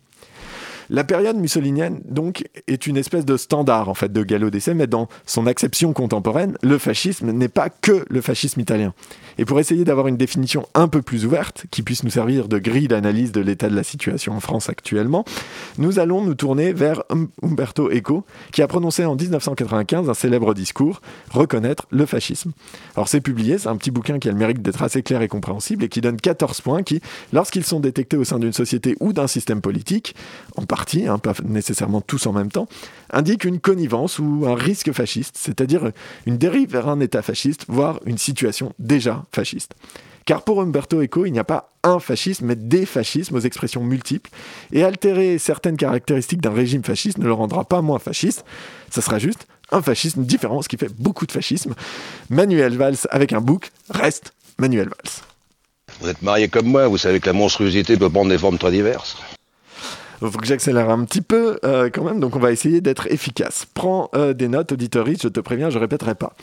La 0.90 1.04
période 1.04 1.36
mussolinienne, 1.36 2.00
donc, 2.08 2.44
est 2.66 2.86
une 2.86 2.96
espèce 2.96 3.24
de 3.24 3.36
standard, 3.36 3.88
en 3.88 3.94
fait, 3.94 4.12
de 4.12 4.22
galop 4.22 4.50
d'essai, 4.50 4.74
mais 4.74 4.86
dans 4.86 5.08
son 5.26 5.46
acception 5.46 5.92
contemporaine, 5.92 6.56
le 6.62 6.78
fascisme 6.78 7.30
n'est 7.32 7.48
pas 7.48 7.70
que 7.70 8.04
le 8.08 8.20
fascisme 8.20 8.60
italien. 8.60 8.94
Et 9.38 9.44
pour 9.44 9.60
essayer 9.60 9.84
d'avoir 9.84 10.06
une 10.06 10.16
définition 10.16 10.66
un 10.74 10.88
peu 10.88 11.02
plus 11.02 11.26
ouverte, 11.26 11.66
qui 11.70 11.82
puisse 11.82 12.04
nous 12.04 12.10
servir 12.10 12.48
de 12.48 12.58
grille 12.58 12.88
d'analyse 12.88 13.32
de 13.32 13.40
l'état 13.40 13.68
de 13.68 13.76
la 13.76 13.82
situation 13.82 14.32
en 14.32 14.40
France 14.40 14.70
actuellement, 14.70 15.24
nous 15.78 15.98
allons 15.98 16.22
nous 16.22 16.34
tourner 16.34 16.72
vers 16.72 17.02
Um- 17.10 17.28
Umberto 17.42 17.90
Eco, 17.90 18.24
qui 18.52 18.62
a 18.62 18.66
prononcé 18.66 19.04
en 19.04 19.14
1995 19.16 20.08
un 20.08 20.14
célèbre 20.14 20.54
discours, 20.54 21.00
Reconnaître 21.30 21.86
le 21.90 22.06
fascisme. 22.06 22.52
Alors 22.94 23.08
c'est 23.08 23.20
publié, 23.20 23.58
c'est 23.58 23.68
un 23.68 23.76
petit 23.76 23.90
bouquin 23.90 24.18
qui 24.18 24.28
a 24.28 24.32
le 24.32 24.38
mérite 24.38 24.62
d'être 24.62 24.82
assez 24.82 25.02
clair 25.02 25.20
et 25.22 25.28
compréhensible, 25.28 25.84
et 25.84 25.88
qui 25.88 26.00
donne 26.00 26.16
14 26.16 26.60
points 26.62 26.82
qui, 26.82 27.00
lorsqu'ils 27.32 27.64
sont 27.64 27.80
détectés 27.80 28.16
au 28.16 28.24
sein 28.24 28.38
d'une 28.38 28.52
société 28.52 28.96
ou 29.00 29.12
d'un 29.12 29.26
système 29.26 29.60
politique, 29.60 30.14
en 30.56 30.64
partie, 30.76 31.06
hein, 31.06 31.16
pas 31.16 31.32
nécessairement 31.42 32.02
tous 32.02 32.26
en 32.26 32.32
même 32.34 32.50
temps, 32.50 32.68
indiquent 33.10 33.44
une 33.44 33.60
connivence 33.60 34.18
ou 34.18 34.44
un 34.46 34.54
risque 34.54 34.92
fasciste, 34.92 35.36
c'est-à-dire 35.38 35.90
une 36.26 36.36
dérive 36.36 36.70
vers 36.70 36.88
un 36.88 37.00
état 37.00 37.22
fasciste, 37.22 37.64
voire 37.66 37.98
une 38.04 38.18
situation 38.18 38.74
déjà 38.78 39.24
fasciste. 39.32 39.74
Car 40.26 40.42
pour 40.42 40.60
Umberto 40.60 41.02
Eco, 41.02 41.24
il 41.24 41.32
n'y 41.32 41.38
a 41.38 41.44
pas 41.44 41.72
un 41.82 41.98
fascisme, 41.98 42.44
mais 42.44 42.56
des 42.56 42.84
fascismes 42.84 43.36
aux 43.36 43.40
expressions 43.40 43.82
multiples, 43.82 44.28
et 44.70 44.84
altérer 44.84 45.38
certaines 45.38 45.78
caractéristiques 45.78 46.42
d'un 46.42 46.52
régime 46.52 46.84
fasciste 46.84 47.16
ne 47.16 47.24
le 47.24 47.32
rendra 47.32 47.64
pas 47.64 47.80
moins 47.80 47.98
fasciste, 47.98 48.44
ça 48.90 49.00
sera 49.00 49.18
juste 49.18 49.46
un 49.70 49.80
fascisme 49.80 50.24
différent, 50.24 50.60
ce 50.60 50.68
qui 50.68 50.76
fait 50.76 50.92
beaucoup 50.98 51.24
de 51.24 51.32
fascisme. 51.32 51.74
Manuel 52.28 52.76
Valls 52.76 52.98
avec 53.08 53.32
un 53.32 53.40
bouc 53.40 53.70
reste 53.88 54.34
Manuel 54.58 54.88
Valls. 54.88 55.24
Vous 56.00 56.08
êtes 56.08 56.20
marié 56.20 56.48
comme 56.48 56.66
moi, 56.66 56.86
vous 56.86 56.98
savez 56.98 57.18
que 57.18 57.26
la 57.26 57.32
monstruosité 57.32 57.96
peut 57.96 58.10
prendre 58.10 58.28
des 58.28 58.38
formes 58.38 58.58
très 58.58 58.70
diverses. 58.70 59.16
Il 60.22 60.30
faut 60.30 60.38
que 60.38 60.46
j'accélère 60.46 60.90
un 60.90 61.04
petit 61.04 61.20
peu 61.20 61.58
euh, 61.64 61.90
quand 61.92 62.04
même, 62.04 62.20
donc 62.20 62.36
on 62.36 62.38
va 62.38 62.52
essayer 62.52 62.80
d'être 62.80 63.06
efficace. 63.10 63.66
Prends 63.74 64.10
euh, 64.14 64.32
des 64.32 64.48
notes, 64.48 64.72
auditories, 64.72 65.18
je 65.22 65.28
te 65.28 65.40
préviens, 65.40 65.70
je 65.70 65.78
répéterai 65.78 66.14
pas. 66.14 66.34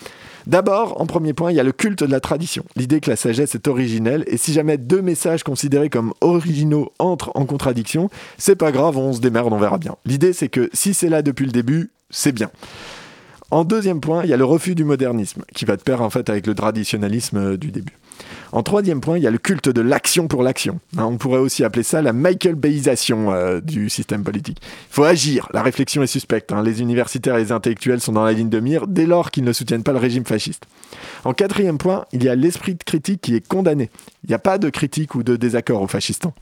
D'abord, 0.45 0.99
en 1.01 1.05
premier 1.05 1.33
point, 1.33 1.51
il 1.51 1.55
y 1.55 1.59
a 1.59 1.63
le 1.63 1.71
culte 1.71 2.03
de 2.03 2.11
la 2.11 2.19
tradition. 2.19 2.65
L'idée 2.75 2.99
que 2.99 3.09
la 3.09 3.15
sagesse 3.15 3.55
est 3.55 3.67
originelle, 3.67 4.23
et 4.27 4.37
si 4.37 4.53
jamais 4.53 4.77
deux 4.77 5.01
messages 5.01 5.43
considérés 5.43 5.89
comme 5.89 6.13
originaux 6.21 6.91
entrent 6.99 7.31
en 7.35 7.45
contradiction, 7.45 8.09
c'est 8.37 8.55
pas 8.55 8.71
grave, 8.71 8.97
on 8.97 9.13
se 9.13 9.21
démerde, 9.21 9.51
on 9.53 9.57
verra 9.57 9.77
bien. 9.77 9.95
L'idée, 10.05 10.33
c'est 10.33 10.49
que 10.49 10.69
si 10.73 10.93
c'est 10.93 11.09
là 11.09 11.21
depuis 11.21 11.45
le 11.45 11.51
début, 11.51 11.91
c'est 12.09 12.33
bien. 12.33 12.51
En 13.53 13.65
deuxième 13.65 14.01
point, 14.01 14.23
il 14.23 14.31
y 14.31 14.33
a 14.33 14.37
le 14.37 14.45
refus 14.45 14.73
du 14.73 14.83
modernisme, 14.83 15.43
qui 15.53 15.65
va 15.65 15.77
de 15.77 15.83
pair 15.83 16.01
avec 16.01 16.47
le 16.47 16.55
traditionnalisme 16.55 17.37
euh, 17.37 17.55
du 17.55 17.69
début. 17.69 17.93
En 18.51 18.63
troisième 18.63 18.99
point, 18.99 19.19
il 19.19 19.23
y 19.23 19.27
a 19.27 19.29
le 19.29 19.37
culte 19.37 19.69
de 19.69 19.79
l'action 19.79 20.27
pour 20.27 20.41
l'action. 20.41 20.79
Hein, 20.97 21.05
on 21.05 21.17
pourrait 21.17 21.37
aussi 21.37 21.63
appeler 21.63 21.83
ça 21.83 22.01
la 22.01 22.13
Michael 22.13 22.55
Bayisation 22.55 23.31
euh, 23.31 23.61
du 23.61 23.91
système 23.91 24.23
politique. 24.23 24.57
Il 24.59 24.93
faut 24.95 25.03
agir, 25.03 25.49
la 25.53 25.61
réflexion 25.61 26.01
est 26.01 26.07
suspecte. 26.07 26.51
hein. 26.51 26.63
Les 26.63 26.81
universitaires 26.81 27.37
et 27.37 27.43
les 27.43 27.51
intellectuels 27.51 28.01
sont 28.01 28.13
dans 28.13 28.23
la 28.23 28.33
ligne 28.33 28.49
de 28.49 28.59
mire 28.59 28.87
dès 28.87 29.05
lors 29.05 29.29
qu'ils 29.29 29.43
ne 29.43 29.53
soutiennent 29.53 29.83
pas 29.83 29.93
le 29.93 29.99
régime 29.99 30.25
fasciste. 30.25 30.65
En 31.23 31.33
quatrième 31.35 31.77
point, 31.77 32.05
il 32.11 32.23
y 32.23 32.29
a 32.29 32.35
l'esprit 32.35 32.73
de 32.73 32.83
critique 32.83 33.21
qui 33.21 33.35
est 33.35 33.47
condamné. 33.47 33.91
Il 34.23 34.29
n'y 34.29 34.35
a 34.35 34.39
pas 34.39 34.57
de 34.57 34.71
critique 34.71 35.13
ou 35.13 35.21
de 35.21 35.35
désaccord 35.35 35.83
aux 35.83 35.87
fascistants. 35.87 36.33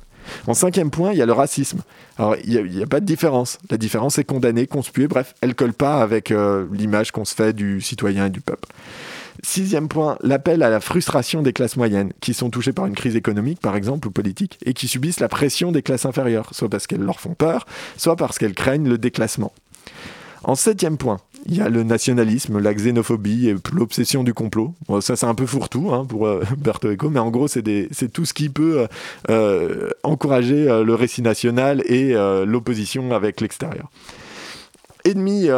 En 0.48 0.54
cinquième 0.54 0.92
point, 0.92 1.12
il 1.12 1.18
y 1.18 1.22
a 1.22 1.26
le 1.26 1.34
racisme. 1.34 1.82
Alors, 2.18 2.36
il 2.44 2.64
n'y 2.66 2.84
a, 2.84 2.88
pas 2.88 3.00
de 3.00 3.06
différence. 3.06 3.58
La 3.70 3.78
différence 3.78 4.18
est 4.18 4.24
condamnée, 4.24 4.68
conspuée, 4.68 5.08
bref, 5.08 5.34
elle 5.42 5.56
colle 5.56 5.74
pas 5.74 6.02
avec 6.02 6.32
euh, 6.32 6.66
l'image 6.72 7.12
qu'on 7.12 7.26
se 7.26 7.36
fait 7.36 7.54
du 7.54 7.82
citoyen 7.82 8.28
et 8.28 8.30
du 8.30 8.42
peuple. 8.42 8.68
Sixième 9.44 9.88
point, 9.88 10.18
l'appel 10.22 10.62
à 10.62 10.70
la 10.70 10.80
frustration 10.80 11.42
des 11.42 11.54
classes 11.54 11.78
moyennes, 11.78 12.14
qui 12.22 12.34
sont 12.34 12.50
touchées 12.50 12.74
par 12.74 12.86
une 12.86 12.96
crise 12.96 13.16
économique, 13.16 13.60
par 13.60 13.76
exemple, 13.76 14.08
ou 14.08 14.12
politique, 14.12 14.60
et 14.66 14.74
qui 14.74 14.88
subissent 14.88 15.20
la 15.20 15.30
pression 15.30 15.72
des 15.72 15.82
classes 15.82 16.06
inférieures, 16.06 16.50
soit 16.52 16.70
parce 16.70 16.86
qu'elles 16.86 17.02
leur 17.02 17.20
font 17.20 17.34
peur, 17.34 17.66
soit 17.98 18.16
parce 18.16 18.38
qu'elles 18.38 18.54
craignent 18.54 18.88
le 18.88 18.98
déclassement. 18.98 19.52
En 20.44 20.56
septième 20.56 20.98
point, 20.98 21.20
il 21.46 21.56
y 21.56 21.62
a 21.62 21.70
le 21.70 21.84
nationalisme, 21.84 22.60
la 22.60 22.74
xénophobie 22.74 23.50
et 23.50 23.56
l'obsession 23.74 24.24
du 24.24 24.34
complot. 24.34 24.74
Ça, 25.02 25.16
c'est 25.16 25.26
un 25.26 25.36
peu 25.36 25.46
fourre-tout 25.46 25.92
hein, 25.92 26.06
pour 26.06 26.28
euh, 26.28 26.44
Umberto 26.52 26.92
Eco, 26.92 27.10
mais 27.10 27.20
en 27.20 27.30
gros, 27.30 27.48
c'est 27.48 27.64
tout 28.12 28.26
ce 28.26 28.34
qui 28.34 28.50
peut 28.50 28.88
euh, 29.30 29.90
encourager 30.04 30.70
euh, 30.70 30.84
le 30.84 30.96
récit 30.96 31.22
national 31.22 31.84
et 31.86 32.16
euh, 32.16 32.46
l'opposition 32.46 33.12
avec 33.12 33.42
l'extérieur. 33.42 33.90
Ennemi, 35.04 35.50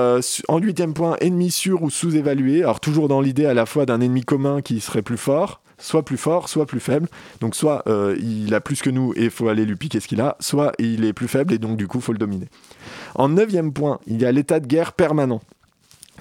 en 0.47 0.57
huitième 0.57 0.93
point, 0.93 1.17
ennemi 1.19 1.51
sûr 1.51 1.83
ou 1.83 1.89
sous-évalué. 1.89 2.63
Alors 2.63 2.79
toujours 2.79 3.09
dans 3.09 3.19
l'idée 3.19 3.45
à 3.45 3.53
la 3.53 3.65
fois 3.65 3.85
d'un 3.85 3.99
ennemi 3.99 4.21
commun 4.21 4.61
qui 4.61 4.79
serait 4.79 5.01
plus 5.01 5.17
fort, 5.17 5.59
soit 5.77 6.05
plus 6.05 6.15
fort, 6.15 6.47
soit 6.47 6.65
plus 6.65 6.79
faible. 6.79 7.09
Donc 7.41 7.53
soit 7.53 7.83
il 8.21 8.55
a 8.55 8.61
plus 8.61 8.81
que 8.81 8.89
nous 8.89 9.11
et 9.17 9.25
il 9.25 9.29
faut 9.29 9.49
aller 9.49 9.65
lui 9.65 9.75
piquer 9.75 9.99
ce 9.99 10.07
qu'il 10.07 10.21
a, 10.21 10.37
soit 10.39 10.71
il 10.79 11.03
est 11.03 11.11
plus 11.11 11.27
faible 11.27 11.51
et 11.51 11.57
donc 11.57 11.75
du 11.75 11.89
coup 11.89 11.99
faut 11.99 12.13
le 12.13 12.19
dominer. 12.19 12.47
En 13.15 13.27
neuvième 13.27 13.73
point, 13.73 13.99
il 14.07 14.21
y 14.21 14.25
a 14.25 14.31
l'état 14.31 14.61
de 14.61 14.65
guerre 14.65 14.93
permanent. 14.93 15.41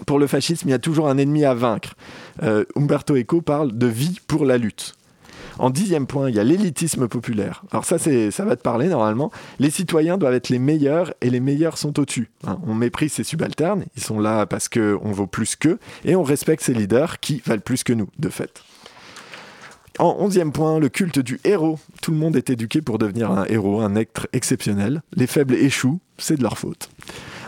Pour 0.06 0.18
le 0.18 0.26
fascisme, 0.26 0.68
il 0.68 0.72
y 0.72 0.74
a 0.74 0.78
toujours 0.78 1.08
un 1.08 1.18
ennemi 1.18 1.44
à 1.44 1.54
vaincre. 1.54 1.94
Euh, 2.42 2.64
Umberto 2.76 3.16
Eco 3.16 3.40
parle 3.40 3.76
de 3.76 3.86
vie 3.86 4.18
pour 4.26 4.44
la 4.44 4.58
lutte. 4.58 4.94
En 5.58 5.70
dixième 5.70 6.06
point, 6.06 6.30
il 6.30 6.36
y 6.36 6.40
a 6.40 6.44
l'élitisme 6.44 7.08
populaire. 7.08 7.62
Alors 7.72 7.84
ça, 7.84 7.98
ça 7.98 8.44
va 8.44 8.56
te 8.56 8.62
parler 8.62 8.88
normalement. 8.88 9.30
Les 9.58 9.70
citoyens 9.70 10.16
doivent 10.16 10.34
être 10.34 10.48
les 10.48 10.58
meilleurs 10.58 11.12
et 11.20 11.28
les 11.28 11.40
meilleurs 11.40 11.76
sont 11.76 11.98
au-dessus. 12.00 12.30
hein. 12.46 12.58
On 12.66 12.74
méprise 12.74 13.12
ses 13.12 13.24
subalternes, 13.24 13.84
ils 13.96 14.02
sont 14.02 14.18
là 14.18 14.46
parce 14.46 14.68
qu'on 14.68 15.12
vaut 15.12 15.26
plus 15.26 15.56
qu'eux, 15.56 15.78
et 16.04 16.16
on 16.16 16.22
respecte 16.22 16.62
ses 16.62 16.72
leaders 16.72 17.20
qui 17.20 17.42
valent 17.44 17.60
plus 17.60 17.84
que 17.84 17.92
nous, 17.92 18.08
de 18.18 18.30
fait. 18.30 18.62
En 19.98 20.16
onzième 20.18 20.52
point, 20.52 20.78
le 20.78 20.88
culte 20.88 21.18
du 21.18 21.38
héros. 21.44 21.78
Tout 22.00 22.12
le 22.12 22.16
monde 22.16 22.34
est 22.34 22.48
éduqué 22.48 22.80
pour 22.80 22.98
devenir 22.98 23.30
un 23.30 23.44
héros, 23.44 23.82
un 23.82 23.94
être 23.94 24.26
exceptionnel. 24.32 25.02
Les 25.14 25.26
faibles 25.26 25.54
échouent, 25.54 26.00
c'est 26.16 26.36
de 26.36 26.42
leur 26.42 26.56
faute. 26.56 26.88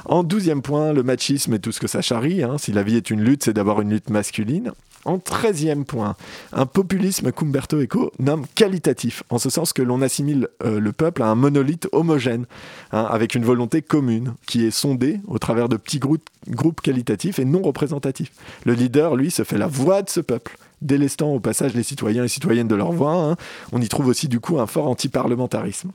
En 0.06 0.22
douzième 0.22 0.62
point, 0.62 0.92
le 0.92 1.02
machisme 1.02 1.54
et 1.54 1.58
tout 1.58 1.72
ce 1.72 1.80
que 1.80 1.86
ça 1.86 2.02
charrie. 2.02 2.42
hein. 2.42 2.56
Si 2.58 2.72
la 2.72 2.82
vie 2.82 2.96
est 2.96 3.10
une 3.10 3.22
lutte, 3.22 3.44
c'est 3.44 3.52
d'abord 3.54 3.80
une 3.80 3.90
lutte 3.90 4.10
masculine. 4.10 4.72
En 5.06 5.18
treizième 5.18 5.84
point, 5.84 6.16
un 6.54 6.64
populisme 6.64 7.30
qu'Umberto 7.30 7.78
Eco 7.78 8.10
nomme 8.18 8.46
qualitatif, 8.54 9.22
en 9.28 9.36
ce 9.36 9.50
sens 9.50 9.74
que 9.74 9.82
l'on 9.82 10.00
assimile 10.00 10.48
euh, 10.64 10.80
le 10.80 10.92
peuple 10.92 11.22
à 11.22 11.26
un 11.26 11.34
monolithe 11.34 11.88
homogène, 11.92 12.46
hein, 12.90 13.06
avec 13.10 13.34
une 13.34 13.44
volonté 13.44 13.82
commune, 13.82 14.32
qui 14.46 14.64
est 14.64 14.70
sondée 14.70 15.20
au 15.26 15.38
travers 15.38 15.68
de 15.68 15.76
petits 15.76 15.98
groupes, 15.98 16.28
groupes 16.48 16.80
qualitatifs 16.80 17.38
et 17.38 17.44
non 17.44 17.60
représentatifs. 17.60 18.32
Le 18.64 18.72
leader, 18.72 19.14
lui, 19.14 19.30
se 19.30 19.44
fait 19.44 19.58
la 19.58 19.66
voix 19.66 20.00
de 20.00 20.08
ce 20.08 20.20
peuple, 20.20 20.56
délestant 20.80 21.32
au 21.34 21.40
passage 21.40 21.74
les 21.74 21.82
citoyens 21.82 22.24
et 22.24 22.28
citoyennes 22.28 22.68
de 22.68 22.74
leur 22.74 22.92
voix. 22.92 23.12
hein. 23.14 23.36
On 23.72 23.82
y 23.82 23.88
trouve 23.88 24.06
aussi 24.06 24.28
du 24.28 24.40
coup 24.40 24.58
un 24.58 24.66
fort 24.66 24.88
antiparlementarisme. 24.88 25.90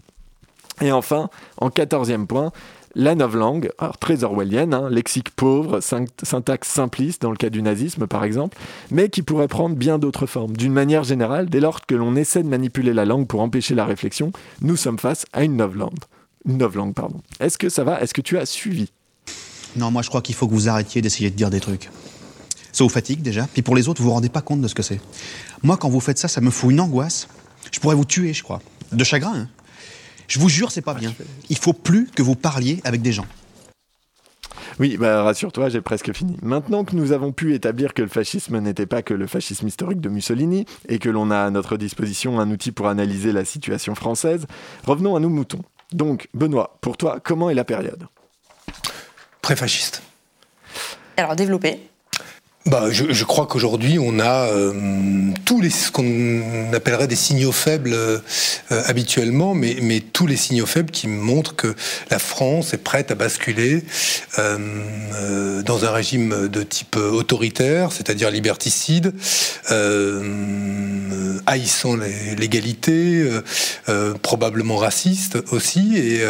Et 0.82 0.92
enfin, 0.92 1.30
en 1.58 1.70
quatorzième 1.72 2.26
point, 2.28 2.52
la 2.96 3.16
novlangue, 3.16 3.70
alors 3.78 3.98
très 3.98 4.24
orwellienne, 4.24 4.74
hein, 4.74 4.90
lexique 4.90 5.30
pauvre, 5.32 5.80
syn- 5.80 6.08
syntaxe 6.24 6.68
simpliste 6.70 7.22
dans 7.22 7.32
le 7.32 7.38
cas 7.38 7.50
du 7.50 7.62
nazisme 7.62 8.08
par 8.08 8.24
exemple, 8.24 8.58
mais 8.92 9.10
qui 9.10 9.22
pourrait 9.22 9.48
prendre 9.48 9.76
bien 9.76 10.00
d'autres 10.00 10.26
formes. 10.26 10.58
D'une 10.58 10.74
manière 10.74 11.04
générale, 11.04 11.50
dès 11.50 11.60
lors 11.60 11.86
que 11.86 11.96
l'on 11.96 12.16
essaie 12.16 12.44
de 12.44 12.48
manipuler 12.50 12.94
la 12.94 13.06
langue 13.06 13.28
pour 13.28 13.42
empêcher 13.42 13.76
la 13.76 13.86
réflexion, 13.86 14.32
nous 14.62 14.76
sommes 14.76 15.00
face 15.00 15.26
à 15.34 15.44
une 15.44 15.56
novlangue. 15.58 15.94
Une 16.46 16.58
novlangue, 16.58 16.94
pardon. 16.94 17.22
Est-ce 17.40 17.58
que 17.58 17.70
ça 17.70 17.84
va? 17.84 18.02
Est-ce 18.02 18.14
que 18.14 18.22
tu 18.22 18.38
as 18.38 18.46
suivi? 18.46 18.92
Non, 19.76 19.92
moi 19.92 20.02
je 20.02 20.10
crois 20.10 20.22
qu'il 20.22 20.36
faut 20.36 20.48
que 20.48 20.54
vous 20.54 20.68
arrêtiez 20.70 21.02
d'essayer 21.02 21.30
de 21.30 21.36
dire 21.36 21.50
des 21.50 21.60
trucs. 21.60 21.90
Ça 22.72 22.84
vous 22.84 22.90
fatigue 22.90 23.22
déjà, 23.22 23.48
puis 23.52 23.62
pour 23.62 23.76
les 23.76 23.88
autres, 23.90 24.02
vous 24.02 24.08
vous 24.10 24.14
rendez 24.14 24.30
pas 24.30 24.42
compte 24.42 24.62
de 24.62 24.68
ce 24.68 24.76
que 24.76 24.84
c'est. 24.84 25.02
Moi, 25.64 25.76
quand 25.78 25.90
vous 25.90 26.00
faites 26.00 26.18
ça, 26.20 26.28
ça 26.28 26.40
me 26.40 26.50
fout 26.52 26.72
une 26.72 26.80
angoisse. 26.80 27.28
Je 27.72 27.80
pourrais 27.80 27.96
vous 27.96 28.06
tuer, 28.06 28.34
je 28.34 28.44
crois. 28.44 28.62
De 28.92 29.04
chagrin, 29.04 29.36
hein. 29.36 29.48
Je 30.30 30.40
vous 30.40 30.48
jure, 30.48 30.72
c'est 30.72 30.82
pas 30.82 30.94
bien. 30.94 31.14
Il 31.50 31.58
faut 31.58 31.74
plus 31.74 32.08
que 32.08 32.22
vous 32.22 32.36
parliez 32.36 32.80
avec 32.84 33.02
des 33.02 33.12
gens. 33.12 33.26
Oui, 34.80 34.96
bah, 34.96 35.24
rassure-toi, 35.24 35.70
j'ai 35.70 35.82
presque 35.82 36.14
fini. 36.14 36.38
Maintenant 36.42 36.86
que 36.86 36.96
nous 36.96 37.12
avons 37.12 37.34
pu 37.34 37.54
établir 37.54 37.94
que 37.94 38.04
le 38.04 38.08
fascisme 38.08 38.60
n'était 38.60 38.86
pas 38.86 39.02
que 39.02 39.14
le 39.14 39.28
fascisme 39.28 39.68
historique 39.68 40.00
de 40.00 40.08
Mussolini 40.08 40.66
et 40.88 41.00
que 41.00 41.10
l'on 41.10 41.32
a 41.32 41.40
à 41.40 41.50
notre 41.50 41.76
disposition 41.76 42.40
un 42.40 42.50
outil 42.52 42.72
pour 42.72 42.88
analyser 42.88 43.34
la 43.34 43.44
situation 43.44 43.96
française, 43.96 44.46
revenons 44.86 45.16
à 45.16 45.20
nos 45.20 45.30
moutons. 45.30 45.64
Donc, 45.92 46.30
Benoît, 46.36 46.78
pour 46.80 46.96
toi, 46.96 47.20
comment 47.22 47.50
est 47.50 47.56
la 47.56 47.66
période? 47.66 48.08
Pré-fasciste. 49.42 50.04
Alors, 51.18 51.36
développer. 51.36 51.89
Bah, 52.70 52.90
je, 52.92 53.12
je 53.12 53.24
crois 53.26 53.48
qu'aujourd'hui, 53.48 53.98
on 53.98 54.20
a 54.20 54.46
euh, 54.46 54.74
tous 55.44 55.60
les 55.60 55.72
ce 55.72 55.90
qu'on 55.90 56.72
appellerait 56.72 57.08
des 57.08 57.16
signaux 57.16 57.52
faibles 57.52 57.94
euh, 57.94 58.20
euh, 58.72 58.84
habituellement, 58.86 59.56
mais, 59.56 59.78
mais 59.82 60.02
tous 60.02 60.28
les 60.28 60.36
signaux 60.36 60.68
faibles 60.68 60.92
qui 60.92 61.08
montrent 61.08 61.56
que 61.56 61.74
la 62.12 62.20
France 62.20 62.76
est 62.76 62.84
prête 62.84 63.10
à 63.10 63.16
basculer 63.16 63.84
euh, 64.38 64.58
euh, 65.16 65.64
dans 65.64 65.84
un 65.86 65.90
régime 65.90 66.48
de 66.48 66.62
type 66.62 66.96
autoritaire, 66.96 67.92
c'est-à-dire 67.92 68.30
liberticide, 68.30 69.14
euh, 69.72 71.40
haïssant 71.48 71.96
l'égalité, 72.38 73.28
probablement 74.22 74.78
raciste 74.78 75.40
aussi, 75.52 75.98
et 75.98 76.22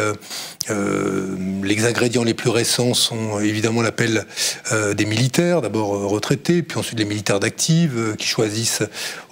euh, 0.68 0.90
euh, 1.20 1.36
les 1.62 1.86
ingrédients 1.86 2.24
les 2.24 2.34
plus 2.34 2.50
récents 2.50 2.94
sont 2.94 3.40
évidemment 3.40 3.82
l'appel 3.82 4.24
euh, 4.72 4.94
des 4.94 5.04
militaires, 5.04 5.60
d'abord 5.60 5.94
euh, 5.94 6.06
retraités, 6.06 6.62
puis 6.62 6.78
ensuite 6.78 6.98
les 6.98 7.04
militaires 7.04 7.40
d'active 7.40 7.96
euh, 7.96 8.14
qui 8.16 8.26
choisissent 8.26 8.82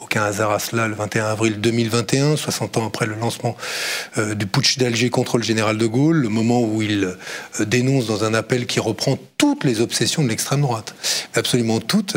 aucun 0.01 0.23
hasard 0.23 0.53
à 0.53 0.59
cela 0.59 0.89
le 0.89 0.95
21 0.95 1.27
avril 1.27 1.61
2021, 1.61 2.37
60 2.37 2.77
ans 2.79 2.87
après 2.87 3.07
le 3.07 3.15
lancement 3.15 3.57
euh, 4.17 4.35
du 4.35 4.47
putsch 4.47 4.79
d'Alger 4.79 5.11
contre 5.11 5.39
le 5.39 5.45
général 5.45 5.77
de 5.79 5.87
Gaulle, 5.87 6.17
le 6.17 6.29
moment 6.29 6.63
où 6.63 6.83
il 6.83 7.05
euh, 7.05 7.65
dénonce 7.65 8.07
dans 8.07 8.25
un 8.25 8.35
appel 8.35 8.67
qui 8.67 8.81
reprend 8.81 9.19
toutes 9.39 9.63
les 9.63 9.81
obsessions 9.81 10.25
de 10.25 10.29
l'extrême 10.29 10.61
droite, 10.63 10.95
absolument 11.35 11.79
toutes, 11.79 12.17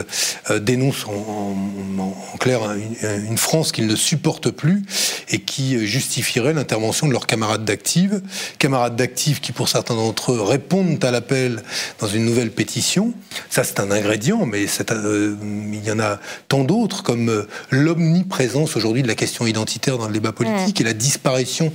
euh, 0.49 0.59
dénonce 0.59 1.05
en, 1.05 1.11
en- 1.11 1.99
en- 2.01 2.17
en 2.33 2.37
clair 2.37 2.63
un- 2.63 2.75
une, 2.75 3.25
une 3.27 3.37
France 3.37 3.71
qu'il 3.71 3.85
ne 3.85 3.95
supporte 3.95 4.49
plus 4.49 4.83
et 5.29 5.39
qui 5.39 5.75
euh, 5.75 5.85
justifierait 5.85 6.53
l'intervention 6.53 7.07
de 7.07 7.11
leurs 7.13 7.27
camarades 7.27 7.63
d'active, 7.63 8.21
camarades 8.57 8.95
d'active 8.95 9.39
qui 9.39 9.51
pour 9.51 9.69
certains 9.69 9.93
d'entre 9.95 10.31
eux 10.33 10.41
répondent 10.41 11.03
à 11.05 11.11
l'appel 11.11 11.61
dans 11.99 12.07
une 12.07 12.25
nouvelle 12.25 12.51
pétition. 12.51 13.13
Ça 13.51 13.63
c'est 13.63 13.79
un 13.79 13.91
ingrédient, 13.91 14.45
mais 14.47 14.65
euh, 14.91 15.35
il 15.73 15.85
y 15.85 15.91
en 15.91 15.99
a 15.99 16.19
tant 16.47 16.63
d'autres 16.63 17.03
comme 17.03 17.29
euh, 17.29 17.47
l'omniprésence 17.69 18.75
aujourd'hui 18.75 19.03
de 19.03 19.07
la 19.07 19.15
question 19.15 19.45
identitaire 19.45 19.99
dans 19.99 20.07
le 20.07 20.13
débat 20.13 20.31
politique 20.31 20.81
et 20.81 20.83
la 20.83 20.93
disparition 20.93 21.71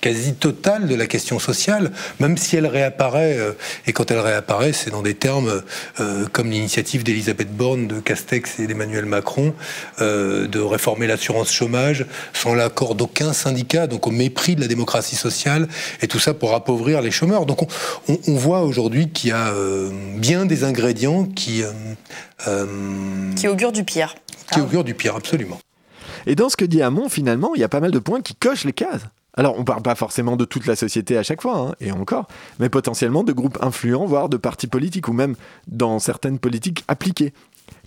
quasi 0.00 0.34
totale 0.34 0.86
de 0.88 0.94
la 0.94 1.06
question 1.06 1.38
sociale, 1.38 1.90
même 2.20 2.36
si 2.36 2.56
elle 2.56 2.66
réapparaît, 2.66 3.36
euh, 3.38 3.52
et 3.86 3.92
quand 3.92 4.10
elle 4.10 4.20
réapparaît, 4.20 4.72
c'est 4.72 4.90
dans 4.90 5.02
des 5.02 5.14
termes 5.14 5.62
euh, 6.00 6.26
comme 6.32 6.50
l'initiative 6.50 7.02
d'Elisabeth 7.04 7.50
Borne, 7.54 7.88
de 7.88 8.00
Castex 8.00 8.60
et 8.60 8.66
d'Emmanuel 8.66 9.04
Macron, 9.06 9.54
euh, 10.00 10.46
de 10.46 10.60
réformer 10.60 11.06
l'assurance 11.06 11.52
chômage, 11.52 12.06
sans 12.32 12.54
l'accord 12.54 12.94
d'aucun 12.94 13.32
syndicat, 13.32 13.86
donc 13.86 14.06
au 14.06 14.10
mépris 14.10 14.54
de 14.56 14.60
la 14.60 14.68
démocratie 14.68 15.16
sociale, 15.16 15.68
et 16.02 16.08
tout 16.08 16.18
ça 16.20 16.34
pour 16.34 16.54
appauvrir 16.54 17.02
les 17.02 17.10
chômeurs. 17.10 17.46
Donc 17.46 17.62
on, 17.62 17.68
on- 18.08 18.18
on 18.28 18.34
voit 18.34 18.62
aujourd'hui 18.62 19.10
qu'il 19.10 19.30
y 19.30 19.32
a 19.32 19.48
euh, 19.48 19.90
bien 20.16 20.46
des 20.46 20.64
ingrédients 20.64 21.24
qui, 21.24 21.62
euh, 21.62 21.70
euh, 22.46 22.66
Qui 23.36 23.48
augure 23.48 23.72
du 23.72 23.84
pire. 23.84 24.14
qui 24.52 24.60
augurent 24.60 24.84
du 24.84 24.94
pire, 24.94 25.16
absolument. 25.16 25.58
Et 26.26 26.34
dans 26.34 26.48
ce 26.48 26.56
que 26.56 26.64
dit 26.64 26.82
Hamon, 26.82 27.08
finalement, 27.08 27.52
il 27.54 27.60
y 27.60 27.64
a 27.64 27.68
pas 27.68 27.80
mal 27.80 27.90
de 27.90 27.98
points 27.98 28.20
qui 28.20 28.34
cochent 28.34 28.64
les 28.64 28.72
cases. 28.72 29.02
Alors, 29.38 29.56
on 29.56 29.62
parle 29.62 29.82
pas 29.82 29.94
forcément 29.94 30.34
de 30.34 30.44
toute 30.44 30.66
la 30.66 30.74
société 30.74 31.16
à 31.16 31.22
chaque 31.22 31.42
fois, 31.42 31.56
hein, 31.56 31.74
et 31.80 31.92
encore, 31.92 32.26
mais 32.58 32.68
potentiellement 32.68 33.22
de 33.22 33.32
groupes 33.32 33.56
influents, 33.62 34.04
voire 34.04 34.28
de 34.28 34.36
partis 34.36 34.66
politiques, 34.66 35.06
ou 35.06 35.12
même 35.12 35.36
dans 35.68 36.00
certaines 36.00 36.40
politiques 36.40 36.84
appliquées. 36.88 37.32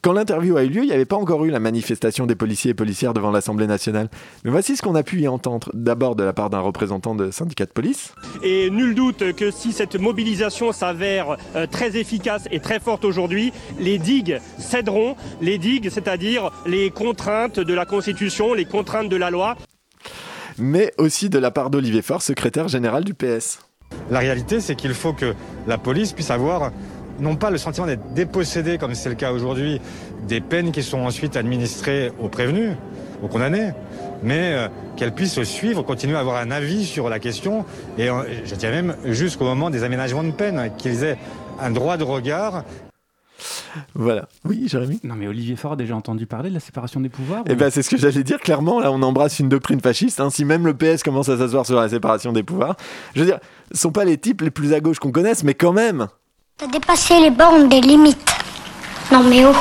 Quand 0.02 0.14
l'interview 0.14 0.56
a 0.56 0.64
eu 0.64 0.70
lieu, 0.70 0.84
il 0.84 0.88
n'y 0.88 0.94
avait 0.94 1.04
pas 1.04 1.18
encore 1.18 1.44
eu 1.44 1.50
la 1.50 1.60
manifestation 1.60 2.26
des 2.26 2.36
policiers 2.36 2.72
et 2.72 2.74
policières 2.74 3.14
devant 3.14 3.32
l'Assemblée 3.32 3.68
nationale. 3.68 4.10
Mais 4.46 4.52
voici 4.52 4.78
ce 4.78 4.82
qu'on 4.82 4.96
a 4.96 5.04
pu 5.04 5.20
y 5.20 5.28
entendre, 5.28 5.70
d'abord 5.74 6.16
de 6.16 6.24
la 6.24 6.32
part 6.32 6.50
d'un 6.50 6.62
représentant 6.62 7.16
de 7.16 7.32
syndicat 7.32 7.66
de 7.66 7.72
police. 7.72 8.16
Et 8.44 8.70
nul 8.70 8.96
doute 8.96 9.34
que 9.34 9.52
si 9.52 9.74
cette 9.74 10.00
mobilisation 10.00 10.72
s'avère 10.72 11.36
euh, 11.58 11.68
très 11.68 11.98
efficace 11.98 12.48
et 12.50 12.62
très 12.62 12.80
forte 12.80 13.04
aujourd'hui, 13.04 13.52
les 13.78 14.00
digues 14.00 14.40
céderont, 14.58 15.18
les 15.42 15.58
digues, 15.58 15.90
c'est-à-dire 15.90 16.50
les 16.66 16.92
contraintes 16.92 17.60
de 17.60 17.74
la 17.74 17.86
Constitution, 17.86 18.54
les 18.54 18.66
contraintes 18.66 19.10
de 19.10 19.18
la 19.18 19.30
loi. 19.30 19.58
Mais 20.58 20.94
aussi 20.98 21.30
de 21.30 21.40
la 21.40 21.52
part 21.52 21.70
d'Olivier 21.70 22.02
Faure, 22.02 22.22
secrétaire 22.22 22.68
général 22.68 23.04
du 23.04 23.14
PS. 23.14 23.60
La 24.10 24.20
réalité, 24.20 24.62
c'est 24.62 24.76
qu'il 24.76 24.94
faut 24.94 25.14
que 25.14 25.34
la 25.68 25.78
police 25.78 26.14
puisse 26.14 26.32
avoir 26.32 26.72
non 27.20 27.36
pas 27.36 27.52
le 27.52 27.58
sentiment 27.58 27.88
d'être 27.88 28.14
dépossédé, 28.14 28.78
comme 28.78 28.96
c'est 28.96 29.10
le 29.10 29.16
cas 29.16 29.32
aujourd'hui, 29.32 29.80
des 30.28 30.42
peines 30.42 30.72
qui 30.72 30.84
sont 30.84 31.00
ensuite 31.00 31.38
administrées 31.38 32.12
aux 32.20 32.30
prévenus, 32.30 32.72
aux 33.22 33.28
condamnés, 33.28 33.72
mais 34.24 34.54
euh, 34.54 34.68
qu'elle 34.96 35.14
puisse 35.14 35.42
suivre, 35.44 35.84
continuer 35.84 36.16
à 36.16 36.20
avoir 36.20 36.38
un 36.38 36.52
avis 36.52 36.86
sur 36.86 37.10
la 37.10 37.20
question, 37.20 37.66
et 37.98 38.10
euh, 38.10 38.24
je 38.46 38.56
dirais 38.56 38.82
même 38.82 38.96
jusqu'au 39.06 39.46
moment 39.46 39.70
des 39.70 39.84
aménagements 39.84 40.24
de 40.24 40.32
peine, 40.32 40.72
qu'ils 40.78 41.04
aient 41.04 41.18
un 41.60 41.72
droit 41.72 41.98
de 41.98 42.04
regard. 42.04 42.64
Voilà. 43.96 44.28
Oui, 44.46 44.64
Jérémy 44.68 45.00
Non, 45.04 45.16
mais 45.16 45.28
Olivier 45.28 45.56
Faure 45.56 45.74
a 45.74 45.76
déjà 45.76 45.96
entendu 45.96 46.26
parler 46.26 46.50
de 46.50 46.54
la 46.54 46.60
séparation 46.60 47.00
des 47.00 47.10
pouvoirs 47.10 47.44
Eh 47.48 47.54
ou- 47.54 47.56
ben, 47.56 47.70
c'est 47.70 47.82
ce 47.84 47.90
que 47.90 47.98
j'allais 47.98 48.24
dire. 48.24 48.40
Clairement, 48.40 48.80
là, 48.80 48.92
on 48.92 49.02
embrasse 49.02 49.40
une 49.40 49.50
doctrine 49.50 49.80
fasciste. 49.82 50.20
hein. 50.20 50.30
Si 50.30 50.46
même 50.46 50.66
le 50.66 50.74
PS 50.74 51.04
commence 51.04 51.30
à 51.30 51.38
s'asseoir 51.38 51.66
sur 51.66 51.80
la 51.80 51.90
séparation 51.90 52.32
des 52.32 52.44
pouvoirs, 52.44 52.76
je 53.16 53.22
veux 53.22 53.26
dire, 53.26 53.40
ce 53.72 53.80
sont 53.80 53.92
pas 53.92 54.06
les 54.06 54.18
types 54.18 54.42
les 54.42 54.52
plus 54.52 54.74
à 54.74 54.80
gauche 54.80 55.00
qu'on 55.00 55.12
connaisse, 55.12 55.44
mais 55.44 55.54
quand 55.54 55.74
même. 55.74 56.08
T'as 56.58 56.68
dépassé 56.68 57.20
les 57.20 57.32
bornes 57.32 57.70
des 57.70 57.82
limites. 57.82 58.18
Non 59.12 59.24
mais 59.24 59.44
oh. 59.46 59.54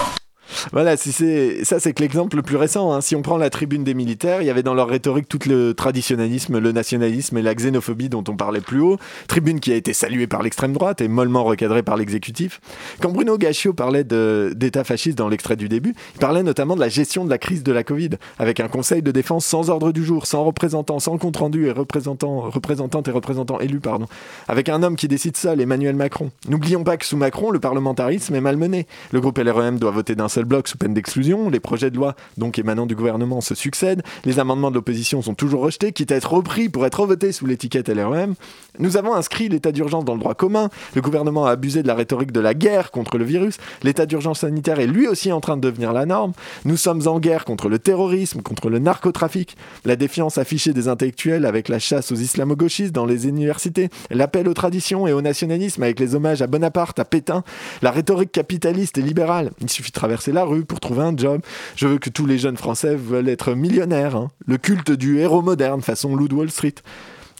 Voilà, 0.72 0.96
ça, 0.96 1.80
c'est 1.80 1.92
que 1.92 2.02
l'exemple 2.02 2.36
le 2.36 2.42
plus 2.42 2.56
récent. 2.56 2.92
hein. 2.92 3.00
Si 3.00 3.16
on 3.16 3.22
prend 3.22 3.36
la 3.36 3.50
tribune 3.50 3.84
des 3.84 3.94
militaires, 3.94 4.42
il 4.42 4.46
y 4.46 4.50
avait 4.50 4.62
dans 4.62 4.74
leur 4.74 4.88
rhétorique 4.88 5.28
tout 5.28 5.38
le 5.46 5.74
traditionnalisme, 5.74 6.58
le 6.58 6.72
nationalisme 6.72 7.38
et 7.38 7.42
la 7.42 7.54
xénophobie 7.54 8.08
dont 8.08 8.24
on 8.28 8.36
parlait 8.36 8.60
plus 8.60 8.80
haut. 8.80 8.98
Tribune 9.28 9.60
qui 9.60 9.72
a 9.72 9.76
été 9.76 9.92
saluée 9.92 10.26
par 10.26 10.42
l'extrême 10.42 10.72
droite 10.72 11.00
et 11.00 11.08
mollement 11.08 11.44
recadrée 11.44 11.82
par 11.82 11.96
l'exécutif. 11.96 12.60
Quand 13.00 13.10
Bruno 13.10 13.38
Gaccio 13.38 13.72
parlait 13.72 14.04
d'État 14.04 14.84
fasciste 14.84 15.18
dans 15.18 15.28
l'extrait 15.28 15.56
du 15.56 15.68
début, 15.68 15.94
il 16.14 16.20
parlait 16.20 16.42
notamment 16.42 16.74
de 16.74 16.80
la 16.80 16.88
gestion 16.88 17.24
de 17.24 17.30
la 17.30 17.38
crise 17.38 17.62
de 17.62 17.72
la 17.72 17.84
Covid, 17.84 18.10
avec 18.38 18.60
un 18.60 18.68
conseil 18.68 19.02
de 19.02 19.10
défense 19.10 19.44
sans 19.46 19.70
ordre 19.70 19.92
du 19.92 20.04
jour, 20.04 20.26
sans 20.26 20.44
représentant, 20.44 20.98
sans 20.98 21.18
compte 21.18 21.36
rendu 21.36 21.66
et 21.66 21.72
représentant, 21.72 22.40
représentantes 22.40 23.08
et 23.08 23.10
représentants 23.10 23.60
élus, 23.60 23.80
pardon, 23.80 24.06
avec 24.48 24.68
un 24.68 24.82
homme 24.82 24.96
qui 24.96 25.08
décide 25.08 25.36
seul, 25.36 25.60
Emmanuel 25.60 25.96
Macron. 25.96 26.30
N'oublions 26.48 26.84
pas 26.84 26.96
que 26.96 27.06
sous 27.06 27.16
Macron, 27.16 27.50
le 27.50 27.60
parlementarisme 27.60 28.34
est 28.34 28.40
malmené. 28.40 28.86
Le 29.12 29.20
groupe 29.20 29.38
LREM 29.38 29.78
doit 29.78 29.90
voter 29.90 30.14
d'un 30.14 30.28
seul 30.28 30.39
bloc 30.46 30.68
sous 30.68 30.78
peine 30.78 30.94
d'exclusion. 30.94 31.50
Les 31.50 31.60
projets 31.60 31.90
de 31.90 31.96
loi, 31.96 32.14
donc 32.38 32.58
émanant 32.58 32.86
du 32.86 32.94
gouvernement, 32.94 33.40
se 33.40 33.54
succèdent. 33.54 34.02
Les 34.24 34.38
amendements 34.38 34.70
de 34.70 34.76
l'opposition 34.76 35.22
sont 35.22 35.34
toujours 35.34 35.62
rejetés, 35.62 35.92
quitte 35.92 36.12
à 36.12 36.16
être 36.16 36.32
repris 36.32 36.68
pour 36.68 36.86
être 36.86 37.00
revotés 37.00 37.32
sous 37.32 37.46
l'étiquette 37.46 37.88
LREM. 37.88 38.34
Nous 38.78 38.96
avons 38.96 39.14
inscrit 39.14 39.48
l'état 39.48 39.72
d'urgence 39.72 40.04
dans 40.04 40.14
le 40.14 40.20
droit 40.20 40.34
commun. 40.34 40.70
Le 40.94 41.00
gouvernement 41.02 41.46
a 41.46 41.50
abusé 41.50 41.82
de 41.82 41.88
la 41.88 41.94
rhétorique 41.94 42.32
de 42.32 42.40
la 42.40 42.54
guerre 42.54 42.90
contre 42.90 43.18
le 43.18 43.24
virus. 43.24 43.58
L'état 43.82 44.06
d'urgence 44.06 44.40
sanitaire 44.40 44.80
est 44.80 44.86
lui 44.86 45.06
aussi 45.06 45.32
en 45.32 45.40
train 45.40 45.56
de 45.56 45.62
devenir 45.62 45.92
la 45.92 46.06
norme. 46.06 46.32
Nous 46.64 46.76
sommes 46.76 47.06
en 47.06 47.18
guerre 47.18 47.44
contre 47.44 47.68
le 47.68 47.78
terrorisme, 47.78 48.42
contre 48.42 48.70
le 48.70 48.78
narcotrafic. 48.78 49.56
La 49.84 49.96
défiance 49.96 50.38
affichée 50.38 50.72
des 50.72 50.88
intellectuels 50.88 51.46
avec 51.46 51.68
la 51.68 51.78
chasse 51.78 52.12
aux 52.12 52.16
islamo-gauchistes 52.16 52.92
dans 52.92 53.06
les 53.06 53.26
universités. 53.26 53.90
L'appel 54.10 54.48
aux 54.48 54.54
traditions 54.54 55.06
et 55.06 55.12
au 55.12 55.20
nationalisme 55.20 55.82
avec 55.82 56.00
les 56.00 56.14
hommages 56.14 56.42
à 56.42 56.46
Bonaparte, 56.46 56.98
à 56.98 57.04
Pétain. 57.04 57.44
La 57.82 57.90
rhétorique 57.90 58.32
capitaliste 58.32 58.98
et 58.98 59.02
libérale. 59.02 59.50
Il 59.60 59.68
suffit 59.70 59.90
de 59.90 59.96
traverser 59.96 60.29
la 60.32 60.44
rue 60.44 60.64
pour 60.64 60.80
trouver 60.80 61.02
un 61.02 61.16
job. 61.16 61.40
Je 61.76 61.86
veux 61.86 61.98
que 61.98 62.10
tous 62.10 62.26
les 62.26 62.38
jeunes 62.38 62.56
Français 62.56 62.94
veulent 62.94 63.28
être 63.28 63.54
millionnaires. 63.54 64.16
hein. 64.16 64.30
Le 64.46 64.58
culte 64.58 64.90
du 64.90 65.18
héros 65.18 65.42
moderne 65.42 65.82
façon 65.82 66.16
Lou 66.16 66.28
de 66.28 66.34
Wall 66.34 66.50
Street. 66.50 66.74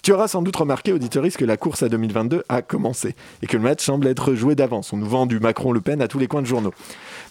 Tu 0.02 0.12
auras 0.12 0.28
sans 0.28 0.40
doute 0.40 0.56
remarqué, 0.56 0.92
auditoris, 0.94 1.36
que 1.36 1.44
la 1.44 1.58
course 1.58 1.82
à 1.82 1.88
2022 1.90 2.44
a 2.48 2.62
commencé 2.62 3.14
et 3.42 3.46
que 3.46 3.56
le 3.56 3.62
match 3.62 3.84
semble 3.84 4.06
être 4.06 4.34
joué 4.34 4.54
d'avance. 4.54 4.92
On 4.92 4.96
nous 4.96 5.06
vend 5.08 5.26
du 5.26 5.40
Macron-Le 5.40 5.82
Pen 5.82 6.00
à 6.00 6.08
tous 6.08 6.18
les 6.18 6.26
coins 6.26 6.40
de 6.40 6.46
journaux. 6.46 6.72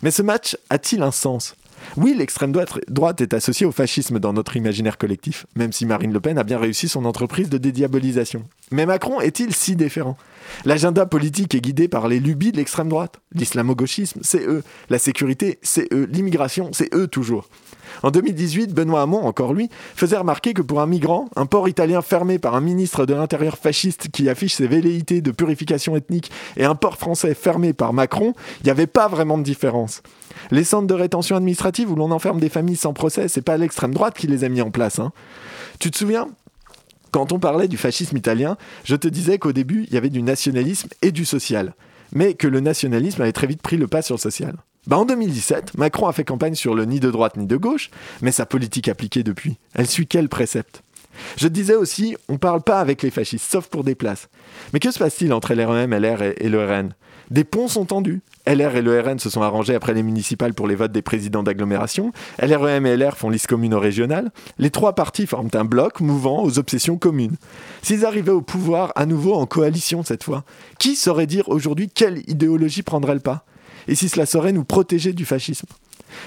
Mais 0.03 0.11
ce 0.11 0.21
match 0.21 0.55
a-t-il 0.69 1.01
un 1.01 1.11
sens? 1.11 1.55
Oui, 1.97 2.15
l'extrême 2.17 2.51
droite, 2.51 3.21
est 3.21 3.33
associée 3.33 3.65
au 3.65 3.71
fascisme 3.71 4.19
dans 4.19 4.33
notre 4.33 4.55
imaginaire 4.55 4.97
collectif, 4.97 5.45
même 5.55 5.71
si 5.71 5.85
Marine 5.85 6.13
Le 6.13 6.19
Pen 6.19 6.37
a 6.37 6.43
bien 6.43 6.59
réussi 6.59 6.87
son 6.87 7.05
entreprise 7.05 7.49
de 7.49 7.57
dédiabolisation. 7.57 8.43
Mais 8.71 8.85
Macron 8.85 9.19
est-il 9.19 9.53
si 9.53 9.75
différent 9.75 10.17
L'agenda 10.65 11.05
politique 11.05 11.55
est 11.55 11.61
guidé 11.61 11.87
par 11.87 12.07
les 12.07 12.19
lubies 12.19 12.51
de 12.51 12.57
l'extrême 12.57 12.89
droite. 12.89 13.19
L'islamo-gauchisme, 13.33 14.19
c'est 14.23 14.45
eux. 14.47 14.63
La 14.89 14.99
sécurité, 14.99 15.59
c'est 15.61 15.91
eux. 15.93 16.07
L'immigration, 16.11 16.69
c'est 16.73 16.93
eux 16.93 17.07
toujours. 17.07 17.49
En 18.03 18.11
2018, 18.11 18.73
Benoît 18.73 19.01
Hamon, 19.01 19.25
encore 19.25 19.53
lui, 19.53 19.69
faisait 19.95 20.17
remarquer 20.17 20.53
que 20.53 20.61
pour 20.61 20.81
un 20.81 20.85
migrant, 20.85 21.29
un 21.35 21.45
port 21.45 21.67
italien 21.67 22.01
fermé 22.01 22.39
par 22.39 22.55
un 22.55 22.61
ministre 22.61 23.05
de 23.05 23.13
l'Intérieur 23.13 23.57
fasciste 23.57 24.09
qui 24.09 24.29
affiche 24.29 24.53
ses 24.55 24.67
velléités 24.67 25.21
de 25.21 25.31
purification 25.31 25.95
ethnique 25.95 26.31
et 26.57 26.65
un 26.65 26.75
port 26.75 26.97
français 26.97 27.33
fermé 27.33 27.73
par 27.73 27.93
Macron, 27.93 28.33
il 28.61 28.65
n'y 28.65 28.71
avait 28.71 28.87
pas 28.87 29.07
vraiment 29.07 29.37
de 29.37 29.43
différence. 29.43 30.01
Les 30.51 30.63
centres 30.63 30.87
de 30.87 30.93
rétention 30.93 31.35
administrative 31.35 31.91
où 31.91 31.95
l'on 31.95 32.11
enferme 32.11 32.39
des 32.39 32.49
familles 32.49 32.75
sans 32.75 32.93
procès, 32.93 33.27
c'est 33.27 33.41
pas 33.41 33.57
l'extrême 33.57 33.93
droite 33.93 34.17
qui 34.17 34.27
les 34.27 34.43
a 34.43 34.49
mis 34.49 34.61
en 34.61 34.71
place. 34.71 34.99
hein. 34.99 35.11
Tu 35.79 35.91
te 35.91 35.97
souviens? 35.97 36.27
Quand 37.11 37.31
on 37.31 37.39
parlait 37.39 37.67
du 37.67 37.77
fascisme 37.77 38.17
italien, 38.17 38.57
je 38.83 38.95
te 38.95 39.07
disais 39.07 39.39
qu'au 39.39 39.51
début, 39.51 39.85
il 39.87 39.93
y 39.93 39.97
avait 39.97 40.09
du 40.09 40.21
nationalisme 40.21 40.89
et 41.01 41.11
du 41.11 41.25
social, 41.25 41.73
mais 42.13 42.35
que 42.35 42.47
le 42.47 42.59
nationalisme 42.59 43.21
avait 43.21 43.31
très 43.31 43.47
vite 43.47 43.61
pris 43.61 43.77
le 43.77 43.87
pas 43.87 44.03
sur 44.03 44.15
le 44.15 44.19
social. 44.19 44.55
Bah 44.87 44.97
en 44.97 45.05
2017, 45.05 45.77
Macron 45.77 46.07
a 46.07 46.13
fait 46.13 46.23
campagne 46.23 46.55
sur 46.55 46.73
le 46.73 46.85
ni 46.85 46.99
de 46.99 47.11
droite 47.11 47.35
ni 47.37 47.45
de 47.45 47.57
gauche, 47.57 47.91
mais 48.21 48.31
sa 48.31 48.45
politique 48.45 48.87
appliquée 48.87 49.23
depuis, 49.23 49.57
elle 49.73 49.87
suit 49.87 50.07
quel 50.07 50.29
précepte? 50.29 50.83
Je 51.37 51.49
disais 51.49 51.75
aussi, 51.75 52.15
on 52.29 52.37
parle 52.37 52.61
pas 52.61 52.79
avec 52.79 53.03
les 53.03 53.11
fascistes, 53.11 53.51
sauf 53.51 53.67
pour 53.67 53.83
des 53.83 53.95
places. 53.95 54.29
Mais 54.73 54.79
que 54.79 54.91
se 54.91 54.99
passe-t-il 54.99 55.33
entre 55.33 55.53
LREM, 55.53 55.93
LR 55.93 56.21
et, 56.21 56.35
et 56.39 56.49
le 56.49 56.63
RN 56.63 56.93
Des 57.29 57.43
ponts 57.43 57.67
sont 57.67 57.83
tendus. 57.83 58.21
LR 58.47 58.77
et 58.77 58.81
le 58.81 58.99
RN 58.99 59.19
se 59.19 59.29
sont 59.29 59.41
arrangés 59.41 59.75
après 59.75 59.93
les 59.93 60.01
municipales 60.01 60.53
pour 60.53 60.65
les 60.65 60.75
votes 60.75 60.93
des 60.93 61.01
présidents 61.01 61.43
d'agglomération. 61.43 62.13
LREM 62.41 62.85
et 62.85 62.95
LR 62.95 63.17
font 63.17 63.29
liste 63.29 63.47
commune 63.47 63.73
au 63.73 63.79
régional. 63.79 64.31
Les 64.57 64.69
trois 64.69 64.95
partis 64.95 65.27
forment 65.27 65.51
un 65.53 65.65
bloc 65.65 65.99
mouvant 65.99 66.41
aux 66.41 66.57
obsessions 66.57 66.97
communes. 66.97 67.35
S'ils 67.81 68.05
arrivaient 68.05 68.31
au 68.31 68.41
pouvoir 68.41 68.93
à 68.95 69.05
nouveau 69.05 69.33
en 69.33 69.45
coalition 69.45 70.03
cette 70.03 70.23
fois, 70.23 70.45
qui 70.79 70.95
saurait 70.95 71.27
dire 71.27 71.49
aujourd'hui 71.49 71.89
quelle 71.93 72.23
idéologie 72.29 72.81
prendrait 72.81 73.13
le 73.15 73.19
pas? 73.19 73.45
Et 73.89 73.95
si 73.95 74.07
cela 74.07 74.25
saurait 74.25 74.53
nous 74.53 74.63
protéger 74.63 75.11
du 75.11 75.25
fascisme 75.25 75.67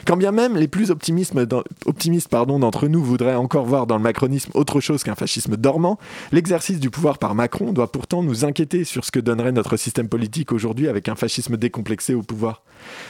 quand 0.06 0.16
bien 0.16 0.32
même 0.32 0.56
les 0.56 0.68
plus 0.68 0.90
optimistes, 0.90 1.34
d'entre 1.34 2.88
nous 2.88 3.02
voudraient 3.02 3.34
encore 3.34 3.64
voir 3.64 3.86
dans 3.86 3.96
le 3.96 4.02
macronisme 4.02 4.50
autre 4.54 4.80
chose 4.80 5.02
qu'un 5.02 5.14
fascisme 5.14 5.56
dormant, 5.56 5.98
l'exercice 6.30 6.80
du 6.80 6.90
pouvoir 6.90 7.18
par 7.18 7.34
Macron 7.34 7.72
doit 7.72 7.90
pourtant 7.90 8.22
nous 8.22 8.44
inquiéter 8.44 8.84
sur 8.84 9.04
ce 9.04 9.10
que 9.10 9.20
donnerait 9.20 9.52
notre 9.52 9.76
système 9.76 10.08
politique 10.08 10.52
aujourd'hui 10.52 10.88
avec 10.88 11.08
un 11.08 11.14
fascisme 11.14 11.56
décomplexé 11.56 12.14
au 12.14 12.22
pouvoir. 12.22 12.62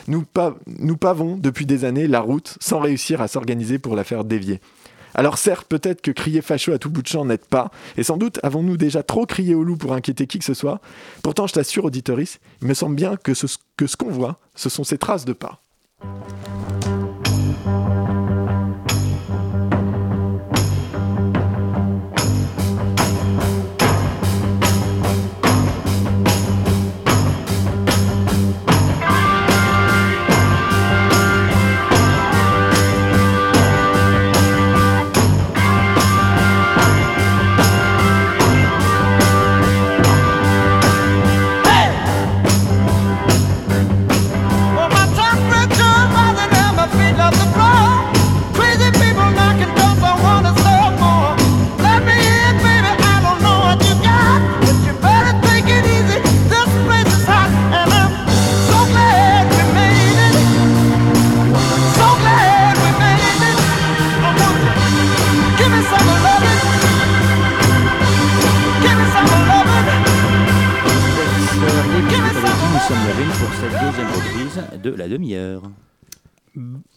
Nous, 0.08 0.24
nous 0.66 0.96
pavons 0.96 1.36
depuis 1.36 1.66
des 1.66 1.84
années 1.84 2.06
la 2.06 2.20
route 2.20 2.56
sans 2.60 2.80
réussir 2.80 3.20
à 3.20 3.28
s'organiser 3.28 3.78
pour 3.78 3.96
la 3.96 4.04
faire 4.04 4.24
dévier. 4.24 4.60
Alors 5.14 5.38
certes, 5.38 5.66
peut-être 5.68 6.00
que 6.00 6.10
crier 6.10 6.42
facho 6.42 6.72
à 6.72 6.78
tout 6.78 6.90
bout 6.90 7.02
de 7.02 7.08
champ 7.08 7.24
n'aide 7.24 7.44
pas, 7.44 7.70
et 7.96 8.02
sans 8.02 8.16
doute 8.16 8.38
avons-nous 8.42 8.76
déjà 8.76 9.02
trop 9.02 9.26
crié 9.26 9.54
au 9.54 9.64
loup 9.64 9.76
pour 9.76 9.92
inquiéter 9.92 10.26
qui 10.26 10.38
que 10.38 10.44
ce 10.44 10.54
soit. 10.54 10.80
Pourtant, 11.22 11.46
je 11.46 11.54
t'assure, 11.54 11.84
auditoris, 11.84 12.40
il 12.60 12.68
me 12.68 12.74
semble 12.74 12.96
bien 12.96 13.16
que 13.16 13.34
ce, 13.34 13.46
que 13.76 13.86
ce 13.86 13.96
qu'on 13.96 14.10
voit, 14.10 14.38
ce 14.54 14.68
sont 14.68 14.84
ces 14.84 14.98
traces 14.98 15.24
de 15.24 15.32
pas. 15.32 15.60
De 74.82 74.90
la 74.90 75.08
demi-heure. 75.08 75.62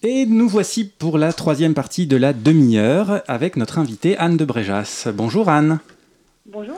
Et 0.03 0.25
nous 0.25 0.49
voici 0.49 0.85
pour 0.85 1.17
la 1.17 1.31
troisième 1.31 1.73
partie 1.73 2.07
de 2.07 2.17
la 2.17 2.33
demi-heure 2.33 3.21
avec 3.27 3.55
notre 3.55 3.79
invitée 3.79 4.17
Anne 4.17 4.37
de 4.37 4.45
Bréjas. 4.45 5.07
Bonjour 5.13 5.49
Anne. 5.49 5.79
Bonjour. 6.45 6.75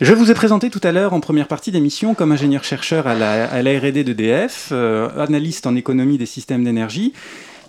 Je 0.00 0.12
vous 0.12 0.30
ai 0.30 0.34
présenté 0.34 0.70
tout 0.70 0.80
à 0.82 0.92
l'heure 0.92 1.12
en 1.12 1.20
première 1.20 1.48
partie 1.48 1.72
d'émission 1.72 2.14
comme 2.14 2.32
ingénieur-chercheur 2.32 3.06
à 3.06 3.14
la, 3.14 3.46
à 3.50 3.62
la 3.62 3.78
R&D 3.78 4.04
d'EDF, 4.04 4.68
euh, 4.72 5.08
analyste 5.18 5.66
en 5.66 5.74
économie 5.74 6.18
des 6.18 6.26
systèmes 6.26 6.64
d'énergie, 6.64 7.12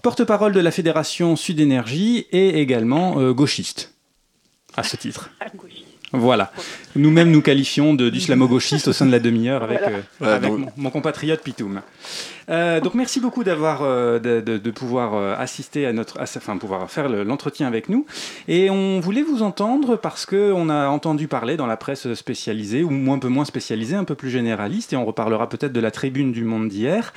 porte-parole 0.03 0.51
de 0.51 0.59
la 0.59 0.71
Fédération 0.71 1.35
Sud 1.35 1.59
Énergie 1.59 2.27
et 2.31 2.59
également 2.59 3.19
euh, 3.19 3.33
gauchiste, 3.33 3.93
à 4.75 4.83
ce 4.83 4.95
titre. 4.95 5.31
Voilà. 6.13 6.51
Nous-mêmes 6.95 7.31
nous 7.31 7.41
qualifions 7.41 7.93
de- 7.93 8.09
d'islamo-gauchiste 8.09 8.87
au 8.87 8.93
sein 8.93 9.05
de 9.05 9.11
la 9.11 9.19
demi-heure 9.19 9.63
avec, 9.63 9.79
Voilà. 9.79 9.97
euh, 9.97 10.01
Voilà, 10.19 10.35
avec 10.35 10.49
donc- 10.51 10.59
mon, 10.59 10.67
mon 10.77 10.89
compatriote 10.89 11.41
Pitoum. 11.43 11.81
Euh, 12.49 12.79
donc 12.79 12.93
merci 12.93 13.19
beaucoup 13.19 13.43
d'avoir 13.43 13.81
euh, 13.83 14.17
de, 14.19 14.39
de- 14.39 14.57
de 14.57 14.71
pouvoir 14.71 15.37
assister 15.37 15.85
à 15.85 15.91
notre, 15.91 16.17
à 16.17 16.23
enfin 16.23 16.55
pouvoir 16.55 16.89
faire 16.89 17.09
le- 17.09 17.23
l'entretien 17.23 17.67
avec 17.67 17.89
nous. 17.89 18.05
Et 18.47 18.69
on 18.69 19.01
voulait 19.01 19.21
vous 19.21 19.43
entendre 19.43 19.97
parce 19.97 20.25
que 20.25 20.53
on 20.55 20.69
a 20.69 20.87
entendu 20.87 21.27
parler 21.27 21.57
dans 21.57 21.67
la 21.67 21.75
presse 21.75 22.13
spécialisée 22.13 22.83
ou 22.83 23.11
un 23.11 23.19
peu 23.19 23.27
moins 23.27 23.43
spécialisée, 23.45 23.95
un 23.97 24.05
peu 24.05 24.15
plus 24.15 24.29
généraliste, 24.29 24.93
et 24.93 24.95
on 24.95 25.03
reparlera 25.05 25.49
peut-être 25.49 25.73
de 25.73 25.79
la 25.81 25.91
tribune 25.91 26.31
du 26.31 26.45
Monde 26.45 26.69
d'hier, 26.69 27.13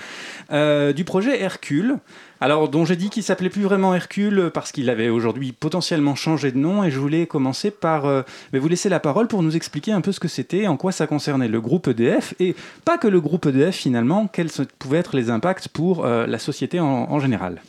euh, 0.52 0.92
du 0.92 1.04
projet 1.04 1.40
Hercule. 1.40 1.96
Alors, 2.42 2.70
dont 2.70 2.86
j'ai 2.86 2.96
dit 2.96 3.10
qu'il 3.10 3.22
s'appelait 3.22 3.50
plus 3.50 3.64
vraiment 3.64 3.94
Hercule 3.94 4.50
parce 4.54 4.72
qu'il 4.72 4.88
avait 4.88 5.10
aujourd'hui 5.10 5.52
potentiellement 5.52 6.14
changé 6.14 6.52
de 6.52 6.56
nom, 6.56 6.82
et 6.82 6.90
je 6.90 6.98
voulais 6.98 7.26
commencer 7.26 7.70
par 7.70 8.06
euh, 8.06 8.22
vous 8.54 8.68
laisser 8.68 8.88
la 8.88 8.98
parole 8.98 9.28
pour 9.28 9.42
nous 9.42 9.56
expliquer 9.56 9.92
un 9.92 10.00
peu 10.00 10.10
ce 10.10 10.20
que 10.20 10.28
c'était, 10.28 10.66
en 10.66 10.78
quoi 10.78 10.90
ça 10.90 11.06
concernait 11.06 11.48
le 11.48 11.60
groupe 11.60 11.88
EDF, 11.88 12.34
et 12.40 12.56
pas 12.86 12.96
que 12.96 13.08
le 13.08 13.20
groupe 13.20 13.44
EDF 13.44 13.76
finalement, 13.76 14.26
quels 14.26 14.48
pouvaient 14.78 14.98
être 14.98 15.16
les 15.16 15.28
impacts 15.28 15.68
pour 15.68 16.06
euh, 16.06 16.26
la 16.26 16.38
société 16.38 16.80
en, 16.80 17.20
général. 17.20 17.60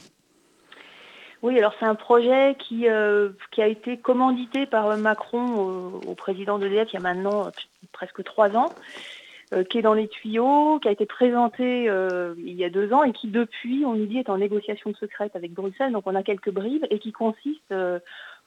Oui, 1.42 1.58
alors 1.58 1.74
c'est 1.78 1.86
un 1.86 1.96
projet 1.96 2.56
qui, 2.58 2.88
euh, 2.88 3.32
a 3.58 3.68
été 3.68 3.98
commandité 3.98 4.66
par 4.68 4.96
Macron 4.96 5.54
au, 5.56 6.02
au 6.08 6.16
président 6.16 6.60
d'EDF 6.60 6.88
il 6.92 6.94
y 6.94 6.98
a 6.98 7.02
maintenant 7.02 7.48
euh, 7.48 7.50
presque 7.92 8.24
trois 8.24 8.56
ans, 8.56 8.70
euh, 8.70 9.21
qui 9.70 9.78
est 9.78 9.82
dans 9.82 9.94
les 9.94 10.08
tuyaux, 10.08 10.80
qui 10.80 10.88
a 10.88 10.92
été 10.92 11.06
présenté 11.06 11.90
euh, 11.90 12.34
il 12.38 12.54
y 12.54 12.64
a 12.64 12.70
deux 12.70 12.94
ans 12.94 13.04
et 13.04 13.12
qui 13.12 13.28
depuis, 13.28 13.84
on 13.86 13.94
nous 13.94 14.06
dit, 14.06 14.18
est 14.18 14.30
en 14.30 14.38
négociation 14.38 14.94
secrète 14.94 15.36
avec 15.36 15.54
Bruxelles. 15.54 15.92
Donc 15.92 16.04
on 16.06 16.16
a 16.16 16.24
quelques 16.24 16.52
bribes 16.52 16.86
et 16.90 17.00
qui 17.00 17.12
consiste, 17.12 17.72
euh, 17.72 18.00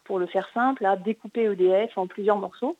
pour 0.04 0.18
le 0.18 0.26
faire 0.26 0.48
simple, 0.54 0.84
à 0.86 0.96
découper 0.96 1.44
EDF 1.44 1.96
en 1.98 2.06
plusieurs 2.06 2.36
morceaux 2.36 2.76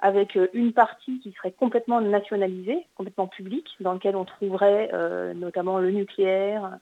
avec 0.00 0.36
euh, 0.36 0.48
une 0.52 0.72
partie 0.72 1.18
qui 1.20 1.32
serait 1.32 1.52
complètement 1.52 2.00
nationalisée, 2.00 2.86
complètement 2.94 3.26
publique, 3.26 3.76
dans 3.80 3.92
laquelle 3.92 4.16
on 4.16 4.24
trouverait 4.24 4.90
euh, 4.92 5.34
notamment 5.34 5.78
le 5.78 5.90
nucléaire, 5.90 6.78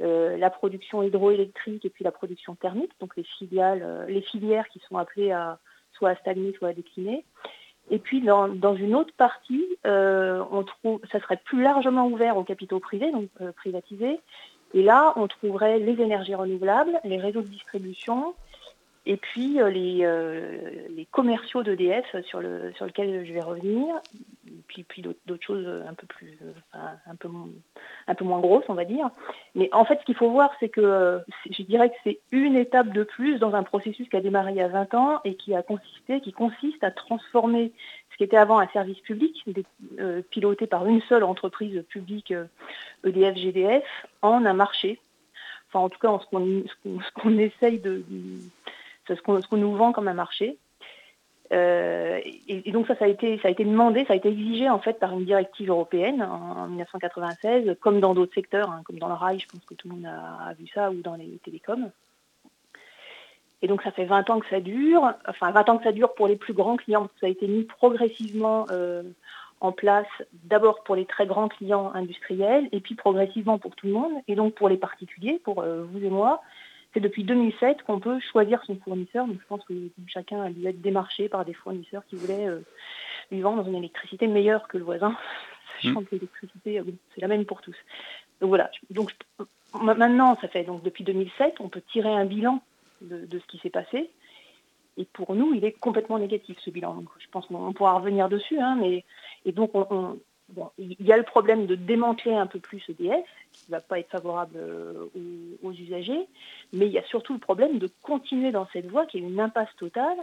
euh, 0.00 0.36
la 0.36 0.50
production 0.50 1.02
hydroélectrique 1.02 1.84
et 1.84 1.90
puis 1.90 2.04
la 2.04 2.12
production 2.12 2.54
thermique, 2.54 2.92
donc 3.00 3.16
les 3.16 3.24
filiales, 3.24 3.82
euh, 3.82 4.06
les 4.06 4.22
filières 4.22 4.68
qui 4.68 4.80
sont 4.88 4.96
appelées 4.96 5.36
soit 5.92 6.10
à 6.10 6.16
stagner, 6.16 6.52
soit 6.52 6.68
à 6.68 6.72
décliner. 6.72 7.24
Et 7.90 7.98
puis 7.98 8.20
dans, 8.20 8.74
une 8.76 8.94
autre 8.94 9.12
partie, 9.16 9.66
euh, 9.86 10.42
ça 11.10 11.20
serait 11.20 11.40
plus 11.44 11.62
largement 11.62 12.06
ouvert 12.06 12.36
aux 12.36 12.44
capitaux 12.44 12.78
privés, 12.78 13.10
donc 13.10 13.28
euh, 13.40 13.50
privatisés. 13.52 14.20
Et 14.74 14.82
là, 14.82 15.12
on 15.16 15.26
trouverait 15.26 15.80
les 15.80 16.00
énergies 16.00 16.36
renouvelables, 16.36 17.00
les 17.02 17.18
réseaux 17.18 17.42
de 17.42 17.48
distribution, 17.48 18.34
et 19.06 19.16
puis 19.16 19.60
euh, 19.60 19.70
les, 19.70 20.00
euh, 20.02 20.86
les 20.90 21.06
commerciaux 21.06 21.62
d'EDF 21.62 22.04
sur, 22.26 22.40
le, 22.40 22.72
sur 22.74 22.84
lesquels 22.84 23.24
je 23.24 23.32
vais 23.32 23.40
revenir, 23.40 23.86
puis, 24.68 24.84
puis 24.84 25.02
d'autres 25.02 25.44
choses 25.44 25.66
un 25.88 25.94
peu 25.94 26.06
plus, 26.06 26.38
euh, 26.42 26.78
un 27.06 27.16
peu, 27.16 27.28
un 28.06 28.14
peu 28.14 28.24
moins 28.24 28.40
grosses, 28.40 28.64
on 28.68 28.74
va 28.74 28.84
dire. 28.84 29.10
Mais 29.54 29.70
en 29.72 29.84
fait, 29.84 29.98
ce 30.00 30.04
qu'il 30.04 30.16
faut 30.16 30.30
voir, 30.30 30.50
c'est 30.60 30.68
que 30.68 31.20
je 31.50 31.62
dirais 31.62 31.88
que 31.88 31.96
c'est 32.04 32.20
une 32.30 32.56
étape 32.56 32.92
de 32.92 33.02
plus 33.02 33.38
dans 33.38 33.54
un 33.54 33.62
processus 33.62 34.08
qui 34.08 34.16
a 34.16 34.20
démarré 34.20 34.52
il 34.52 34.58
y 34.58 34.62
a 34.62 34.68
20 34.68 34.94
ans 34.94 35.20
et 35.24 35.34
qui 35.34 35.54
a 35.54 35.62
consisté, 35.62 36.20
qui 36.20 36.32
consiste 36.32 36.84
à 36.84 36.90
transformer 36.90 37.72
ce 38.12 38.16
qui 38.18 38.24
était 38.24 38.36
avant 38.36 38.58
un 38.58 38.68
service 38.68 39.00
public, 39.00 39.44
piloté 40.30 40.66
par 40.66 40.86
une 40.86 41.00
seule 41.02 41.24
entreprise 41.24 41.82
publique, 41.88 42.32
euh, 42.32 42.44
EDF-GDF, 43.04 43.84
en 44.20 44.44
un 44.44 44.52
marché. 44.52 45.00
Enfin, 45.68 45.84
en 45.84 45.88
tout 45.88 45.98
cas, 46.00 46.08
en 46.08 46.20
ce 46.20 46.26
qu'on 47.14 47.38
essaye 47.38 47.78
de, 47.78 48.04
c'est 49.06 49.16
ce 49.16 49.22
qu'on 49.22 49.56
nous 49.56 49.74
vend 49.74 49.92
comme 49.92 50.08
un 50.08 50.14
marché. 50.14 50.58
Euh, 51.52 52.20
et, 52.46 52.70
donc 52.70 52.86
ça, 52.86 52.94
ça 52.96 53.06
a, 53.06 53.08
été, 53.08 53.36
demandé, 53.64 54.04
ça 54.04 54.12
a 54.12 54.16
été 54.16 54.28
exigé 54.28 54.70
en 54.70 54.78
fait 54.78 55.00
par 55.00 55.12
une 55.12 55.24
directive 55.24 55.68
européenne 55.68 56.22
en, 56.22 56.62
en 56.62 56.66
1996, 56.68 57.76
comme 57.80 57.98
dans 57.98 58.14
d'autres 58.14 58.34
secteurs, 58.34 58.70
hein, 58.70 58.82
comme 58.84 58.98
dans 58.98 59.08
le 59.08 59.14
rail, 59.14 59.40
je 59.40 59.48
pense 59.48 59.64
que 59.64 59.74
tout 59.74 59.88
le 59.88 59.96
monde 59.96 60.06
a, 60.06 60.48
a 60.48 60.54
vu 60.54 60.68
ça, 60.68 60.90
ou 60.90 61.00
dans 61.02 61.16
les 61.16 61.40
télécoms. 61.44 61.90
Et 63.62 63.68
donc 63.68 63.82
ça 63.82 63.90
fait 63.90 64.04
20 64.04 64.30
ans 64.30 64.40
que 64.40 64.48
ça 64.48 64.60
dure, 64.60 65.12
enfin 65.28 65.50
20 65.50 65.68
ans 65.68 65.78
que 65.78 65.84
ça 65.84 65.92
dure 65.92 66.14
pour 66.14 66.26
les 66.26 66.36
plus 66.36 66.54
grands 66.54 66.76
clients, 66.76 67.02
parce 67.02 67.12
que 67.14 67.20
ça 67.20 67.26
a 67.26 67.30
été 67.30 67.46
mis 67.46 67.64
progressivement 67.64 68.66
euh, 68.70 69.02
en 69.60 69.72
place, 69.72 70.06
d'abord 70.44 70.82
pour 70.84 70.96
les 70.96 71.04
très 71.04 71.26
grands 71.26 71.48
clients 71.48 71.90
industriels, 71.94 72.68
et 72.72 72.80
puis 72.80 72.94
progressivement 72.94 73.58
pour 73.58 73.74
tout 73.76 73.86
le 73.86 73.92
monde, 73.92 74.12
et 74.28 74.34
donc 74.34 74.54
pour 74.54 74.68
les 74.68 74.78
particuliers, 74.78 75.40
pour 75.44 75.60
euh, 75.60 75.84
vous 75.84 76.02
et 76.02 76.10
moi, 76.10 76.42
c'est 76.92 77.00
depuis 77.00 77.24
2007 77.24 77.82
qu'on 77.82 78.00
peut 78.00 78.18
choisir 78.20 78.62
son 78.64 78.76
fournisseur. 78.76 79.26
Donc 79.26 79.38
je 79.40 79.46
pense 79.46 79.64
que 79.64 79.74
chacun 80.06 80.42
a 80.42 80.50
dû 80.50 80.66
être 80.66 80.80
démarché 80.80 81.28
par 81.28 81.44
des 81.44 81.54
fournisseurs 81.54 82.04
qui 82.06 82.16
voulaient 82.16 82.48
euh, 82.48 82.60
lui 83.30 83.40
vendre 83.40 83.66
une 83.68 83.76
électricité 83.76 84.26
meilleure 84.26 84.66
que 84.68 84.76
le 84.78 84.84
voisin, 84.84 85.16
sachant 85.82 86.02
que 86.02 86.14
l'électricité, 86.16 86.80
euh, 86.80 86.82
bon, 86.82 86.94
c'est 87.14 87.20
la 87.20 87.28
même 87.28 87.44
pour 87.44 87.60
tous. 87.62 87.76
Donc 88.40 88.48
voilà. 88.48 88.70
Donc 88.90 89.12
ma- 89.80 89.94
maintenant, 89.94 90.36
ça 90.40 90.48
fait 90.48 90.64
donc 90.64 90.82
depuis 90.82 91.04
2007, 91.04 91.56
on 91.60 91.68
peut 91.68 91.82
tirer 91.92 92.10
un 92.12 92.24
bilan 92.24 92.62
de, 93.02 93.24
de 93.26 93.38
ce 93.38 93.46
qui 93.46 93.58
s'est 93.58 93.70
passé. 93.70 94.10
Et 94.96 95.04
pour 95.04 95.34
nous, 95.34 95.54
il 95.54 95.64
est 95.64 95.72
complètement 95.72 96.18
négatif 96.18 96.58
ce 96.60 96.68
bilan. 96.68 96.94
Donc, 96.94 97.08
je 97.20 97.26
pense 97.30 97.46
qu'on 97.46 97.72
pourra 97.72 97.94
revenir 97.94 98.28
dessus, 98.28 98.58
hein, 98.58 98.76
mais 98.78 99.04
et 99.46 99.52
donc 99.52 99.70
on, 99.74 99.86
on- 99.90 100.18
il 100.78 100.96
y 101.00 101.12
a 101.12 101.16
le 101.16 101.22
problème 101.22 101.66
de 101.66 101.74
démanteler 101.74 102.34
un 102.34 102.46
peu 102.46 102.58
plus 102.58 102.82
EDF, 102.88 103.26
qui 103.52 103.64
ne 103.68 103.76
va 103.76 103.80
pas 103.80 103.98
être 103.98 104.10
favorable 104.10 104.56
euh, 104.56 105.06
aux, 105.62 105.72
usagers, 105.72 106.26
mais 106.72 106.86
il 106.86 106.92
y 106.92 106.98
a 106.98 107.04
surtout 107.04 107.32
le 107.32 107.38
problème 107.38 107.78
de 107.78 107.88
continuer 108.02 108.52
dans 108.52 108.66
cette 108.72 108.86
voie 108.86 109.06
qui 109.06 109.18
est 109.18 109.20
une 109.20 109.40
impasse 109.40 109.74
totale, 109.76 110.18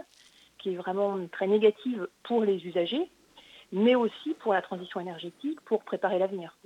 qui 0.58 0.70
est 0.72 0.76
vraiment 0.76 1.18
très 1.30 1.46
négative 1.46 2.08
pour 2.22 2.42
les 2.42 2.66
usagers, 2.66 3.08
mais 3.72 3.94
aussi 3.94 4.34
pour 4.40 4.54
la 4.54 4.62
transition 4.62 5.00
énergétique, 5.00 5.60
pour 5.64 5.82
préparer 5.82 6.18
l'avenir. 6.18 6.56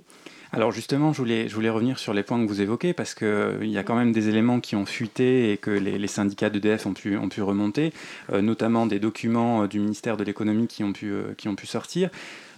Alors 0.51 0.71
justement, 0.71 1.11
je 1.11 1.17
voulais, 1.17 1.47
je 1.49 1.55
voulais 1.55 1.69
revenir 1.69 1.99
sur 1.99 2.13
les 2.13 2.23
points 2.23 2.41
que 2.41 2.47
vous 2.47 2.61
évoquez 2.61 2.93
parce 2.93 3.13
qu'il 3.13 3.69
y 3.69 3.77
a 3.77 3.83
quand 3.83 3.95
même 3.95 4.11
des 4.11 4.29
éléments 4.29 4.59
qui 4.59 4.75
ont 4.75 4.85
fuité 4.85 5.51
et 5.51 5.57
que 5.57 5.71
les, 5.71 6.07
syndicats 6.07 6.49
d'EDF 6.49 6.85
ont 6.85 6.93
pu, 6.93 7.17
ont 7.17 7.29
pu 7.29 7.41
remonter, 7.41 7.91
euh, 8.31 8.41
notamment 8.41 8.85
des 8.85 8.99
documents 8.99 9.63
euh, 9.63 9.67
du 9.67 9.79
ministère 9.79 10.15
de 10.15 10.23
l'économie 10.23 10.67
qui, 10.67 10.83
euh, 10.83 11.33
qui 11.37 11.47
ont 11.47 11.55
pu 11.55 11.67
sortir. 11.67 12.09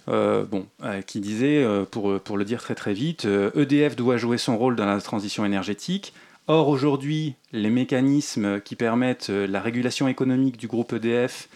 Euh, 0.08 0.44
bon, 0.44 0.66
euh, 0.84 1.02
qui 1.02 1.20
disait, 1.20 1.64
euh, 1.64 1.84
pour, 1.84 2.20
pour 2.20 2.36
le 2.36 2.44
dire 2.44 2.62
très 2.62 2.74
très 2.74 2.94
vite, 2.94 3.26
EDF 3.56 3.96
doit 3.96 4.16
jouer 4.16 4.38
son 4.38 4.56
rôle 4.56 4.76
dans 4.76 4.86
la 4.86 5.00
transition 5.00 5.44
énergétique. 5.44 6.12
Or, 6.48 6.68
aujourd'hui, 6.68 7.34
les 7.52 7.70
mécanismes 7.70 8.60
qui 8.60 8.76
permettent 8.76 9.30
la 9.30 9.60
régulation 9.60 10.06
économique 10.06 10.56
du 10.56 10.68
groupe 10.68 10.92
EDF 10.92 11.48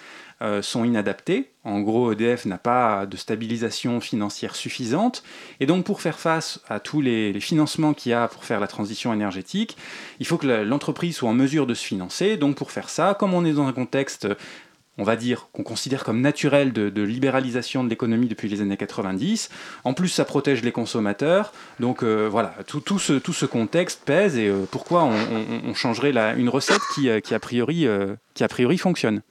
sont 0.63 0.85
inadaptés. 0.85 1.51
En 1.63 1.81
gros, 1.81 2.11
EDF 2.11 2.45
n'a 2.47 2.59
pas 2.59 3.07
de 3.07 3.17
stabilisation 3.17 4.01
financière 4.01 4.57
suffisante. 4.57 5.23
Et 5.61 5.67
donc, 5.67 5.85
pour 5.85 6.01
faire 6.01 6.19
face 6.19 6.61
à 6.69 6.81
tous 6.81 7.01
les, 7.01 7.39
financements 7.39 7.95
qu'il 7.95 8.11
y 8.11 8.15
a 8.15 8.27
pour 8.27 8.45
faire 8.45 8.59
la 8.59 8.67
transition 8.67 9.13
énergétique, 9.13 9.77
il 10.19 10.27
faut 10.27 10.39
que 10.39 10.49
l'entreprise 10.49 11.15
soit 11.15 11.29
en 11.29 11.35
mesure 11.35 11.69
de 11.69 11.75
se 11.75 11.85
financer. 11.85 12.37
Donc, 12.37 12.57
pour 12.57 12.73
faire 12.73 12.89
ça, 12.89 13.15
comme 13.15 13.33
on 13.33 13.45
est 13.45 13.53
dans 13.53 13.69
un 13.69 13.73
contexte 13.73 14.27
on 15.01 15.05
va 15.05 15.17
dire, 15.17 15.49
qu'on 15.53 15.63
considère 15.63 16.05
comme 16.05 16.21
naturel 16.21 16.75
de, 16.75 17.03
libéralisation 17.03 17.83
de 17.83 17.89
l'économie 17.89 18.29
depuis 18.29 18.49
les 18.51 18.61
années 18.61 18.77
90. 18.77 19.49
En 19.85 19.95
plus, 19.95 20.09
ça 20.09 20.27
protège 20.27 20.63
les 20.63 20.73
consommateurs. 20.73 21.53
Donc 21.81 22.03
euh, 22.03 22.29
voilà, 22.31 22.55
tout, 22.67 22.99
ce, 22.99 23.15
tout 23.15 23.33
ce 23.33 23.47
contexte 23.47 24.05
pèse 24.05 24.37
et 24.37 24.49
euh, 24.49 24.67
pourquoi 24.71 25.05
on, 25.05 25.73
changerait 25.73 26.13
une 26.37 26.51
recette 26.51 26.83
qui, 26.95 27.09
euh, 27.09 27.21
qui, 27.21 27.35
a 27.35 27.41
priori, 27.41 27.87
qui 28.35 28.45
a 28.45 28.49
priori 28.49 28.77
fonctionne? 28.77 29.23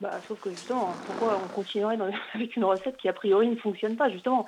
Bah, 0.00 0.12
sauf 0.26 0.40
que 0.40 0.50
justement, 0.50 0.94
pourquoi 1.06 1.38
on 1.44 1.48
continuerait 1.48 1.98
avec 2.34 2.56
une 2.56 2.64
recette 2.64 2.96
qui 2.96 3.08
a 3.08 3.12
priori 3.12 3.48
ne 3.48 3.56
fonctionne 3.56 3.96
pas? 3.96 4.08
Justement, 4.08 4.46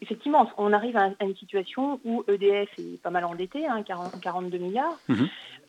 effectivement, 0.00 0.50
on 0.58 0.72
arrive 0.72 0.96
à, 0.96 1.10
une 1.20 1.36
situation 1.36 2.00
où 2.04 2.24
EDF 2.28 2.68
est 2.78 3.00
pas 3.02 3.10
mal 3.10 3.24
endetté, 3.24 3.66
hein, 3.66 3.82
40 3.82 4.20
42 4.20 4.58
milliards. 4.58 4.98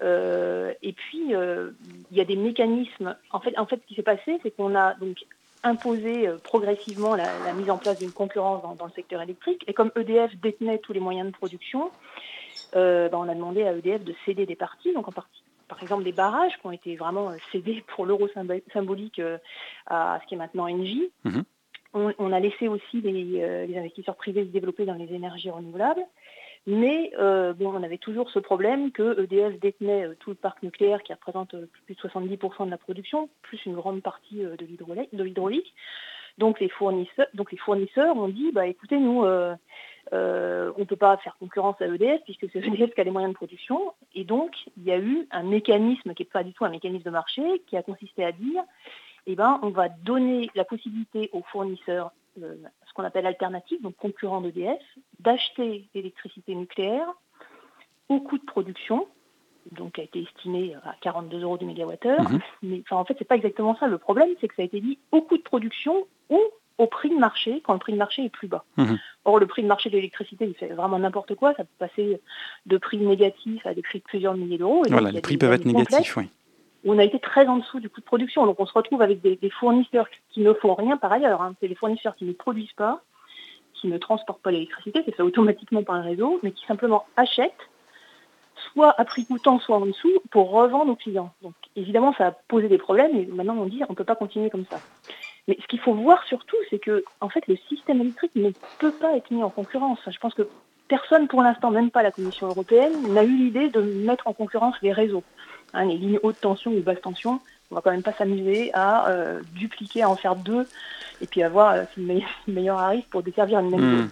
Euh, 0.01 0.73
et 0.81 0.93
puis, 0.93 1.33
euh, 1.33 1.71
il 2.11 2.17
y 2.17 2.21
a 2.21 2.25
des 2.25 2.35
mécanismes. 2.35 3.15
En 3.31 3.39
fait, 3.39 3.57
en 3.57 3.65
fait 3.65 3.81
ce 3.81 3.87
qui 3.87 3.95
s'est 3.95 4.03
passé, 4.03 4.39
c'est 4.43 4.51
qu'on 4.51 4.75
a 4.75 4.93
donc 4.95 5.17
imposé 5.63 6.27
euh, 6.27 6.37
progressivement 6.37 7.15
la, 7.15 7.39
la 7.39 7.53
mise 7.53 7.69
en 7.69 7.77
place 7.77 7.97
d'une 7.97 8.11
concurrence 8.11 8.61
dans, 8.61 8.75
dans 8.75 8.85
le 8.85 8.91
secteur 8.91 9.21
électrique. 9.21 9.63
Et 9.67 9.73
comme 9.73 9.91
EDF 9.95 10.35
détenait 10.37 10.77
tous 10.79 10.93
les 10.93 10.99
moyens 10.99 11.27
de 11.31 11.35
production, 11.35 11.91
euh, 12.75 13.09
bah, 13.09 13.17
on 13.19 13.27
a 13.27 13.33
demandé 13.35 13.63
à 13.63 13.73
EDF 13.73 14.03
de 14.03 14.13
céder 14.25 14.45
des 14.45 14.55
parties, 14.55 14.93
donc 14.93 15.07
en 15.07 15.11
partie, 15.11 15.41
par 15.67 15.81
exemple 15.81 16.03
des 16.03 16.11
barrages 16.11 16.53
qui 16.59 16.67
ont 16.67 16.71
été 16.71 16.95
vraiment 16.95 17.31
cédés 17.51 17.83
pour 17.87 18.05
l'euro 18.05 18.27
symbo- 18.27 18.61
symbolique 18.71 19.21
à 19.87 20.19
ce 20.21 20.27
qui 20.27 20.35
est 20.35 20.37
maintenant 20.37 20.69
Engie. 20.69 21.09
On, 22.17 22.31
a 22.31 22.39
laissé 22.39 22.67
aussi 22.67 23.01
les, 23.01 23.41
euh, 23.41 23.65
les 23.65 23.77
investisseurs 23.77 24.15
privés 24.15 24.43
se 24.43 24.49
développer 24.49 24.85
dans 24.85 24.93
les 24.93 25.13
énergies 25.13 25.49
renouvelables. 25.49 26.03
Mais 26.65 27.11
euh, 27.17 27.53
on 27.61 27.81
avait 27.81 27.97
toujours 27.97 28.29
ce 28.29 28.39
problème 28.39 28.91
que 28.91 29.23
EDF 29.23 29.59
détenait 29.59 30.05
euh, 30.05 30.15
tout 30.19 30.31
le 30.31 30.35
parc 30.35 30.61
nucléaire 30.63 31.01
qui 31.01 31.13
représente 31.13 31.55
plus 31.85 31.95
de 31.95 31.99
70% 31.99 32.65
de 32.65 32.71
la 32.71 32.77
production, 32.77 33.29
plus 33.41 33.65
une 33.65 33.75
grande 33.75 34.01
partie 34.01 34.39
de 34.39 35.23
l'hydraulique. 35.23 35.73
Donc 36.37 36.59
les 36.59 36.69
fournisseurs, 36.69 38.17
ont 38.17 38.27
dit, 38.27 38.51
bah 38.51 38.67
écoutez, 38.67 38.99
nous, 38.99 39.23
on 39.23 39.57
ne 40.11 40.83
peut 40.83 40.95
pas 40.95 41.17
faire 41.17 41.35
concurrence 41.39 41.81
à 41.81 41.87
EDF 41.87 42.21
puisque 42.25 42.47
c'est 42.51 42.59
EDF 42.59 42.93
qui 42.93 43.01
a 43.01 43.03
les 43.05 43.11
moyens 43.11 43.33
de 43.33 43.37
production. 43.37 43.93
Et 44.13 44.23
donc 44.23 44.51
il 44.77 44.83
y 44.83 44.91
a 44.91 44.99
eu 44.99 45.27
un 45.31 45.43
mécanisme 45.43 46.13
qui 46.13 46.23
n'est 46.23 46.29
pas 46.29 46.43
du 46.43 46.53
tout 46.53 46.65
un 46.65 46.69
mécanisme 46.69 47.05
de 47.05 47.09
marché, 47.09 47.63
qui 47.65 47.77
a 47.77 47.81
consisté 47.81 48.23
à 48.23 48.31
dire, 48.31 48.61
eh 49.27 49.35
ben, 49.35 49.59
on 49.61 49.69
va 49.69 49.89
donner 49.89 50.49
la 50.55 50.63
possibilité 50.63 51.29
aux 51.33 51.43
fournisseurs, 51.51 52.11
euh, 52.41 52.55
ce 52.87 52.93
qu'on 52.93 53.03
appelle 53.03 53.25
alternatifs, 53.25 53.81
donc 53.81 53.95
concurrents 53.97 54.41
d'EDF, 54.41 54.81
d'acheter 55.19 55.85
l'électricité 55.93 56.55
nucléaire 56.55 57.07
au 58.07 58.21
coût 58.21 58.37
de 58.37 58.45
production, 58.45 59.05
donc 59.73 59.93
qui 59.93 60.01
a 60.01 60.05
été 60.05 60.21
estimé 60.21 60.75
à 60.85 60.95
42 61.01 61.41
euros 61.41 61.57
du 61.57 61.65
mégawattheure. 61.65 62.31
Mhm. 62.31 62.39
Mais 62.63 62.81
enfin, 62.85 62.95
en 62.95 63.05
fait, 63.05 63.15
c'est 63.19 63.27
pas 63.27 63.35
exactement 63.35 63.75
ça. 63.75 63.87
Le 63.87 63.97
problème, 63.97 64.29
c'est 64.39 64.47
que 64.47 64.55
ça 64.55 64.61
a 64.61 64.65
été 64.65 64.79
dit 64.79 64.97
au 65.11 65.21
coût 65.21 65.37
de 65.37 65.43
production 65.43 66.07
ou 66.29 66.39
au 66.77 66.87
prix 66.87 67.09
de 67.09 67.17
marché, 67.17 67.61
quand 67.65 67.73
le 67.73 67.79
prix 67.79 67.91
de 67.91 67.97
marché 67.97 68.23
est 68.23 68.29
plus 68.29 68.47
bas. 68.47 68.63
Mhm. 68.77 68.97
Or, 69.25 69.39
le 69.39 69.47
prix 69.47 69.63
de 69.63 69.67
marché 69.67 69.89
de 69.89 69.95
l'électricité, 69.95 70.45
il 70.45 70.53
fait 70.53 70.67
vraiment 70.67 70.99
n'importe 70.99 71.35
quoi. 71.35 71.53
Ça 71.55 71.63
peut 71.63 71.87
passer 71.87 72.21
de 72.65 72.77
prix 72.77 72.97
négatifs 72.97 73.65
à 73.65 73.73
des 73.73 73.81
prix 73.81 73.99
de 73.99 74.03
plusieurs 74.03 74.35
milliers 74.35 74.57
d'euros. 74.57 74.85
Et 74.85 74.89
Voilà, 74.89 75.11
les 75.11 75.21
prix 75.21 75.37
peuvent 75.37 75.51
être 75.51 75.65
négatifs, 75.65 76.15
oui. 76.15 76.29
On 76.87 76.99
a 76.99 77.03
été 77.03 77.19
très 77.19 77.47
en 77.47 77.57
dessous 77.57 77.79
du 77.79 77.89
coût 77.89 78.01
de 78.01 78.05
production. 78.05 78.45
Donc 78.45 78.59
on 78.59 78.65
se 78.65 78.73
retrouve 78.73 79.01
avec 79.01 79.21
des, 79.21 79.49
fournisseurs 79.49 80.07
qui 80.29 80.41
ne 80.41 80.53
font 80.53 80.73
rien 80.73 80.97
par 80.97 81.11
ailleurs. 81.11 81.41
hein. 81.41 81.53
C'est 81.59 81.67
les 81.67 81.75
fournisseurs 81.75 82.15
qui 82.15 82.25
ne 82.25 82.33
produisent 82.33 82.73
pas, 82.73 83.01
qui 83.73 83.87
ne 83.87 83.97
transportent 83.97 84.41
pas 84.41 84.51
l'électricité, 84.51 85.03
c'est 85.05 85.15
fait 85.15 85.23
automatiquement 85.23 85.83
par 85.83 85.95
un 85.95 86.01
réseau, 86.01 86.39
mais 86.43 86.51
qui 86.51 86.65
simplement 86.65 87.05
achètent, 87.15 87.69
soit 88.73 88.95
à 88.99 89.05
prix 89.05 89.25
coûtant, 89.25 89.59
soit 89.59 89.77
en 89.77 89.85
dessous, 89.85 90.11
pour 90.31 90.49
revendre 90.49 90.91
aux 90.91 90.95
clients. 90.95 91.33
Donc 91.41 91.53
évidemment, 91.75 92.13
ça 92.17 92.27
a 92.27 92.31
posé 92.31 92.67
des 92.67 92.77
problèmes 92.77 93.15
et 93.15 93.25
maintenant 93.25 93.57
on 93.57 93.65
dit 93.65 93.81
on 93.87 93.91
ne 93.91 93.97
peut 93.97 94.03
pas 94.03 94.15
continuer 94.15 94.49
comme 94.49 94.65
ça. 94.69 94.79
Mais 95.47 95.57
ce 95.61 95.67
qu'il 95.67 95.79
faut 95.79 95.93
voir 95.93 96.23
surtout, 96.25 96.57
c'est 96.69 96.79
que 96.79 97.03
en 97.21 97.29
fait, 97.29 97.45
le 97.47 97.57
système 97.69 98.01
électrique 98.01 98.35
ne 98.35 98.51
peut 98.79 98.91
pas 98.91 99.15
être 99.15 99.31
mis 99.31 99.43
en 99.43 99.49
concurrence. 99.49 99.99
Je 100.07 100.19
pense 100.19 100.33
que 100.33 100.47
personne 100.87 101.27
pour 101.27 101.41
l'instant, 101.41 101.71
même 101.71 101.91
pas 101.91 102.03
la 102.03 102.11
Commission 102.11 102.47
européenne, 102.47 103.13
n'a 103.13 103.23
eu 103.23 103.35
l'idée 103.35 103.69
de 103.69 103.81
mettre 103.81 104.27
en 104.27 104.33
concurrence 104.33 104.75
les 104.81 104.91
réseaux. 104.91 105.23
Hein, 105.73 105.85
les 105.85 105.97
lignes 105.97 106.19
haute 106.23 106.39
tension 106.39 106.71
ou 106.71 106.81
basse 106.81 107.01
tension, 107.01 107.39
on 107.71 107.75
va 107.75 107.81
quand 107.81 107.91
même 107.91 108.03
pas 108.03 108.13
s'amuser 108.13 108.71
à 108.73 109.09
euh, 109.09 109.41
dupliquer, 109.53 110.03
à 110.03 110.09
en 110.09 110.15
faire 110.15 110.35
deux, 110.35 110.65
et 111.21 111.27
puis 111.27 111.43
à 111.43 111.49
voir 111.49 111.73
euh, 111.73 111.83
si 111.93 111.99
le 111.99 112.05
meilleur, 112.07 112.29
si 112.45 112.51
le 112.51 112.53
meilleur 112.53 112.79
arrive 112.79 113.03
pour 113.09 113.23
desservir 113.23 113.59
une 113.59 113.69
même 113.69 113.81
Hmm. 113.81 113.97
zone. 113.97 114.09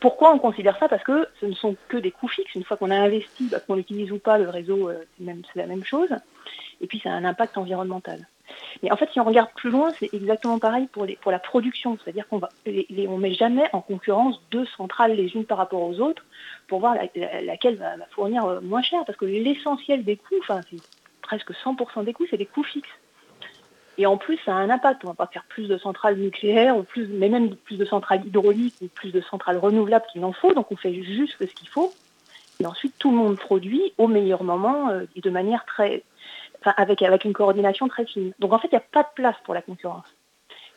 Pourquoi 0.00 0.32
on 0.32 0.38
considère 0.38 0.78
ça? 0.78 0.88
Parce 0.88 1.02
que 1.02 1.26
ce 1.40 1.46
ne 1.46 1.54
sont 1.54 1.74
que 1.88 1.96
des 1.96 2.12
coûts 2.12 2.28
fixes. 2.28 2.54
Une 2.54 2.62
fois 2.62 2.76
qu'on 2.76 2.92
a 2.92 2.96
investi, 2.96 3.48
bah, 3.50 3.58
qu'on 3.58 3.74
l'utilise 3.74 4.12
ou 4.12 4.18
pas, 4.18 4.38
le 4.38 4.48
réseau, 4.48 4.88
euh, 4.88 5.04
c'est 5.18 5.56
la 5.56 5.66
même 5.66 5.84
chose. 5.84 6.10
Et 6.80 6.86
puis, 6.86 7.00
ça 7.00 7.10
a 7.10 7.14
un 7.14 7.24
impact 7.24 7.58
environnemental. 7.58 8.28
Mais 8.82 8.92
en 8.92 8.96
fait, 8.96 9.10
si 9.12 9.20
on 9.20 9.24
regarde 9.24 9.50
plus 9.56 9.70
loin, 9.70 9.92
c'est 9.98 10.12
exactement 10.12 10.58
pareil 10.58 10.88
pour, 10.92 11.06
la 11.30 11.38
production. 11.38 11.98
C'est-à-dire 12.02 12.26
qu'on 12.28 12.40
on 12.66 13.18
met 13.18 13.34
jamais 13.34 13.64
en 13.72 13.80
concurrence 13.80 14.40
deux 14.50 14.66
centrales 14.76 15.14
les 15.14 15.34
unes 15.34 15.44
par 15.44 15.58
rapport 15.58 15.82
aux 15.82 16.00
autres 16.00 16.24
pour 16.66 16.80
voir 16.80 16.94
la- 16.94 17.08
la- 17.14 17.42
laquelle 17.42 17.76
va, 17.76 17.94
fournir 18.10 18.44
euh, 18.44 18.60
moins 18.60 18.82
cher. 18.82 19.04
Parce 19.04 19.18
que 19.18 19.24
l'essentiel 19.24 20.04
des 20.04 20.16
coûts, 20.16 20.36
enfin, 20.40 20.60
c'est 20.70 20.80
presque 21.22 21.52
100% 21.52 22.04
des 22.04 22.12
coûts, 22.12 22.26
c'est 22.30 22.36
des 22.36 22.46
coûts 22.46 22.62
fixes. 22.62 22.88
Et 23.98 24.06
en 24.06 24.16
plus, 24.16 24.38
ça 24.44 24.52
a 24.52 24.58
un 24.58 24.70
impact. 24.70 25.04
On 25.04 25.08
va 25.08 25.14
pas 25.14 25.26
faire 25.26 25.44
plus 25.48 25.68
de 25.68 25.76
centrales 25.76 26.16
nucléaires, 26.16 26.76
mais 26.96 27.28
même 27.28 27.56
plus 27.56 27.76
de 27.76 27.84
centrales 27.84 28.24
hydrauliques, 28.24 28.76
ou 28.80 28.86
plus 28.86 29.10
de 29.10 29.20
centrales 29.20 29.58
renouvelables 29.58 30.06
qu'il 30.12 30.24
en 30.24 30.32
faut. 30.32 30.54
Donc 30.54 30.70
on 30.70 30.76
fait 30.76 30.94
juste 31.02 31.34
ce 31.40 31.44
qu'il 31.46 31.68
faut. 31.68 31.92
Et 32.60 32.66
ensuite, 32.66 32.94
tout 32.98 33.10
le 33.10 33.16
monde 33.16 33.36
produit 33.36 33.92
au 33.98 34.08
meilleur 34.08 34.42
moment 34.42 34.90
euh, 34.90 35.04
et 35.14 35.20
de 35.20 35.30
manière 35.30 35.64
très, 35.64 36.02
enfin, 36.68 36.82
avec, 36.82 37.02
avec 37.02 37.24
une 37.24 37.32
coordination 37.32 37.88
très 37.88 38.04
fine. 38.04 38.32
Donc 38.38 38.52
en 38.52 38.58
fait, 38.58 38.68
il 38.68 38.74
n'y 38.74 38.78
a 38.78 38.84
pas 38.92 39.02
de 39.02 39.08
place 39.14 39.36
pour 39.44 39.54
la 39.54 39.62
concurrence. 39.62 40.06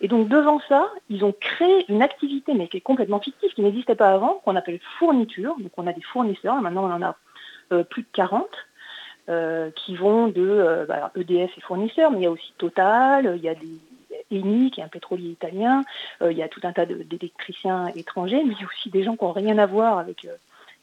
Et 0.01 0.07
donc 0.07 0.27
devant 0.27 0.59
ça, 0.67 0.89
ils 1.09 1.23
ont 1.23 1.33
créé 1.39 1.85
une 1.89 2.01
activité, 2.01 2.53
mais 2.53 2.67
qui 2.67 2.77
est 2.77 2.81
complètement 2.81 3.19
fictive, 3.19 3.53
qui 3.53 3.61
n'existait 3.61 3.95
pas 3.95 4.09
avant, 4.09 4.41
qu'on 4.43 4.55
appelle 4.55 4.79
fourniture. 4.97 5.55
Donc 5.59 5.71
on 5.77 5.85
a 5.85 5.93
des 5.93 6.01
fournisseurs, 6.01 6.57
et 6.57 6.61
maintenant 6.61 6.85
on 6.85 6.93
en 6.93 7.01
a 7.03 7.15
euh, 7.71 7.83
plus 7.83 8.01
de 8.01 8.07
40, 8.13 8.47
euh, 9.29 9.69
qui 9.75 9.95
vont 9.95 10.27
de 10.27 10.41
euh, 10.41 10.85
bah, 10.85 11.11
EDF 11.15 11.55
et 11.55 11.61
fournisseurs, 11.61 12.09
mais 12.11 12.17
il 12.17 12.23
y 12.23 12.25
a 12.25 12.31
aussi 12.31 12.53
Total, 12.57 13.33
il 13.35 13.43
y 13.43 13.49
a 13.49 13.55
des 13.55 13.79
Eni, 14.31 14.71
qui 14.71 14.81
est 14.81 14.83
un 14.83 14.87
pétrolier 14.87 15.29
italien, 15.29 15.83
il 16.21 16.37
y 16.37 16.41
a 16.41 16.47
tout 16.47 16.61
un 16.63 16.71
tas 16.71 16.85
d'électriciens 16.85 17.87
étrangers, 17.95 18.41
mais 18.45 18.53
il 18.53 18.61
y 18.61 18.63
a 18.63 18.67
aussi 18.67 18.89
des 18.89 19.03
gens 19.03 19.17
qui 19.17 19.25
n'ont 19.25 19.33
rien 19.33 19.57
à 19.57 19.65
voir 19.65 19.97
avec, 19.97 20.25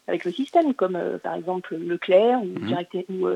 avec 0.07 0.27
le 0.27 0.33
système, 0.33 0.75
comme 0.75 0.99
par 1.23 1.35
exemple 1.35 1.75
Leclerc 1.77 2.43
ou, 2.43 2.59
Direct, 2.67 2.95
ou, 3.09 3.27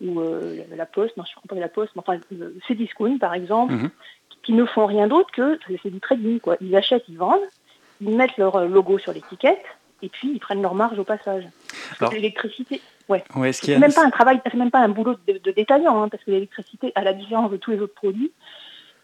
ou 0.00 0.20
euh, 0.20 0.56
la 0.74 0.86
Poste, 0.86 1.16
non 1.16 1.24
je 1.24 1.30
ne 1.30 1.34
crois 1.36 1.48
pas 1.56 1.60
la 1.60 1.68
Poste, 1.68 1.92
mais 1.94 2.02
enfin 2.04 2.18
euh, 2.32 2.54
Cdiscount 2.68 3.18
par 3.18 3.34
exemple, 3.34 3.74
Mhm. 3.74 3.90
qui 4.42 4.52
ne 4.52 4.64
font 4.64 4.86
rien 4.86 5.06
d'autre 5.06 5.30
que 5.32 5.58
c'est 5.82 5.90
du 5.90 6.00
trading. 6.00 6.40
Quoi. 6.40 6.56
Ils 6.60 6.74
achètent, 6.74 7.04
ils 7.08 7.18
vendent, 7.18 7.40
ils 8.00 8.14
mettent 8.16 8.36
leur 8.36 8.56
euh, 8.56 8.66
logo 8.66 8.98
sur 8.98 9.12
l'étiquette 9.12 9.62
et 10.02 10.08
puis 10.08 10.32
ils 10.32 10.40
prennent 10.40 10.62
leur 10.62 10.74
marge 10.74 10.98
au 10.98 11.04
passage. 11.04 11.44
L'électricité, 12.12 12.80
ouais. 13.08 13.22
C'est 13.52 13.78
même 13.78 13.92
pas 13.92 14.04
un 14.04 14.10
travail, 14.10 14.40
c'est 14.44 14.54
même 14.54 14.70
pas 14.72 14.80
un 14.80 14.88
boulot 14.88 15.14
de, 15.28 15.38
de 15.38 15.50
détaillant, 15.52 16.02
hein, 16.02 16.08
parce 16.08 16.24
que 16.24 16.30
l'électricité, 16.32 16.90
à 16.96 17.02
la 17.02 17.12
différence 17.12 17.50
de 17.52 17.56
tous 17.56 17.70
les 17.70 17.80
autres 17.80 17.94
produits, 17.94 18.32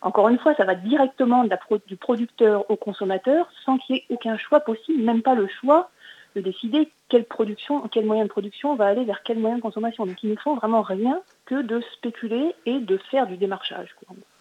encore 0.01 0.29
une 0.29 0.39
fois, 0.39 0.55
ça 0.55 0.65
va 0.65 0.75
directement 0.75 1.45
de 1.45 1.51
la 1.51 1.57
pro- 1.57 1.79
du 1.87 1.97
producteur 1.97 2.69
au 2.71 2.77
consommateur 2.77 3.49
sans 3.65 3.79
qu'il 3.79 3.97
y 3.97 3.99
ait 3.99 4.05
aucun 4.11 4.37
choix 4.37 4.61
possible, 4.61 5.03
même 5.03 5.23
pas 5.23 5.35
le 5.35 5.47
choix 5.49 5.91
de 6.37 6.41
décider 6.41 6.89
quelle 7.09 7.25
production, 7.25 7.89
quel 7.89 8.05
moyen 8.05 8.25
de 8.25 8.29
production 8.29 8.75
va 8.77 8.87
aller 8.87 9.05
vers 9.05 9.23
quel 9.23 9.39
moyen 9.39 9.57
de 9.57 9.63
consommation. 9.63 10.07
Donc 10.07 10.23
ils 10.23 10.31
ne 10.31 10.37
font 10.37 10.57
vraiment 10.57 10.83
rien 10.83 11.21
que 11.47 11.63
de 11.63 11.81
spéculer 11.95 12.55
et 12.67 12.79
de 12.79 12.99
faire 13.11 13.27
du 13.27 13.37
démarchage. 13.37 13.95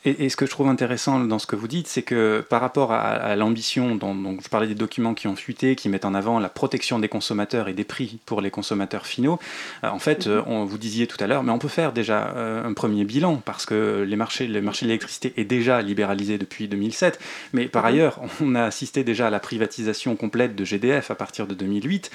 Et, 0.05 0.26
et 0.26 0.30
ce 0.30 0.36
que 0.36 0.45
je 0.45 0.51
trouve 0.51 0.68
intéressant 0.68 1.20
dans 1.22 1.39
ce 1.39 1.47
que 1.47 1.55
vous 1.55 1.68
dites, 1.68 1.88
c'est 1.88 2.01
que 2.01 2.45
par 2.49 2.61
rapport 2.61 2.91
à, 2.91 2.99
à 2.99 3.36
l'ambition, 3.36 3.95
dont, 3.95 4.13
dont 4.13 4.38
je 4.41 4.49
parlais 4.49 4.68
des 4.68 4.76
documents 4.76 5.13
qui 5.13 5.28
ont 5.28 5.36
fuité, 5.36 5.76
qui 5.76 5.89
mettent 5.89 6.05
en 6.05 6.13
avant 6.13 6.39
la 6.39 6.49
protection 6.49 6.99
des 6.99 7.07
consommateurs 7.07 7.68
et 7.68 7.74
des 7.74 7.84
prix 7.84 8.20
pour 8.26 8.41
les 8.41 8.51
consommateurs 8.51 9.05
finaux, 9.05 9.39
euh, 9.84 9.89
en 9.89 9.99
fait, 9.99 10.28
euh, 10.28 10.43
on, 10.45 10.65
vous 10.65 10.78
disiez 10.78 11.07
tout 11.07 11.18
à 11.22 11.28
l'heure, 11.28 11.43
mais 11.43 11.51
on 11.51 11.59
peut 11.59 11.68
faire 11.68 11.93
déjà 11.93 12.34
euh, 12.36 12.63
un 12.63 12.74
premier 12.74 13.05
bilan, 13.05 13.41
parce 13.43 13.65
que 13.65 14.05
les 14.07 14.15
marchés, 14.15 14.47
le 14.47 14.61
marché 14.61 14.86
de 14.86 14.89
l'électricité 14.89 15.34
est 15.38 15.45
déjà 15.45 15.82
libéralisé 15.82 16.38
depuis 16.38 16.68
2007, 16.68 17.20
mais 17.53 17.68
par 17.68 17.86
ailleurs, 17.86 18.20
on 18.41 18.53
a 18.55 18.63
assisté 18.63 19.03
déjà 19.03 19.28
à 19.28 19.30
la 19.30 19.39
privatisation 19.39 20.15
complète 20.15 20.55
de 20.55 20.65
GDF 20.65 21.09
à 21.09 21.15
partir 21.15 21.47
de 21.47 21.53
2008, 21.53 22.11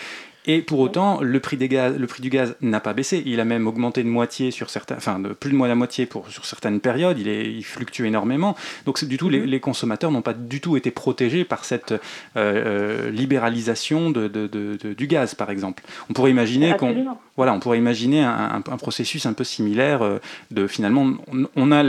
et 0.47 0.61
pour 0.61 0.81
autant, 0.81 1.21
le 1.21 1.39
prix, 1.41 1.57
des 1.57 1.69
gaz, 1.69 1.97
le 1.97 2.07
prix 2.07 2.21
du 2.23 2.29
gaz 2.29 2.57
n'a 2.61 2.81
pas 2.81 2.95
baissé. 2.95 3.23
Il 3.27 3.39
a 3.39 3.45
même 3.45 3.67
augmenté 3.67 4.03
de 4.03 4.09
moitié 4.09 4.51
sur 4.51 4.71
certains, 4.71 4.97
enfin 4.97 5.19
de 5.21 5.29
plus 5.29 5.53
de 5.53 5.65
la 5.65 5.75
moitié 5.75 6.07
pour 6.07 6.29
sur 6.31 6.45
certaines 6.45 6.81
périodes. 6.81 7.19
Il, 7.19 7.29
est, 7.29 7.51
il 7.53 7.63
fluctue 7.65 8.05
énormément. 8.05 8.57
Donc 8.87 8.99
c'est 8.99 9.07
du 9.07 9.17
tout, 9.19 9.29
les, 9.29 9.47
les 9.47 9.61
consommateurs 9.61 10.11
n'ont 10.11 10.23
pas 10.23 10.35
du 10.35 10.61
tout 10.61 10.77
été 10.77 10.91
protégés 10.91 11.45
par 11.45 11.65
cette 11.65 11.93
euh, 11.93 11.99
euh, 12.37 13.11
libéralisation 13.11 14.11
de, 14.11 14.29
de- 14.29 14.47
de- 14.49 14.77
de- 14.83 14.93
du 14.95 15.07
gaz, 15.07 15.35
par 15.35 15.51
exemple. 15.51 15.83
On 16.11 16.13
pourrait 16.13 16.31
imaginer 16.33 16.71
qu'on, 16.77 16.93
voilà, 17.37 17.53
on 17.53 17.61
pourrait 17.61 17.79
imaginer 17.79 18.23
un, 18.23 18.31
un- 18.67 18.73
un 18.73 18.77
processus 18.77 19.27
un 19.27 19.33
peu 19.35 19.45
similaire 19.45 20.03
euh, 20.03 20.19
de 20.51 20.67
finalement, 20.67 21.13
on, 21.33 21.47
on 21.55 21.73
a 21.73 21.83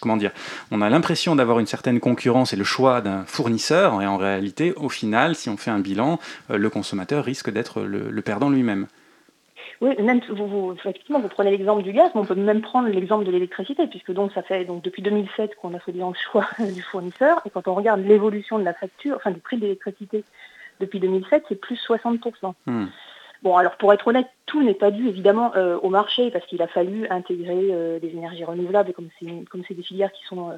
comment 0.00 0.16
dire, 0.16 0.32
on 0.70 0.80
a 0.82 0.90
l'impression 0.90 1.36
d'avoir 1.36 1.58
une 1.60 1.66
certaine 1.66 2.00
concurrence 2.00 2.52
et 2.52 2.56
le 2.56 2.64
choix 2.64 3.00
d'un 3.00 3.24
fournisseur, 3.24 4.00
et 4.02 4.06
en 4.06 4.16
réalité, 4.16 4.72
au 4.76 4.88
final, 4.88 5.34
si 5.34 5.48
on 5.48 5.56
fait 5.56 5.70
un 5.70 5.78
bilan, 5.78 6.18
euh, 6.50 6.58
le 6.58 6.70
consommateur 6.70 7.24
risque 7.24 7.50
d'être 7.50 7.82
le, 7.82 8.10
le 8.10 8.22
perdant 8.22 8.50
lui-même. 8.50 8.86
Oui, 9.80 9.94
même 10.02 10.20
vous, 10.28 10.46
vous- 10.46 10.72
effectivement, 10.74 11.20
vous 11.20 11.28
prenez 11.28 11.50
l'exemple 11.50 11.82
du 11.82 11.92
gaz, 11.92 12.10
mais 12.14 12.20
on 12.20 12.26
peut 12.26 12.34
même 12.34 12.60
prendre 12.60 12.88
l'exemple 12.88 13.24
de 13.24 13.30
l'électricité, 13.30 13.86
puisque 13.86 14.12
donc 14.12 14.32
ça 14.32 14.42
fait 14.42 14.64
donc 14.66 14.82
depuis 14.82 15.00
2007 15.02 15.54
qu'on 15.56 15.72
a 15.74 15.78
fait 15.78 15.92
le 15.92 16.00
choix 16.30 16.46
du 16.58 16.82
fournisseur, 16.82 17.40
et 17.46 17.50
quand 17.50 17.66
on 17.68 17.74
regarde 17.74 18.00
l'évolution 18.04 18.58
de 18.58 18.64
la 18.64 18.74
facture, 18.74 19.16
enfin 19.16 19.30
du 19.30 19.40
prix 19.40 19.56
de 19.56 19.62
l'électricité 19.62 20.24
depuis 20.80 21.00
2007, 21.00 21.44
c'est 21.48 21.60
plus 21.60 21.78
60%. 21.88 22.54
Hmm. 22.66 22.86
Bon, 23.42 23.56
alors 23.56 23.76
pour 23.76 23.92
être 23.94 24.06
honnête, 24.06 24.28
tout 24.44 24.62
n'est 24.62 24.74
pas 24.74 24.90
dû 24.90 25.08
évidemment 25.08 25.52
euh, 25.56 25.78
au 25.78 25.88
marché 25.88 26.30
parce 26.30 26.44
qu'il 26.44 26.60
a 26.60 26.66
fallu 26.66 27.06
intégrer 27.08 27.68
euh, 27.70 27.98
des 27.98 28.08
énergies 28.08 28.44
renouvelables. 28.44 28.90
Et 28.90 28.92
comme 28.92 29.62
c'est 29.66 29.74
des 29.74 29.82
filières 29.82 30.12
qui 30.12 30.24
sont, 30.26 30.50
euh, 30.50 30.56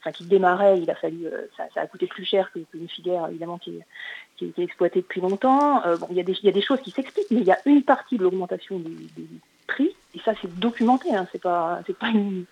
enfin 0.00 0.12
qui 0.12 0.24
démarraient, 0.24 0.80
il 0.80 0.90
a 0.90 0.94
fallu, 0.94 1.26
ça, 1.56 1.64
a 1.76 1.86
coûté 1.86 2.06
plus 2.06 2.24
cher 2.24 2.50
qu'une 2.52 2.88
filière 2.88 3.26
évidemment 3.28 3.58
qui, 3.58 3.76
est- 3.76 3.84
qui, 4.36 4.62
exploitée 4.62 5.02
depuis 5.02 5.20
longtemps. 5.20 5.82
Bon, 5.98 6.06
il 6.10 6.16
y 6.16 6.20
a 6.20 6.22
des 6.22 6.34
y 6.42 6.48
a 6.48 6.52
des 6.52 6.62
choses 6.62 6.80
qui 6.80 6.90
s'expliquent, 6.90 7.30
mais 7.30 7.40
il 7.40 7.46
y 7.46 7.52
a 7.52 7.58
une 7.66 7.82
partie 7.82 8.16
de 8.16 8.22
l'augmentation 8.22 8.78
du 8.78 9.28
prix. 9.66 9.94
Et 10.14 10.18
ça 10.20 10.32
c'est 10.40 10.58
documenté, 10.58 11.14
hein, 11.14 11.26
c'est 11.32 11.40
pas 11.40 11.80
c'est 11.86 11.96
pas 11.96 12.08
une, 12.08 12.46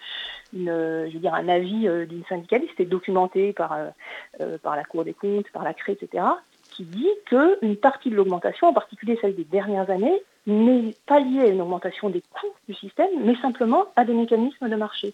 je 0.52 1.12
veux 1.12 1.20
dire 1.20 1.34
un 1.34 1.48
avis 1.48 1.88
d'une 2.06 2.24
syndicaliste, 2.28 2.74
c'est 2.76 2.84
documenté 2.84 3.54
par 3.54 3.78
par 4.62 4.76
la 4.76 4.84
Cour 4.84 5.04
des 5.04 5.14
comptes, 5.14 5.50
par 5.52 5.64
la 5.64 5.72
CRE, 5.72 5.90
etc 5.90 6.24
qui 6.70 6.84
dit 6.84 7.08
qu'une 7.26 7.76
partie 7.76 8.10
de 8.10 8.16
l'augmentation, 8.16 8.68
en 8.68 8.72
particulier 8.72 9.18
celle 9.20 9.34
des 9.34 9.44
dernières 9.44 9.90
années, 9.90 10.22
n'est 10.46 10.94
pas 11.06 11.20
liée 11.20 11.40
à 11.40 11.46
une 11.48 11.60
augmentation 11.60 12.10
des 12.10 12.22
coûts 12.32 12.54
du 12.68 12.74
système, 12.74 13.10
mais 13.22 13.36
simplement 13.36 13.86
à 13.96 14.04
des 14.04 14.14
mécanismes 14.14 14.68
de 14.68 14.76
marché. 14.76 15.12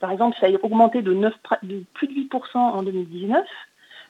Par 0.00 0.10
exemple, 0.10 0.36
ça 0.38 0.46
a 0.46 0.50
augmenté 0.62 1.02
de, 1.02 1.14
9, 1.14 1.32
de 1.62 1.82
plus 1.94 2.08
de 2.08 2.12
8% 2.12 2.56
en 2.56 2.82
2019 2.82 3.46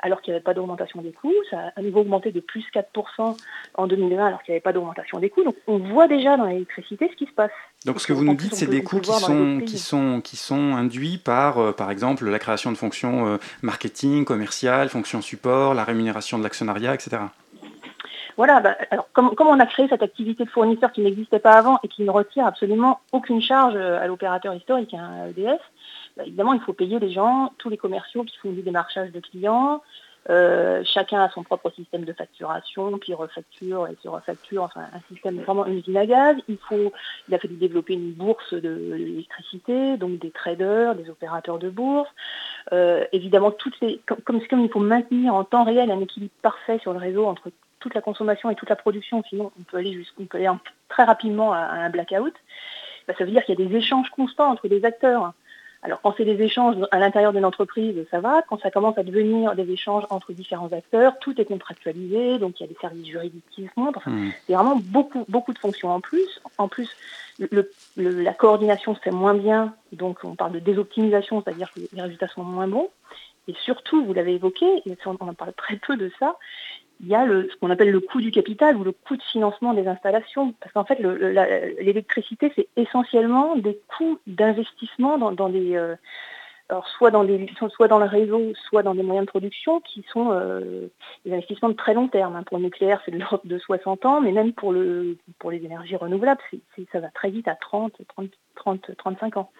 alors 0.05 0.21
qu'il 0.21 0.33
n'y 0.33 0.37
avait 0.37 0.45
pas 0.45 0.53
d'augmentation 0.53 1.01
des 1.01 1.13
coûts. 1.13 1.33
Ça 1.51 1.59
a 1.59 1.73
à 1.77 1.83
nouveau 1.83 2.01
augmenté 2.01 2.31
de 2.31 2.41
plus 2.41 2.65
4% 2.75 3.37
en 3.75 3.87
2020 3.87 4.27
alors 4.27 4.43
qu'il 4.43 4.53
n'y 4.53 4.57
avait 4.57 4.61
pas 4.63 4.75
d'augmentation 4.75 5.19
des 5.19 5.31
coûts. 5.31 5.45
Donc 5.45 5.57
on 5.67 5.79
voit 5.79 6.09
déjà 6.09 6.37
dans 6.37 6.45
l'électricité 6.45 7.09
ce 7.11 7.17
qui 7.17 7.25
se 7.25 7.33
passe. 7.33 7.51
Donc 7.87 8.01
ce 8.01 8.07
que 8.07 8.13
vous 8.13 8.23
nous 8.23 8.35
dites, 8.35 8.55
c'est 8.55 8.67
des 8.67 8.83
coûts 8.83 9.01
qui 9.01 9.13
sont, 9.13 9.61
qui, 9.65 9.79
sont, 9.79 10.21
qui 10.21 10.37
sont 10.37 10.77
induits 10.77 11.17
par, 11.17 11.59
euh, 11.59 11.73
par 11.73 11.91
exemple, 11.91 12.29
la 12.29 12.39
création 12.39 12.71
de 12.71 12.77
fonctions 12.77 13.27
euh, 13.27 13.39
marketing, 13.63 14.27
commerciales, 14.27 14.91
fonctions 14.91 15.23
support, 15.23 15.73
la 15.73 15.85
rémunération 15.85 16.39
de 16.39 16.43
l'actionnariat, 16.43 16.95
etc. 16.95 17.23
Voilà, 18.37 18.61
bah, 18.61 18.77
alors 18.91 19.09
comme, 19.13 19.31
on 19.39 19.61
a 19.61 19.67
créé 19.67 19.89
cette 19.89 20.03
activité 20.03 20.45
de 20.45 20.51
fournisseur 20.51 20.93
qui 20.93 21.01
n'existait 21.01 21.39
pas 21.39 21.53
avant 21.53 21.79
et 21.83 21.89
qui 21.89 22.03
ne 22.03 22.11
retire 22.11 22.47
absolument 22.47 23.01
aucune 23.13 23.41
charge 23.41 23.75
euh, 23.77 24.03
à 24.03 24.07
l'opérateur 24.07 24.55
historique, 24.55 24.93
hein, 24.93 25.29
EDF, 25.31 25.61
bah, 26.17 26.25
évidemment, 26.25 26.53
il 26.53 26.61
faut 26.61 26.73
payer 26.73 26.99
les 26.99 27.11
gens, 27.11 27.53
tous 27.59 27.71
les 27.71 27.77
commerciaux 27.77 28.25
qui 28.25 28.37
font 28.39 28.53
du 28.53 28.63
démarchage 28.63 29.11
de 29.13 29.21
clients. 29.21 29.83
Euh, 30.31 30.83
chacun 30.85 31.21
a 31.21 31.29
son 31.29 31.43
propre 31.43 31.71
système 31.71 32.05
de 32.05 32.13
facturation, 32.15 32.97
puis 32.99 33.13
refacture 33.13 33.89
et 33.89 33.97
se 34.03 34.09
refacture, 34.09 34.63
enfin 34.63 34.87
un 34.95 35.01
système 35.13 35.39
vraiment 35.41 35.67
une 35.67 35.79
usine 35.79 35.97
à 35.99 36.07
gaz. 36.07 36.37
Il 36.49 36.57
faut, 36.57 36.93
il 37.29 37.35
a 37.35 37.39
fallu 37.39 37.57
développer 37.57 37.93
une 37.93 38.13
bourse 38.13 38.55
de 38.55 38.95
l'électricité, 38.95 39.99
donc 39.99 40.19
des 40.19 40.31
traders, 40.31 40.95
des 40.95 41.11
opérateurs 41.11 41.59
de 41.59 41.69
bourse. 41.69 42.09
Euh, 42.73 43.05
évidemment, 43.13 43.53
comme, 44.25 44.41
il 44.41 44.71
faut 44.71 44.81
maintenir 44.81 45.35
en 45.35 45.45
temps 45.45 45.65
réel 45.65 45.91
un 45.91 46.01
équilibre 46.01 46.33
parfait 46.41 46.79
sur 46.79 46.95
le 46.95 46.99
réseau 46.99 47.27
entre 47.27 47.51
toute 47.81 47.95
la 47.95 48.01
consommation 48.01 48.49
et 48.49 48.55
toute 48.55 48.71
la 48.71 48.77
production, 48.77 49.23
sinon 49.29 49.53
on 49.61 49.63
peut 49.65 49.77
aller, 49.77 50.03
on 50.19 50.25
peut 50.25 50.39
aller 50.39 50.49
très 50.89 51.05
rapidement 51.05 51.53
à, 51.53 51.59
un 51.59 51.91
blackout. 51.91 52.35
Bah, 53.07 53.13
ça 53.19 53.25
veut 53.25 53.31
dire 53.31 53.45
qu'il 53.45 53.59
y 53.59 53.63
a 53.63 53.69
des 53.69 53.77
échanges 53.77 54.09
constants 54.09 54.51
entre 54.51 54.69
les 54.69 54.87
acteurs. 54.87 55.35
Alors 55.85 56.01
quand 56.01 56.15
c'est 56.17 56.25
des 56.25 56.43
échanges 56.43 56.77
à 56.91 56.99
l'intérieur 56.99 57.35
d'une 57.35 57.45
entreprise, 57.45 58.07
ça 58.11 58.19
va. 58.21 58.41
Quand 58.49 58.59
ça 58.59 58.71
commence 58.71 58.97
à 58.97 59.03
devenir 59.03 59.55
des 59.55 59.71
échanges 59.71 60.05
entre 60.09 60.33
différents 60.33 60.73
acteurs, 60.73 61.19
tout 61.19 61.39
est 61.39 61.45
contractualisé, 61.45 62.39
donc 62.39 62.59
il 62.59 62.63
y 62.63 62.67
a 62.67 62.73
des 62.73 62.79
services 62.81 63.07
juridiques 63.07 63.45
qui 63.51 63.67
se 63.67 63.71
montrent. 63.77 63.99
Enfin, 63.99 64.11
mmh. 64.11 64.33
Y 64.49 64.55
a 64.55 64.63
vraiment 64.63 64.81
beaucoup, 64.83 65.27
beaucoup 65.29 65.53
de 65.53 65.59
fonctions 65.59 65.91
en 65.91 66.01
plus. 66.01 66.41
En 66.57 66.69
plus, 66.69 66.89
la 67.97 68.33
coordination 68.33 68.95
se 68.95 69.01
fait 69.01 69.11
moins 69.11 69.35
bien, 69.35 69.75
donc 69.93 70.21
on 70.25 70.35
parle 70.35 70.53
de 70.53 70.59
désoptimisation, 70.59 71.43
c'est-à-dire 71.43 71.71
que 71.75 71.81
les 71.93 72.03
résultats 72.03 72.29
sont 72.29 72.45
moins 72.45 72.67
bons. 72.67 72.89
Et 73.47 73.55
surtout, 73.63 74.03
vous 74.07 74.15
l'avez 74.15 74.37
évoqué, 74.37 74.65
et 74.87 74.97
on 75.05 75.17
en 75.21 75.35
parle 75.35 75.53
très 75.53 75.77
peu 75.77 75.99
de 75.99 76.11
ça, 76.19 76.37
il 77.05 77.11
y 77.11 77.15
a 77.15 77.27
le, 77.27 77.49
ce 77.51 77.57
qu'on 77.57 77.71
appelle 77.71 77.91
le 77.91 78.01
coût 78.01 78.21
du 78.21 78.31
capital 78.31 78.77
ou 78.77 78.85
le 78.85 78.93
coût 78.93 79.17
de 79.17 79.23
financement 79.23 79.75
des 79.75 79.87
installations. 79.87 80.55
Parce 80.61 80.73
qu'en 80.73 80.85
fait, 80.85 80.99
l'électricité, 81.81 82.51
c'est 82.57 82.69
essentiellement 82.77 83.57
des 83.57 83.79
coûts 83.97 84.19
d'investissement 84.27 85.19
dans, 85.19 85.33
dans 85.33 85.51
des... 85.51 85.77
Euh, 85.77 85.97
alors 86.71 86.89
soit 86.89 87.11
dans, 87.11 87.25
des, 87.25 87.47
soit 87.75 87.89
dans 87.89 87.99
le 87.99 88.07
réseau, 88.07 88.55
soit 88.69 88.83
dans 88.83 88.95
des 88.95 89.03
moyens 89.03 89.27
de 89.27 89.31
production 89.31 89.81
qui 89.81 90.03
sont 90.11 90.31
euh, 90.33 90.87
des 91.27 91.33
investissements 91.35 91.69
de 91.69 91.75
très 91.75 91.93
long 91.93 92.09
terme. 92.09 92.37
Hein. 92.37 92.43
Pour 92.43 92.57
le 92.57 92.65
nucléaire, 92.65 93.03
c'est 93.05 93.11
de 93.11 93.19
l'ordre 93.19 93.43
de 93.45 93.59
60 93.59 94.07
ans, 94.07 94.23
mais 94.23 94.33
même 94.33 94.55
pour, 94.55 94.73
le, 94.73 95.19
pour 95.39 95.51
les 95.51 95.63
énergies 95.63 95.97
renouvelables, 95.97 96.41
ça 96.91 97.01
va 97.01 97.09
très 97.09 97.29
vite 97.29 97.49
à 97.49 97.55
30, 97.55 98.01
30, 98.09 98.31
30 98.55 98.91
35 98.97 99.37
ans. 99.37 99.51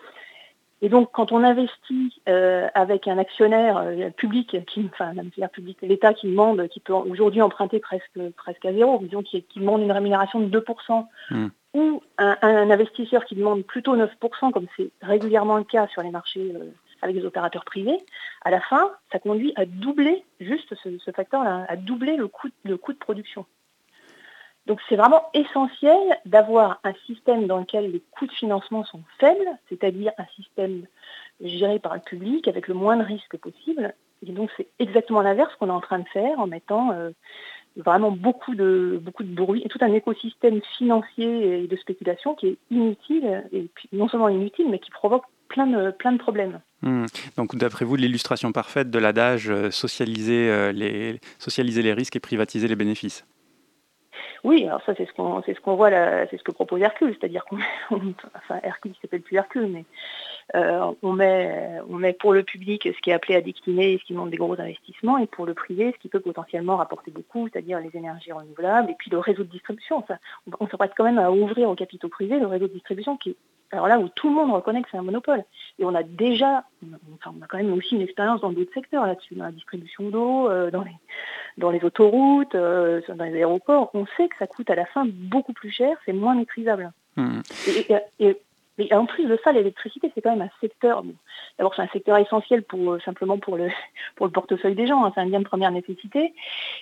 Et 0.83 0.89
donc, 0.89 1.11
quand 1.13 1.33
on 1.33 1.43
investit 1.43 2.21
euh, 2.29 2.69
avec 2.75 3.09
un 3.09 3.19
actionnaire 3.19 3.79
euh, 3.79 4.11
public, 4.11 4.57
qui, 4.67 4.91
enfin 4.93 5.15
public, 5.49 5.79
l'État 5.83 6.13
qui 6.13 6.29
demande, 6.29 6.69
qui 6.69 6.81
peut 6.81 6.93
aujourd'hui 6.93 7.41
emprunter 7.41 7.79
presque, 7.79 8.19
presque 8.37 8.65
à 8.65 8.73
zéro, 8.73 8.99
disons 9.03 9.23
qui, 9.23 9.43
qui 9.45 9.61
demande 9.61 9.83
une 9.83 9.93
rémunération 9.93 10.41
de 10.41 10.61
2%, 10.61 11.07
hmm. 11.31 11.47
ou 11.75 12.03
un, 12.19 12.71
investisseur 12.71 13.25
qui 13.25 13.35
demande 13.35 13.65
plutôt 13.65 13.97
9%, 13.97 14.53
comme 14.53 14.67
c'est 14.77 14.91
régulièrement 15.01 15.57
le 15.57 15.65
cas 15.65 15.87
sur 15.89 16.03
les 16.03 16.11
marchés 16.11 16.53
euh, 16.55 16.71
avec 17.03 17.17
les 17.17 17.25
opérateurs 17.25 17.65
privés, 17.65 17.99
à 18.45 18.51
la 18.51 18.61
fin, 18.61 18.91
ça 19.13 19.19
conduit 19.19 19.53
à 19.57 19.67
doubler, 19.67 20.25
juste 20.41 20.75
ce, 20.83 21.11
facteur-là, 21.13 21.67
à 21.69 21.77
doubler 21.77 22.17
le 22.17 22.29
coût, 22.29 22.49
le 22.65 22.77
coût 22.77 22.93
de 22.93 22.99
production. 22.99 23.47
Donc 24.67 24.81
c'est 24.89 24.97
vraiment 24.97 25.25
essentiel 25.35 25.99
d'avoir 26.25 26.81
un 26.85 26.95
système 27.07 27.47
dans 27.47 27.59
lequel 27.59 27.91
les 27.91 28.03
coûts 28.13 28.27
de 28.27 28.33
financement 28.33 28.85
sont 28.85 29.03
faibles, 29.19 29.49
c'est-à-dire 29.69 30.13
un 30.17 30.27
système 30.37 30.87
géré 31.43 31.79
par 31.79 31.95
le 31.95 32.01
public 32.01 32.49
avec 32.49 32.69
le 32.69 32.75
moins 32.75 32.97
de 32.97 33.05
risques 33.05 33.37
possible. 33.37 33.95
Et 34.27 34.33
donc 34.33 34.51
c'est 34.57 34.69
exactement 34.79 35.21
l'inverse 35.21 35.55
qu'on 35.57 35.69
est 35.69 35.73
en 35.73 35.81
train 35.81 35.99
de 35.99 36.09
faire 36.09 36.39
en 36.39 36.47
mettant 36.47 36.93
euh, 36.93 37.11
vraiment 37.77 38.11
beaucoup 38.11 38.55
de, 38.55 38.99
beaucoup 39.03 39.23
de 39.23 39.35
bruit 39.35 39.63
et 39.65 39.69
tout 39.69 39.79
un 39.83 39.93
écosystème 39.93 40.61
financier 40.79 41.65
et 41.65 41.67
de 41.67 41.77
spéculation 41.77 42.35
qui 42.35 42.49
est 42.49 42.59
inutile, 42.71 43.45
et 43.53 43.69
non 43.93 44.09
seulement 44.09 44.29
inutile, 44.29 44.71
mais 44.71 44.79
qui 44.79 44.91
provoque 44.91 45.25
plein 45.49 45.67
de, 45.67 45.91
plein 45.91 46.13
de 46.13 46.19
problèmes. 46.19 46.61
Hmm. 46.83 47.07
Donc 47.37 47.57
d'après 47.57 47.85
vous, 47.85 47.97
l'illustration 47.97 48.53
parfaite 48.53 48.91
de 48.91 48.99
l'adage 48.99 49.51
euh, 49.51 49.71
socialiser, 49.71 50.49
euh, 50.49 50.73
les, 50.73 51.21
socialiser 51.39 51.83
les 51.83 51.93
risques 51.93 52.17
et 52.17 52.21
privatiser 52.21 52.69
les 52.69 52.77
bénéfices 52.77 53.27
oui, 54.45 54.67
alors 54.67 54.83
ça 54.85 54.95
c'est 54.97 55.07
ce 55.07 55.13
qu'on 55.13 55.43
c'est 55.43 55.55
ce 55.55 55.61
voit 55.71 55.91
là, 55.91 56.27
c'est 56.31 56.37
ce 56.37 56.43
que 56.43 56.53
propose 56.53 56.81
Hercule, 56.81 57.17
c'est-à-dire 57.19 57.45
qu'on 57.45 57.59
enfin 58.37 58.61
Hercule 58.63 58.93
s'appelle 59.01 59.23
plus 59.23 59.37
Hercule, 59.37 59.69
mais 59.69 59.85
euh, 60.55 60.93
on 61.03 61.13
met 61.13 62.13
pour 62.13 62.33
le 62.33 62.43
public 62.43 62.83
ce 62.85 63.01
qui 63.01 63.11
est 63.11 63.15
appelé 63.15 63.35
à 63.35 63.41
décliner, 63.41 63.99
ce 63.99 64.05
qui 64.05 64.13
demande 64.13 64.31
des 64.31 64.37
gros 64.37 64.59
investissements, 64.61 65.19
et 65.19 65.27
pour 65.27 65.47
le 65.47 65.55
privé 65.55 65.93
ce 65.93 65.99
qui 65.99 66.09
peut 66.09 66.21
potentiellement 66.21 66.77
rapporter 66.77 67.11
beaucoup, 67.11 67.49
c'est-à-dire 67.49 67.81
les 67.81 67.97
énergies 67.97 68.33
renouvelables 68.33 68.91
et 68.91 68.95
puis 68.99 69.11
le 69.11 69.19
réseau 69.19 69.45
de 69.45 69.51
distribution. 69.51 70.05
Ça, 70.07 70.19
on, 70.61 70.67
se 70.67 70.77
prête 70.77 70.93
quand 70.97 71.05
même 71.05 71.19
à 71.19 71.31
ouvrir 71.31 71.69
au 71.69 71.75
capitaux 71.75 72.09
privés 72.09 72.39
le 72.39 72.47
réseau 72.47 72.69
de 72.69 72.73
distribution 72.73 73.17
qui 73.17 73.31
est 73.31 73.37
alors 73.75 73.89
là 73.89 73.99
où 73.99 74.09
tout 74.09 74.29
le 74.29 74.35
monde 74.35 74.53
reconnaît 74.53 74.83
que 74.83 74.89
c'est 74.91 74.97
un 74.97 75.03
monopole. 75.03 75.45
Et 75.79 75.85
on 75.85 75.95
a 75.95 76.03
déjà, 76.03 76.65
enfin, 77.15 77.35
on 77.39 77.43
a 77.43 77.47
quand 77.49 77.59
même 77.59 77.73
aussi 77.73 77.97
une 77.97 78.03
expérience 78.03 78.41
dans 78.41 78.53
d'autres 78.53 78.73
secteurs 78.73 79.07
là-dessus, 79.07 79.35
dans 79.35 79.45
la 79.45 79.53
distribution 79.53 80.09
d'eau, 80.11 80.49
euh, 80.49 80.71
dans, 80.71 80.85
les, 80.85 80.97
dans 81.59 81.71
les 81.71 81.83
autoroutes, 81.85 82.55
euh, 82.55 83.01
dans 83.09 83.25
les 83.25 83.35
aéroports. 83.35 83.91
On 83.95 84.07
sait 84.17 84.29
que 84.29 84.37
ça 84.39 84.47
coûte 84.47 84.71
à 84.71 84.77
la 84.77 84.87
fin 84.87 85.05
beaucoup 85.07 85.53
plus 85.53 85.71
cher, 85.71 85.97
c'est 86.07 86.13
moins 86.13 86.35
maîtrisable. 86.35 86.93
Mmh. 87.17 87.41
et, 88.21 88.37
mais 88.77 88.93
en 88.93 89.07
plus 89.07 89.27
de 89.27 89.39
ça, 89.45 89.53
l'électricité, 89.53 90.11
c'est 90.15 90.21
quand 90.21 90.37
même 90.37 90.43
un 90.43 90.61
secteur. 90.61 91.05
D'abord, 91.59 91.75
c'est 91.75 91.83
un 91.83 91.89
secteur 91.89 92.19
essentiel 92.19 92.65
pour 92.65 92.93
euh, 92.93 93.01
simplement 93.01 93.39
pour 93.39 93.57
le 93.57 93.69
pour 94.17 94.27
le 94.27 94.33
portefeuille 94.33 94.75
des 94.75 94.87
gens. 94.87 95.05
Hein, 95.05 95.13
c'est 95.15 95.21
un 95.21 95.27
bien 95.27 95.39
de 95.39 95.45
première 95.45 95.71
nécessité. 95.71 96.35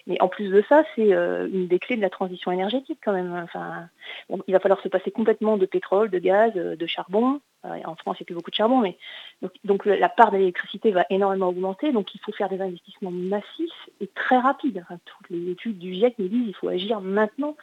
Mais 0.06 0.20
en 0.22 0.28
plus 0.28 0.48
de 0.48 0.62
ça, 0.68 0.84
c'est 0.96 1.12
euh, 1.12 1.48
une 1.52 1.66
des 1.66 1.78
clés 1.78 1.96
de 1.96 2.00
la 2.00 2.10
transition 2.10 2.50
énergétique 2.50 2.98
quand 3.04 3.12
même. 3.12 3.32
Enfin, 3.44 3.88
il 4.46 4.52
va 4.52 4.60
falloir 4.60 4.80
se 4.80 4.88
passer 4.88 5.10
complètement 5.10 5.58
de 5.58 5.66
pétrole, 5.66 6.08
de 6.08 6.18
gaz, 6.18 6.52
euh, 6.56 6.76
de 6.76 6.86
charbon. 6.86 7.40
en 7.64 7.94
France, 7.96 8.16
il 8.18 8.22
n'y 8.22 8.24
a 8.24 8.26
plus 8.26 8.34
beaucoup 8.34 8.50
de 8.50 8.56
charbon, 8.56 8.80
mais 8.80 8.96
donc, 9.64 9.84
la 9.84 10.08
part 10.08 10.32
de 10.32 10.38
l'électricité 10.38 10.90
va 10.92 11.04
énormément 11.10 11.48
augmenter. 11.48 11.92
Donc, 11.92 12.14
il 12.14 12.20
faut 12.20 12.32
faire 12.32 12.48
des 12.48 12.60
investissements 12.60 13.10
massifs 13.10 13.88
et 14.00 14.08
très 14.08 14.38
rapides. 14.38 14.84
toutes 15.04 15.30
les 15.30 15.50
études 15.50 15.78
du 15.78 15.92
GIEC 15.92 16.18
nous 16.18 16.28
disent 16.28 16.44
qu'il 16.44 16.54
faut 16.56 16.68
agir 16.68 17.00
maintenant. 17.00 17.56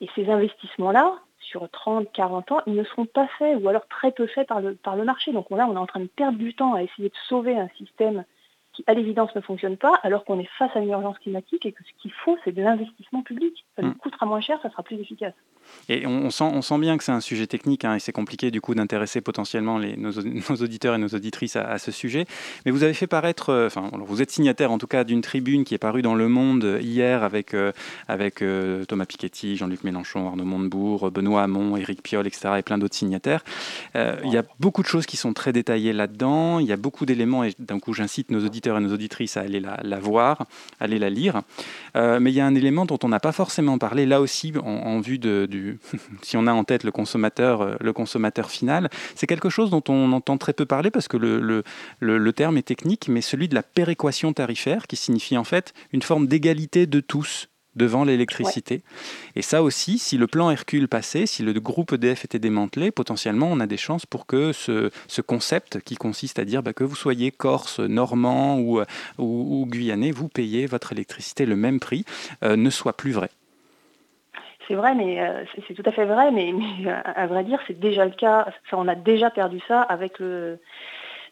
Et 0.00 0.08
ces 0.16 0.28
investissements-là, 0.28 1.20
sur 1.42 1.68
30, 1.68 2.10
40 2.12 2.52
ans, 2.52 2.60
ils 2.66 2.74
ne 2.74 2.84
seront 2.84 3.06
pas 3.06 3.26
faits 3.38 3.58
ou 3.60 3.68
alors 3.68 3.86
très 3.88 4.12
peu 4.12 4.26
faits 4.26 4.48
par 4.48 4.60
le, 4.60 4.74
par 4.74 4.96
le 4.96 5.04
marché. 5.04 5.32
Donc 5.32 5.50
là, 5.50 5.66
on 5.68 5.74
est 5.74 5.78
en 5.78 5.86
train 5.86 6.00
de 6.00 6.06
perdre 6.06 6.38
du 6.38 6.54
temps 6.54 6.74
à 6.74 6.82
essayer 6.82 7.08
de 7.08 7.14
sauver 7.28 7.56
un 7.58 7.68
système 7.76 8.24
qui, 8.72 8.84
à 8.86 8.94
l'évidence, 8.94 9.34
ne 9.34 9.40
fonctionne 9.40 9.76
pas, 9.76 9.94
alors 10.02 10.24
qu'on 10.24 10.38
est 10.38 10.48
face 10.58 10.74
à 10.74 10.80
une 10.80 10.90
urgence 10.90 11.18
climatique 11.18 11.66
et 11.66 11.72
que 11.72 11.84
ce 11.84 12.00
qu'il 12.00 12.12
faut, 12.12 12.38
c'est 12.44 12.52
de 12.52 12.62
l'investissement 12.62 13.22
public. 13.22 13.64
Ça 13.76 13.82
nous 13.82 13.90
mm. 13.90 13.96
coûtera 13.96 14.26
moins 14.26 14.40
cher, 14.40 14.58
ça 14.62 14.70
sera 14.70 14.82
plus 14.82 14.98
efficace. 14.98 15.34
Et 15.88 16.06
on, 16.06 16.30
sent, 16.30 16.44
on 16.44 16.62
sent 16.62 16.78
bien 16.78 16.96
que 16.96 17.04
c'est 17.04 17.12
un 17.12 17.20
sujet 17.20 17.46
technique 17.46 17.84
hein, 17.84 17.94
et 17.94 17.98
c'est 17.98 18.12
compliqué 18.12 18.50
du 18.50 18.60
coup 18.60 18.74
d'intéresser 18.74 19.20
potentiellement 19.20 19.78
les, 19.78 19.96
nos, 19.96 20.12
auditeurs 20.12 20.94
et 20.94 20.98
nos 20.98 21.08
auditrices 21.08 21.56
à, 21.56 21.78
ce 21.78 21.90
sujet. 21.90 22.26
Mais 22.64 22.70
vous 22.70 22.82
avez 22.82 22.94
fait 22.94 23.06
paraître, 23.06 23.50
euh, 23.50 23.66
enfin 23.66 23.90
vous 24.06 24.22
êtes 24.22 24.30
signataire 24.30 24.70
en 24.70 24.78
tout 24.78 24.86
cas 24.86 25.04
d'une 25.04 25.22
tribune 25.22 25.64
qui 25.64 25.74
est 25.74 25.78
parue 25.78 26.02
dans 26.02 26.14
Le 26.14 26.28
Monde 26.28 26.78
hier 26.80 27.22
avec, 27.22 27.54
euh, 27.54 27.72
avec 28.08 28.42
euh, 28.42 28.84
Thomas 28.84 29.06
Piketty, 29.06 29.56
Jean-Luc 29.56 29.84
Mélenchon, 29.84 30.28
Arnaud 30.28 30.44
Montebourg, 30.44 31.10
Benoît 31.10 31.42
Hamon, 31.42 31.76
Éric 31.76 32.02
Piolle, 32.02 32.26
etc. 32.26 32.54
et 32.58 32.62
plein 32.62 32.78
d'autres 32.78 32.96
signataires. 32.96 33.44
il 33.94 34.30
y 34.30 34.36
a 34.36 34.44
beaucoup 34.60 34.82
de 34.82 34.88
choses 34.88 35.06
qui 35.06 35.16
sont 35.16 35.32
très 35.32 35.52
détaillées 35.52 35.92
là-dedans. 35.92 36.58
Il 36.58 36.66
y 36.66 36.72
a 36.72 36.76
beaucoup 36.76 37.06
d'éléments 37.06 37.44
et 37.44 37.54
d'un 37.58 37.78
coup 37.78 37.92
j'incite 37.92 38.30
nos 38.30 38.44
auditeurs 38.44 38.78
et 38.78 38.80
nos 38.80 38.92
auditrices 38.92 39.36
à 39.36 39.40
aller 39.40 39.60
la, 39.60 39.80
la 39.82 39.98
voir, 39.98 40.46
aller 40.80 40.98
la 40.98 41.10
lire. 41.10 41.42
mais 41.94 42.30
il 42.30 42.34
y 42.34 42.40
a 42.40 42.46
un 42.46 42.54
élément 42.54 42.86
dont 42.86 42.98
on 43.02 43.08
n'a 43.08 43.20
pas 43.20 43.32
forcément 43.32 43.78
parlé 43.78 44.06
là 44.06 44.20
aussi 44.20 44.52
en, 44.62 45.00
vue 45.00 45.18
de, 45.18 45.48
si 46.22 46.36
on 46.36 46.46
a 46.46 46.52
en 46.52 46.64
tête 46.64 46.84
le 46.84 46.92
consommateur, 46.92 47.62
euh, 47.62 47.74
le 47.80 47.92
consommateur 47.92 48.50
final, 48.50 48.90
c'est 49.14 49.26
quelque 49.26 49.50
chose 49.50 49.70
dont 49.70 49.82
on 49.88 50.12
entend 50.12 50.38
très 50.38 50.52
peu 50.52 50.66
parler 50.66 50.90
parce 50.90 51.08
que 51.08 51.16
le, 51.16 51.62
le, 52.00 52.32
terme 52.32 52.56
est 52.56 52.62
technique, 52.62 53.08
mais 53.08 53.20
celui 53.20 53.48
de 53.48 53.54
la 53.54 53.62
péréquation 53.62 54.32
tarifaire, 54.32 54.86
qui 54.86 54.96
signifie 54.96 55.36
en 55.36 55.44
fait 55.44 55.74
une 55.92 56.02
forme 56.02 56.26
d'égalité 56.26 56.86
de 56.86 57.00
tous 57.00 57.48
devant 57.74 58.04
l'électricité. 58.04 58.82
Et 59.34 59.42
ça 59.42 59.62
aussi, 59.62 59.98
si 59.98 60.18
le 60.18 60.26
plan 60.26 60.50
Hercule 60.50 60.88
passait, 60.88 61.26
si 61.26 61.42
le 61.42 61.52
groupe 61.54 61.92
EDF 61.92 62.24
était 62.24 62.38
démantelé, 62.38 62.90
potentiellement 62.90 63.48
on 63.50 63.60
a 63.60 63.66
des 63.66 63.76
chances 63.76 64.06
pour 64.06 64.26
que 64.26 64.52
ce, 64.52 64.90
concept 65.22 65.80
qui 65.80 65.96
consiste 65.96 66.38
à 66.38 66.44
dire 66.44 66.62
bah, 66.62 66.72
que 66.72 66.84
vous 66.84 66.96
soyez 66.96 67.30
corse, 67.30 67.80
normand 67.80 68.58
ou, 68.58 68.80
ou, 69.18 69.66
guyanais, 69.66 70.10
vous 70.10 70.28
payez 70.28 70.66
votre 70.66 70.92
électricité 70.92 71.46
le 71.46 71.56
même 71.56 71.80
prix, 71.80 72.04
euh, 72.42 72.56
ne 72.56 72.70
soit 72.70 72.96
plus 72.96 73.12
vrai 73.12 73.30
c'est 74.72 74.76
vrai, 74.76 74.94
mais 74.94 75.20
euh, 75.20 75.44
c'est 75.68 75.74
tout 75.74 75.82
à 75.84 75.92
fait 75.92 76.06
vrai, 76.06 76.30
mais, 76.30 76.50
euh, 76.86 77.00
à 77.04 77.26
vrai 77.26 77.44
dire, 77.44 77.60
c'est 77.66 77.78
déjà 77.78 78.06
le 78.06 78.12
cas. 78.12 78.46
On 78.72 78.88
a 78.88 78.94
déjà 78.94 79.28
perdu 79.28 79.60
ça 79.68 79.82
avec 79.82 80.18
le 80.18 80.58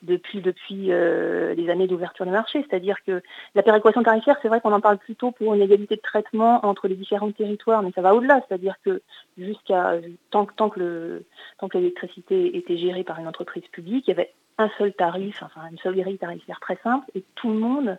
depuis 0.03 0.43
depuis 0.43 0.93
euh, 0.93 1.55
les 1.55 1.70
années 1.70 1.86
d'ouverture 1.86 2.26
des 2.26 2.32
marchés. 2.32 2.66
C'est-à-dire 2.68 2.97
que 3.07 3.22
la 3.55 3.62
péréquation 3.62 4.03
tarifaire, 4.03 4.36
c'est 4.43 4.49
vrai 4.49 4.61
qu'on 4.61 4.74
en 4.74 4.80
parle 4.82 4.99
plutôt 4.99 5.30
pour 5.30 5.55
une 5.55 5.62
égalité 5.62 5.97
de 5.97 6.03
traitement 6.03 6.66
entre 6.66 6.86
les 6.86 6.97
différents 6.97 7.32
territoires, 7.32 7.82
mais 7.82 7.93
ça 7.95 8.03
va 8.03 8.14
au-delà. 8.14 8.43
C'est-à-dire 8.47 8.74
que 8.84 9.01
jusqu'à 9.38 9.95
tant 10.30 10.45
que 10.45 10.53
tant 10.55 10.68
que 10.68 11.24
tant 11.59 11.68
que 11.68 11.78
l'électricité 11.78 12.59
était 12.59 12.76
gérée 12.76 13.05
par 13.05 13.20
une 13.20 13.26
entreprise 13.26 13.66
publique, 13.72 14.07
il 14.07 14.11
y 14.11 14.14
avait 14.14 14.34
un 14.59 14.68
seul 14.76 14.93
tarif, 14.93 15.43
enfin 15.43 15.62
une 15.70 15.78
seule 15.78 15.97
grille 15.97 16.18
tarifaire 16.18 16.61
très 16.61 16.76
simple, 16.84 17.07
et 17.14 17.24
tout 17.36 17.49
le 17.49 17.59
monde 17.59 17.99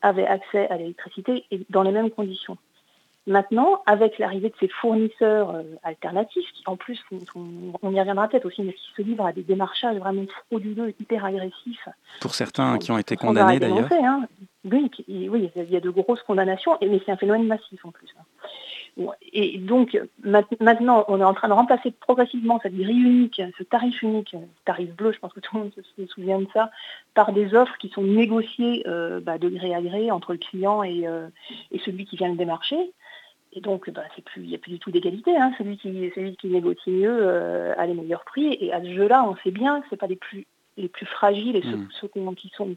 avait 0.00 0.26
accès 0.26 0.66
à 0.70 0.78
l'électricité 0.78 1.44
et 1.50 1.60
dans 1.68 1.82
les 1.82 1.92
mêmes 1.92 2.10
conditions. 2.10 2.56
Maintenant, 3.28 3.82
avec 3.86 4.18
l'arrivée 4.18 4.48
de 4.48 4.54
ces 4.58 4.68
fournisseurs 4.68 5.50
euh, 5.54 5.62
alternatifs, 5.84 6.50
qui 6.54 6.62
en 6.66 6.76
plus, 6.76 6.98
on, 7.12 7.18
on 7.82 7.92
y 7.92 8.00
reviendra 8.00 8.26
peut-être 8.26 8.46
aussi, 8.46 8.62
mais 8.62 8.72
qui 8.72 8.82
se 8.96 9.02
livrent 9.02 9.26
à 9.26 9.32
des 9.32 9.42
démarchages 9.42 9.98
vraiment 9.98 10.24
frauduleux, 10.46 10.94
hyper 10.98 11.24
agressifs. 11.24 11.88
Pour 12.20 12.34
certains 12.34 12.78
qui 12.78 12.90
ont 12.90 12.98
été 12.98 13.16
condamnés 13.16 13.58
d'ailleurs. 13.60 13.88
hein. 14.04 14.26
Oui, 14.64 14.90
oui, 15.08 15.50
il 15.56 15.70
y 15.70 15.76
a 15.76 15.80
de 15.80 15.90
grosses 15.90 16.22
condamnations, 16.22 16.76
mais 16.80 17.00
c'est 17.04 17.12
un 17.12 17.16
phénomène 17.16 17.46
massif 17.46 17.84
en 17.84 17.90
plus. 17.90 18.08
hein. 18.18 18.22
Et 19.32 19.58
donc, 19.58 19.96
ma- 20.24 20.42
maintenant, 20.60 21.04
on 21.06 21.20
est 21.20 21.24
en 21.24 21.32
train 21.34 21.46
de 21.48 21.52
remplacer 21.52 21.92
progressivement 21.92 22.58
cette 22.62 22.74
grille 22.74 22.98
unique, 23.00 23.40
ce 23.56 23.62
tarif 23.62 24.02
unique, 24.02 24.30
ce 24.32 24.64
tarif 24.64 24.90
bleu, 24.96 25.12
je 25.12 25.18
pense 25.20 25.32
que 25.32 25.38
tout 25.40 25.54
le 25.56 25.62
monde 25.64 25.72
se, 25.76 25.82
se 26.02 26.06
souvient 26.08 26.40
de 26.40 26.48
ça, 26.52 26.70
par 27.14 27.32
des 27.32 27.54
offres 27.54 27.76
qui 27.78 27.90
sont 27.90 28.02
négociées 28.02 28.82
euh, 28.88 29.20
bah, 29.20 29.38
de 29.38 29.48
gré 29.50 29.72
à 29.74 29.80
gré 29.82 30.10
entre 30.10 30.32
le 30.32 30.38
client 30.38 30.82
et, 30.82 31.06
euh, 31.06 31.28
et 31.70 31.78
celui 31.80 32.06
qui 32.06 32.16
vient 32.16 32.28
le 32.28 32.36
démarcher. 32.36 32.90
Et 33.54 33.60
donc, 33.60 33.88
bah, 33.90 34.02
c'est 34.14 34.22
plus, 34.24 34.42
il 34.42 34.48
n'y 34.48 34.54
a 34.54 34.58
plus 34.58 34.72
du 34.72 34.78
tout 34.78 34.90
d'égalité. 34.90 35.36
hein. 35.36 35.52
Celui, 35.58 35.76
qui, 35.78 36.10
celui 36.14 36.36
qui 36.36 36.48
négocie 36.48 36.90
mieux 36.90 37.16
euh, 37.20 37.74
a 37.76 37.86
les 37.86 37.94
meilleurs 37.94 38.24
prix. 38.24 38.56
Et 38.60 38.72
à 38.72 38.80
ce 38.82 38.92
jeu-là, 38.92 39.24
on 39.28 39.36
sait 39.42 39.50
bien 39.50 39.80
que 39.80 39.86
ce 39.90 39.94
pas 39.96 40.06
les 40.06 40.16
plus, 40.16 40.46
les 40.76 40.88
plus 40.88 41.06
fragiles 41.06 41.56
et 41.56 41.62
ceux, 41.62 41.76
Mm. 41.76 41.88
ceux 42.00 42.08
qui, 42.08 42.18
ont- 42.20 42.34
qui 42.34 42.48
sont 42.50 42.76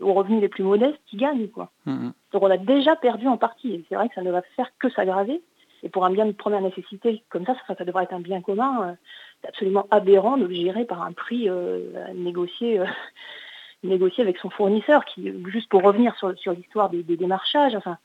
aux 0.00 0.12
revenus 0.14 0.40
les 0.40 0.48
plus 0.48 0.62
modestes 0.64 1.00
qui 1.06 1.16
gagnent. 1.16 1.48
Quoi. 1.48 1.70
Mhm. 1.86 2.12
Donc 2.32 2.42
on 2.42 2.50
a 2.50 2.56
déjà 2.56 2.96
perdu 2.96 3.26
en 3.26 3.36
partie. 3.36 3.74
Et 3.74 3.84
c'est 3.88 3.96
vrai 3.96 4.08
que 4.08 4.14
ça 4.14 4.22
ne 4.22 4.30
va 4.30 4.42
faire 4.56 4.70
que 4.78 4.88
s'aggraver. 4.88 5.42
Et 5.82 5.88
pour 5.88 6.04
un 6.06 6.10
bien 6.10 6.26
de 6.26 6.32
première 6.32 6.60
nécessité 6.62 7.22
comme 7.28 7.44
ça, 7.44 7.54
ça, 7.66 7.74
ça 7.74 7.84
devrait 7.84 8.04
être 8.04 8.14
un 8.14 8.20
bien 8.20 8.40
commun. 8.40 8.88
euh, 8.88 8.92
c'est 9.42 9.48
absolument 9.48 9.88
aberrant 9.90 10.36
de 10.36 10.46
le 10.46 10.54
gérer 10.54 10.84
par 10.84 11.02
un 11.02 11.12
prix 11.12 11.48
euh, 11.50 11.80
négocié, 12.14 12.78
euh, 12.78 12.84
négocié 13.82 14.22
avec 14.22 14.38
son 14.38 14.48
fournisseur. 14.50 15.04
Qui, 15.04 15.32
juste 15.50 15.68
pour 15.68 15.82
revenir 15.82 16.14
sur, 16.16 16.38
sur 16.38 16.52
l'histoire 16.52 16.88
des, 16.90 17.02
des 17.02 17.16
démarchages, 17.16 17.74
enfin, 17.74 17.98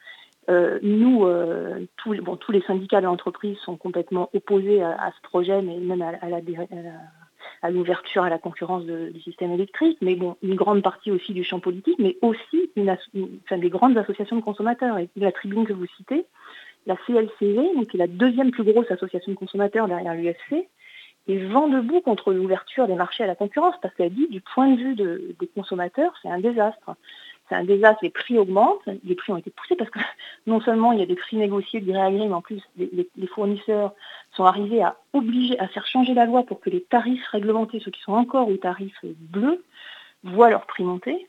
euh, 0.50 0.80
nous, 0.82 1.26
euh, 1.26 1.86
tous, 1.98 2.14
les- 2.14 2.22
bon, 2.22 2.36
tous 2.38 2.52
les 2.52 2.62
syndicats 2.62 3.02
de 3.02 3.06
l'entreprise 3.06 3.58
sont 3.60 3.76
complètement 3.76 4.30
opposés 4.34 4.82
à, 4.82 5.12
ce 5.16 5.22
projet, 5.22 5.62
mais 5.62 5.78
même 5.78 6.02
à, 6.02 7.70
l'ouverture 7.70 8.24
à 8.24 8.30
la 8.30 8.38
concurrence 8.38 8.86
du 8.86 9.20
système 9.22 9.52
électrique, 9.52 9.98
mais 10.02 10.16
bon, 10.16 10.38
une 10.42 10.56
grande 10.56 10.82
partie 10.84 11.12
aussi 11.12 11.34
du 11.34 11.44
champ 11.44 11.60
politique, 11.60 11.98
mais 12.00 12.18
aussi 12.22 12.72
une 12.76 12.96
enfin, 13.46 13.58
des 13.58 13.70
grandes 13.70 13.98
associations 13.98 14.38
de 14.38 14.42
consommateurs. 14.42 14.98
Et 14.98 15.10
la 15.18 15.32
tribune 15.32 15.66
que 15.66 15.74
vous 15.74 15.88
citez, 15.98 16.26
la 16.86 16.96
CLCV, 17.06 17.76
donc, 17.76 17.88
qui 17.88 17.98
est 17.98 18.00
la 18.00 18.08
deuxième 18.08 18.52
plus 18.52 18.64
grosse 18.64 18.90
association 18.90 19.32
de 19.34 19.38
consommateurs 19.38 19.88
derrière 19.88 20.14
l'UFC, 20.14 20.68
est 21.28 21.38
vent 21.40 21.68
debout 21.68 22.00
contre 22.00 22.32
l'ouverture 22.32 22.88
des 22.88 22.96
marchés 22.96 23.26
à 23.26 23.28
la 23.28 23.36
concurrence, 23.36 23.76
parce 23.82 23.94
qu'elle 23.96 24.14
dit, 24.14 24.28
du 24.30 24.40
point 24.40 24.70
de 24.72 24.78
vue 24.78 24.96
de- 24.96 25.36
des 25.40 25.48
consommateurs, 25.48 26.14
c'est 26.22 26.30
un 26.30 26.40
désastre. 26.40 26.92
C'est 27.48 27.56
un 27.56 27.64
désastre, 27.64 28.00
les 28.04 28.10
prix 28.10 28.38
augmentent, 28.38 28.88
les 29.04 29.16
prix 29.16 29.32
ont 29.32 29.38
été 29.38 29.52
poussés 29.52 29.76
parce 29.76 29.90
que 29.90 30.00
non 30.48 30.60
seulement 30.62 30.92
il 30.92 31.00
y 31.00 31.04
a 31.04 31.06
des 31.06 31.16
prix 31.16 31.38
négociés 31.38 31.82
de 31.82 31.92
gré 31.92 32.02
à 32.02 32.10
mais 32.10 32.32
en 32.32 32.42
plus 32.42 32.62
les, 32.78 33.28
fournisseurs 33.28 33.94
sont 34.32 34.44
arrivés 34.44 34.82
à 34.82 34.98
obliger, 35.14 35.58
à 35.60 35.68
faire 35.68 35.86
changer 35.88 36.14
la 36.14 36.26
loi 36.26 36.44
pour 36.44 36.60
que 36.60 36.70
les 36.70 36.82
tarifs 36.82 37.26
réglementés, 37.28 37.80
ceux 37.84 37.92
qui 37.92 38.02
sont 38.02 38.14
encore 38.14 38.50
au 38.50 38.58
tarif 38.58 38.94
bleu, 39.04 39.64
voient 40.24 40.50
leur 40.50 40.66
prix 40.66 40.84
monter. 40.84 41.28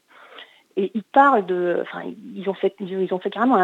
Et 0.81 0.93
ils 0.95 1.03
parlent 1.03 1.45
de, 1.45 1.79
enfin, 1.83 2.05
ils 2.37 2.49
ont 2.49 2.55
fait, 2.55 2.73
ils 2.79 3.13
ont 3.13 3.19
fait 3.19 3.31
carrément 3.31 3.59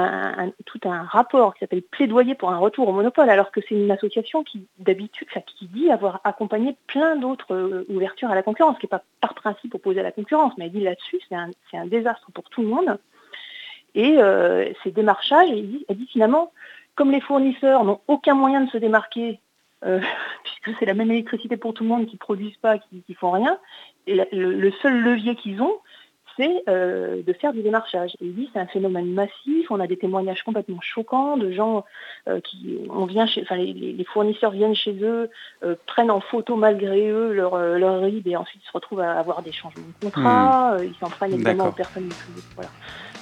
tout 0.66 0.80
un 0.84 1.04
rapport 1.04 1.54
qui 1.54 1.60
s'appelle 1.60 1.82
plaidoyer 1.82 2.34
pour 2.34 2.50
un 2.50 2.58
retour 2.58 2.88
au 2.88 2.92
monopole, 2.92 3.30
alors 3.30 3.52
que 3.52 3.60
c'est 3.60 3.76
une 3.76 3.92
association 3.92 4.42
qui, 4.42 4.66
d'habitude, 4.80 5.28
qui 5.46 5.68
dit 5.68 5.92
avoir 5.92 6.20
accompagné 6.24 6.74
plein 6.88 7.14
d'autres 7.14 7.54
euh, 7.54 7.86
ouvertures 7.88 8.32
à 8.32 8.34
la 8.34 8.42
concurrence, 8.42 8.76
qui 8.78 8.86
n'est 8.86 8.88
pas 8.88 9.04
par 9.20 9.34
principe 9.34 9.76
opposée 9.76 10.00
à 10.00 10.02
la 10.02 10.10
concurrence, 10.10 10.54
mais 10.58 10.64
elle 10.64 10.72
dit 10.72 10.80
là-dessus, 10.80 11.20
c'est 11.28 11.36
un, 11.76 11.86
désastre 11.86 12.32
pour 12.32 12.50
tout 12.50 12.62
le 12.62 12.68
monde. 12.68 12.98
Et 13.94 14.18
euh, 14.18 14.72
ces 14.82 14.90
démarchages, 14.90 15.50
elle 15.50 15.96
dit, 15.96 16.08
finalement, 16.10 16.50
comme 16.96 17.12
les 17.12 17.20
fournisseurs 17.20 17.84
n'ont 17.84 18.00
aucun 18.08 18.34
moyen 18.34 18.62
de 18.62 18.70
se 18.70 18.78
démarquer, 18.78 19.38
euh, 19.84 20.00
puisque 20.42 20.76
c'est 20.80 20.86
la 20.86 20.94
même 20.94 21.12
électricité 21.12 21.56
pour 21.56 21.74
tout 21.74 21.84
le 21.84 21.90
monde, 21.90 22.06
qui 22.06 22.14
ne 22.14 22.18
produisent 22.18 22.56
pas, 22.56 22.78
qui 22.78 23.04
ne 23.08 23.14
font 23.14 23.30
rien, 23.30 23.56
et 24.08 24.20
le 24.32 24.70
seul 24.82 25.00
levier 25.00 25.36
qu'ils 25.36 25.62
ont, 25.62 25.78
c'est 26.36 26.64
euh, 26.68 27.22
de 27.22 27.32
faire 27.32 27.52
du 27.52 27.62
démarchage. 27.62 28.16
Et 28.20 28.28
dit 28.28 28.48
c'est 28.52 28.58
un 28.58 28.66
phénomène 28.66 29.12
massif, 29.12 29.70
on 29.70 29.80
a 29.80 29.86
des 29.86 29.96
témoignages 29.96 30.42
complètement 30.42 30.80
choquants 30.80 31.36
de 31.36 31.50
gens 31.50 31.84
euh, 32.28 32.40
qui, 32.40 32.78
on 32.90 33.06
vient 33.06 33.26
chez, 33.26 33.42
enfin 33.42 33.56
les, 33.56 34.04
fournisseurs 34.12 34.50
viennent 34.50 34.74
chez 34.74 34.96
eux, 35.02 35.30
euh, 35.62 35.76
prennent 35.86 36.10
en 36.10 36.20
photo 36.20 36.56
malgré 36.56 37.08
eux 37.08 37.32
leur, 37.32 37.56
leur 37.56 38.02
RIB 38.02 38.26
et 38.28 38.36
ensuite 38.36 38.62
se 38.64 38.72
retrouvent 38.72 39.00
à 39.00 39.18
avoir 39.18 39.42
des 39.42 39.52
changements 39.52 39.84
de 40.00 40.06
contrat, 40.06 40.74
euh, 40.74 40.84
ils 40.84 40.94
s'en 40.96 41.10
prennent 41.10 41.34
évidemment 41.34 41.68
aux 41.68 41.72
personnes. 41.72 42.08
Voilà. 42.56 42.70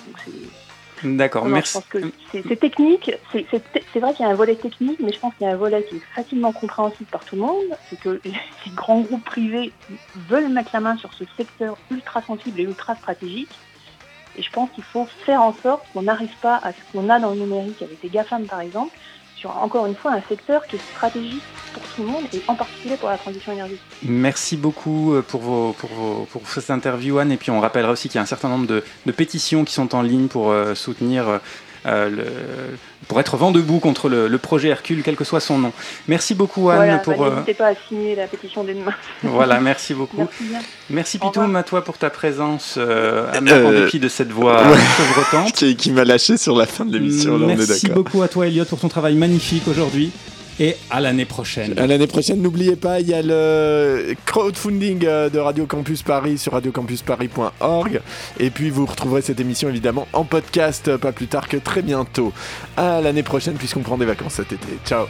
Donc 0.06 0.18
c'est... 0.24 0.71
D'accord, 1.04 1.46
merci. 1.46 1.72
Je 1.72 1.78
pense 1.78 1.88
que 1.88 2.12
c'est 2.48 2.56
technique, 2.60 3.10
c'est- 3.32 3.98
vrai 4.00 4.14
qu'il 4.14 4.24
y 4.24 4.28
a 4.28 4.32
un 4.32 4.34
volet 4.34 4.54
technique, 4.56 5.00
mais 5.00 5.12
je 5.12 5.18
pense 5.18 5.34
qu'il 5.34 5.46
y 5.46 5.50
a 5.50 5.52
un 5.52 5.56
volet 5.56 5.82
qui 5.84 5.96
est 5.96 6.02
facilement 6.14 6.52
compréhensible 6.52 7.08
par 7.10 7.24
tout 7.24 7.36
le 7.36 7.42
monde, 7.42 7.76
c'est 7.88 7.98
que 7.98 8.20
les 8.24 8.72
grands 8.74 9.00
groupes 9.00 9.24
privés 9.24 9.72
veulent 10.28 10.48
mettre 10.48 10.70
la 10.72 10.80
main 10.80 10.96
sur 10.96 11.12
ce 11.14 11.24
secteur 11.36 11.76
ultra 11.90 12.22
sensible 12.22 12.60
et 12.60 12.64
ultra 12.64 12.94
stratégique. 12.96 13.50
Et 14.36 14.42
je 14.42 14.50
pense 14.50 14.70
qu'il 14.70 14.84
faut 14.84 15.06
faire 15.26 15.42
en 15.42 15.54
sorte 15.62 15.84
qu'on 15.92 16.02
n'arrive 16.02 16.34
pas 16.40 16.56
à 16.56 16.72
ce 16.72 16.78
qu'on 16.92 17.10
a 17.10 17.20
dans 17.20 17.30
le 17.30 17.40
numérique 17.40 17.82
avec 17.82 18.02
les 18.02 18.08
GAFAM 18.08 18.46
par 18.46 18.60
exemple, 18.60 18.96
sur 19.42 19.56
encore 19.58 19.86
une 19.86 19.96
fois 19.96 20.12
un 20.12 20.22
secteur 20.28 20.64
qui 20.66 20.76
est 20.76 20.84
stratégique 20.94 21.42
pour 21.74 21.82
tout 21.82 22.02
le 22.02 22.08
monde 22.08 22.24
et 22.32 22.40
en 22.46 22.54
particulier 22.54 22.96
pour 22.96 23.08
la 23.08 23.18
transition 23.18 23.52
énergétique. 23.52 23.82
Merci 24.04 24.56
beaucoup 24.56 25.14
euh, 25.14 25.22
pour, 25.22 25.40
vos, 25.40 25.72
pour, 25.72 25.90
vos, 25.90 26.28
pour 26.30 26.48
cette 26.48 26.70
interview, 26.70 27.18
Anne. 27.18 27.32
Et 27.32 27.36
puis 27.36 27.50
on 27.50 27.60
rappellera 27.60 27.90
aussi 27.90 28.08
qu'il 28.08 28.16
y 28.16 28.18
a 28.20 28.22
un 28.22 28.26
certain 28.26 28.48
nombre 28.48 28.68
de, 28.68 28.84
de 29.04 29.12
pétitions 29.12 29.64
qui 29.64 29.74
sont 29.74 29.94
en 29.94 30.02
ligne 30.02 30.28
pour 30.28 30.50
euh, 30.50 30.74
soutenir, 30.76 31.28
euh, 31.28 31.38
le, 31.84 32.24
pour 33.08 33.18
être 33.20 33.36
vent 33.36 33.50
debout 33.50 33.80
contre 33.80 34.08
le, 34.08 34.28
le 34.28 34.38
projet 34.38 34.68
Hercule, 34.68 35.02
quel 35.04 35.16
que 35.16 35.24
soit 35.24 35.40
son 35.40 35.58
nom. 35.58 35.72
Merci 36.08 36.34
beaucoup, 36.34 36.70
Anne. 36.70 36.76
voilà, 36.76 36.98
pour, 36.98 37.16
bah, 37.16 37.26
euh, 37.26 37.30
n'hésitez 37.34 37.54
pas 37.54 37.68
à 37.68 37.74
signer 37.88 38.14
la 38.14 38.26
pétition 38.26 38.62
dès 38.64 38.74
demain. 38.74 38.92
voilà, 39.24 39.60
merci 39.60 39.92
beaucoup. 39.94 40.18
Merci. 40.18 40.44
Merci 40.90 41.18
Pitoum 41.18 41.56
à 41.56 41.62
toi 41.62 41.82
pour 41.84 41.98
ta 41.98 42.10
présence, 42.10 42.76
euh, 42.78 43.26
à- 43.32 43.38
en 43.38 43.46
Euh, 43.46 43.84
dépit 43.84 43.98
de 43.98 44.08
cette 44.08 44.30
voix 44.30 44.62
chevrotante. 44.96 45.52
qui, 45.54 45.76
qui 45.76 45.90
m'a 45.90 46.04
lâché 46.04 46.36
sur 46.36 46.56
la 46.56 46.66
fin 46.66 46.84
de 46.84 46.92
l'émission, 46.96 47.36
là, 47.38 47.46
on 47.46 47.50
est 47.50 47.56
Merci 47.56 47.88
beaucoup 47.88 48.22
à 48.22 48.28
toi, 48.28 48.46
Elliot, 48.46 48.64
pour 48.64 48.78
ton 48.80 48.88
travail 48.88 49.14
magnifique 49.16 49.66
aujourd'hui. 49.68 50.10
Et 50.62 50.76
à 50.90 51.00
l'année 51.00 51.24
prochaine. 51.24 51.76
À 51.76 51.88
l'année 51.88 52.06
prochaine, 52.06 52.40
n'oubliez 52.40 52.76
pas, 52.76 53.00
il 53.00 53.08
y 53.08 53.14
a 53.14 53.20
le 53.20 54.14
crowdfunding 54.26 55.04
euh, 55.04 55.28
de 55.28 55.40
Radio 55.40 55.66
Campus 55.66 56.04
Paris 56.04 56.38
sur 56.38 56.52
radiocampusparis.org. 56.52 58.00
Et 58.38 58.50
puis 58.50 58.70
vous 58.70 58.86
retrouverez 58.86 59.22
cette 59.22 59.40
émission 59.40 59.68
évidemment 59.68 60.06
en 60.12 60.22
podcast 60.22 60.86
euh, 60.86 60.98
pas 60.98 61.10
plus 61.10 61.26
tard 61.26 61.48
que 61.48 61.56
très 61.56 61.82
bientôt. 61.82 62.32
À 62.76 63.00
l'année 63.00 63.24
prochaine, 63.24 63.54
puisqu'on 63.54 63.80
prend 63.80 63.98
des 63.98 64.06
vacances 64.06 64.34
cet 64.34 64.52
été. 64.52 64.68
Ciao 64.86 65.06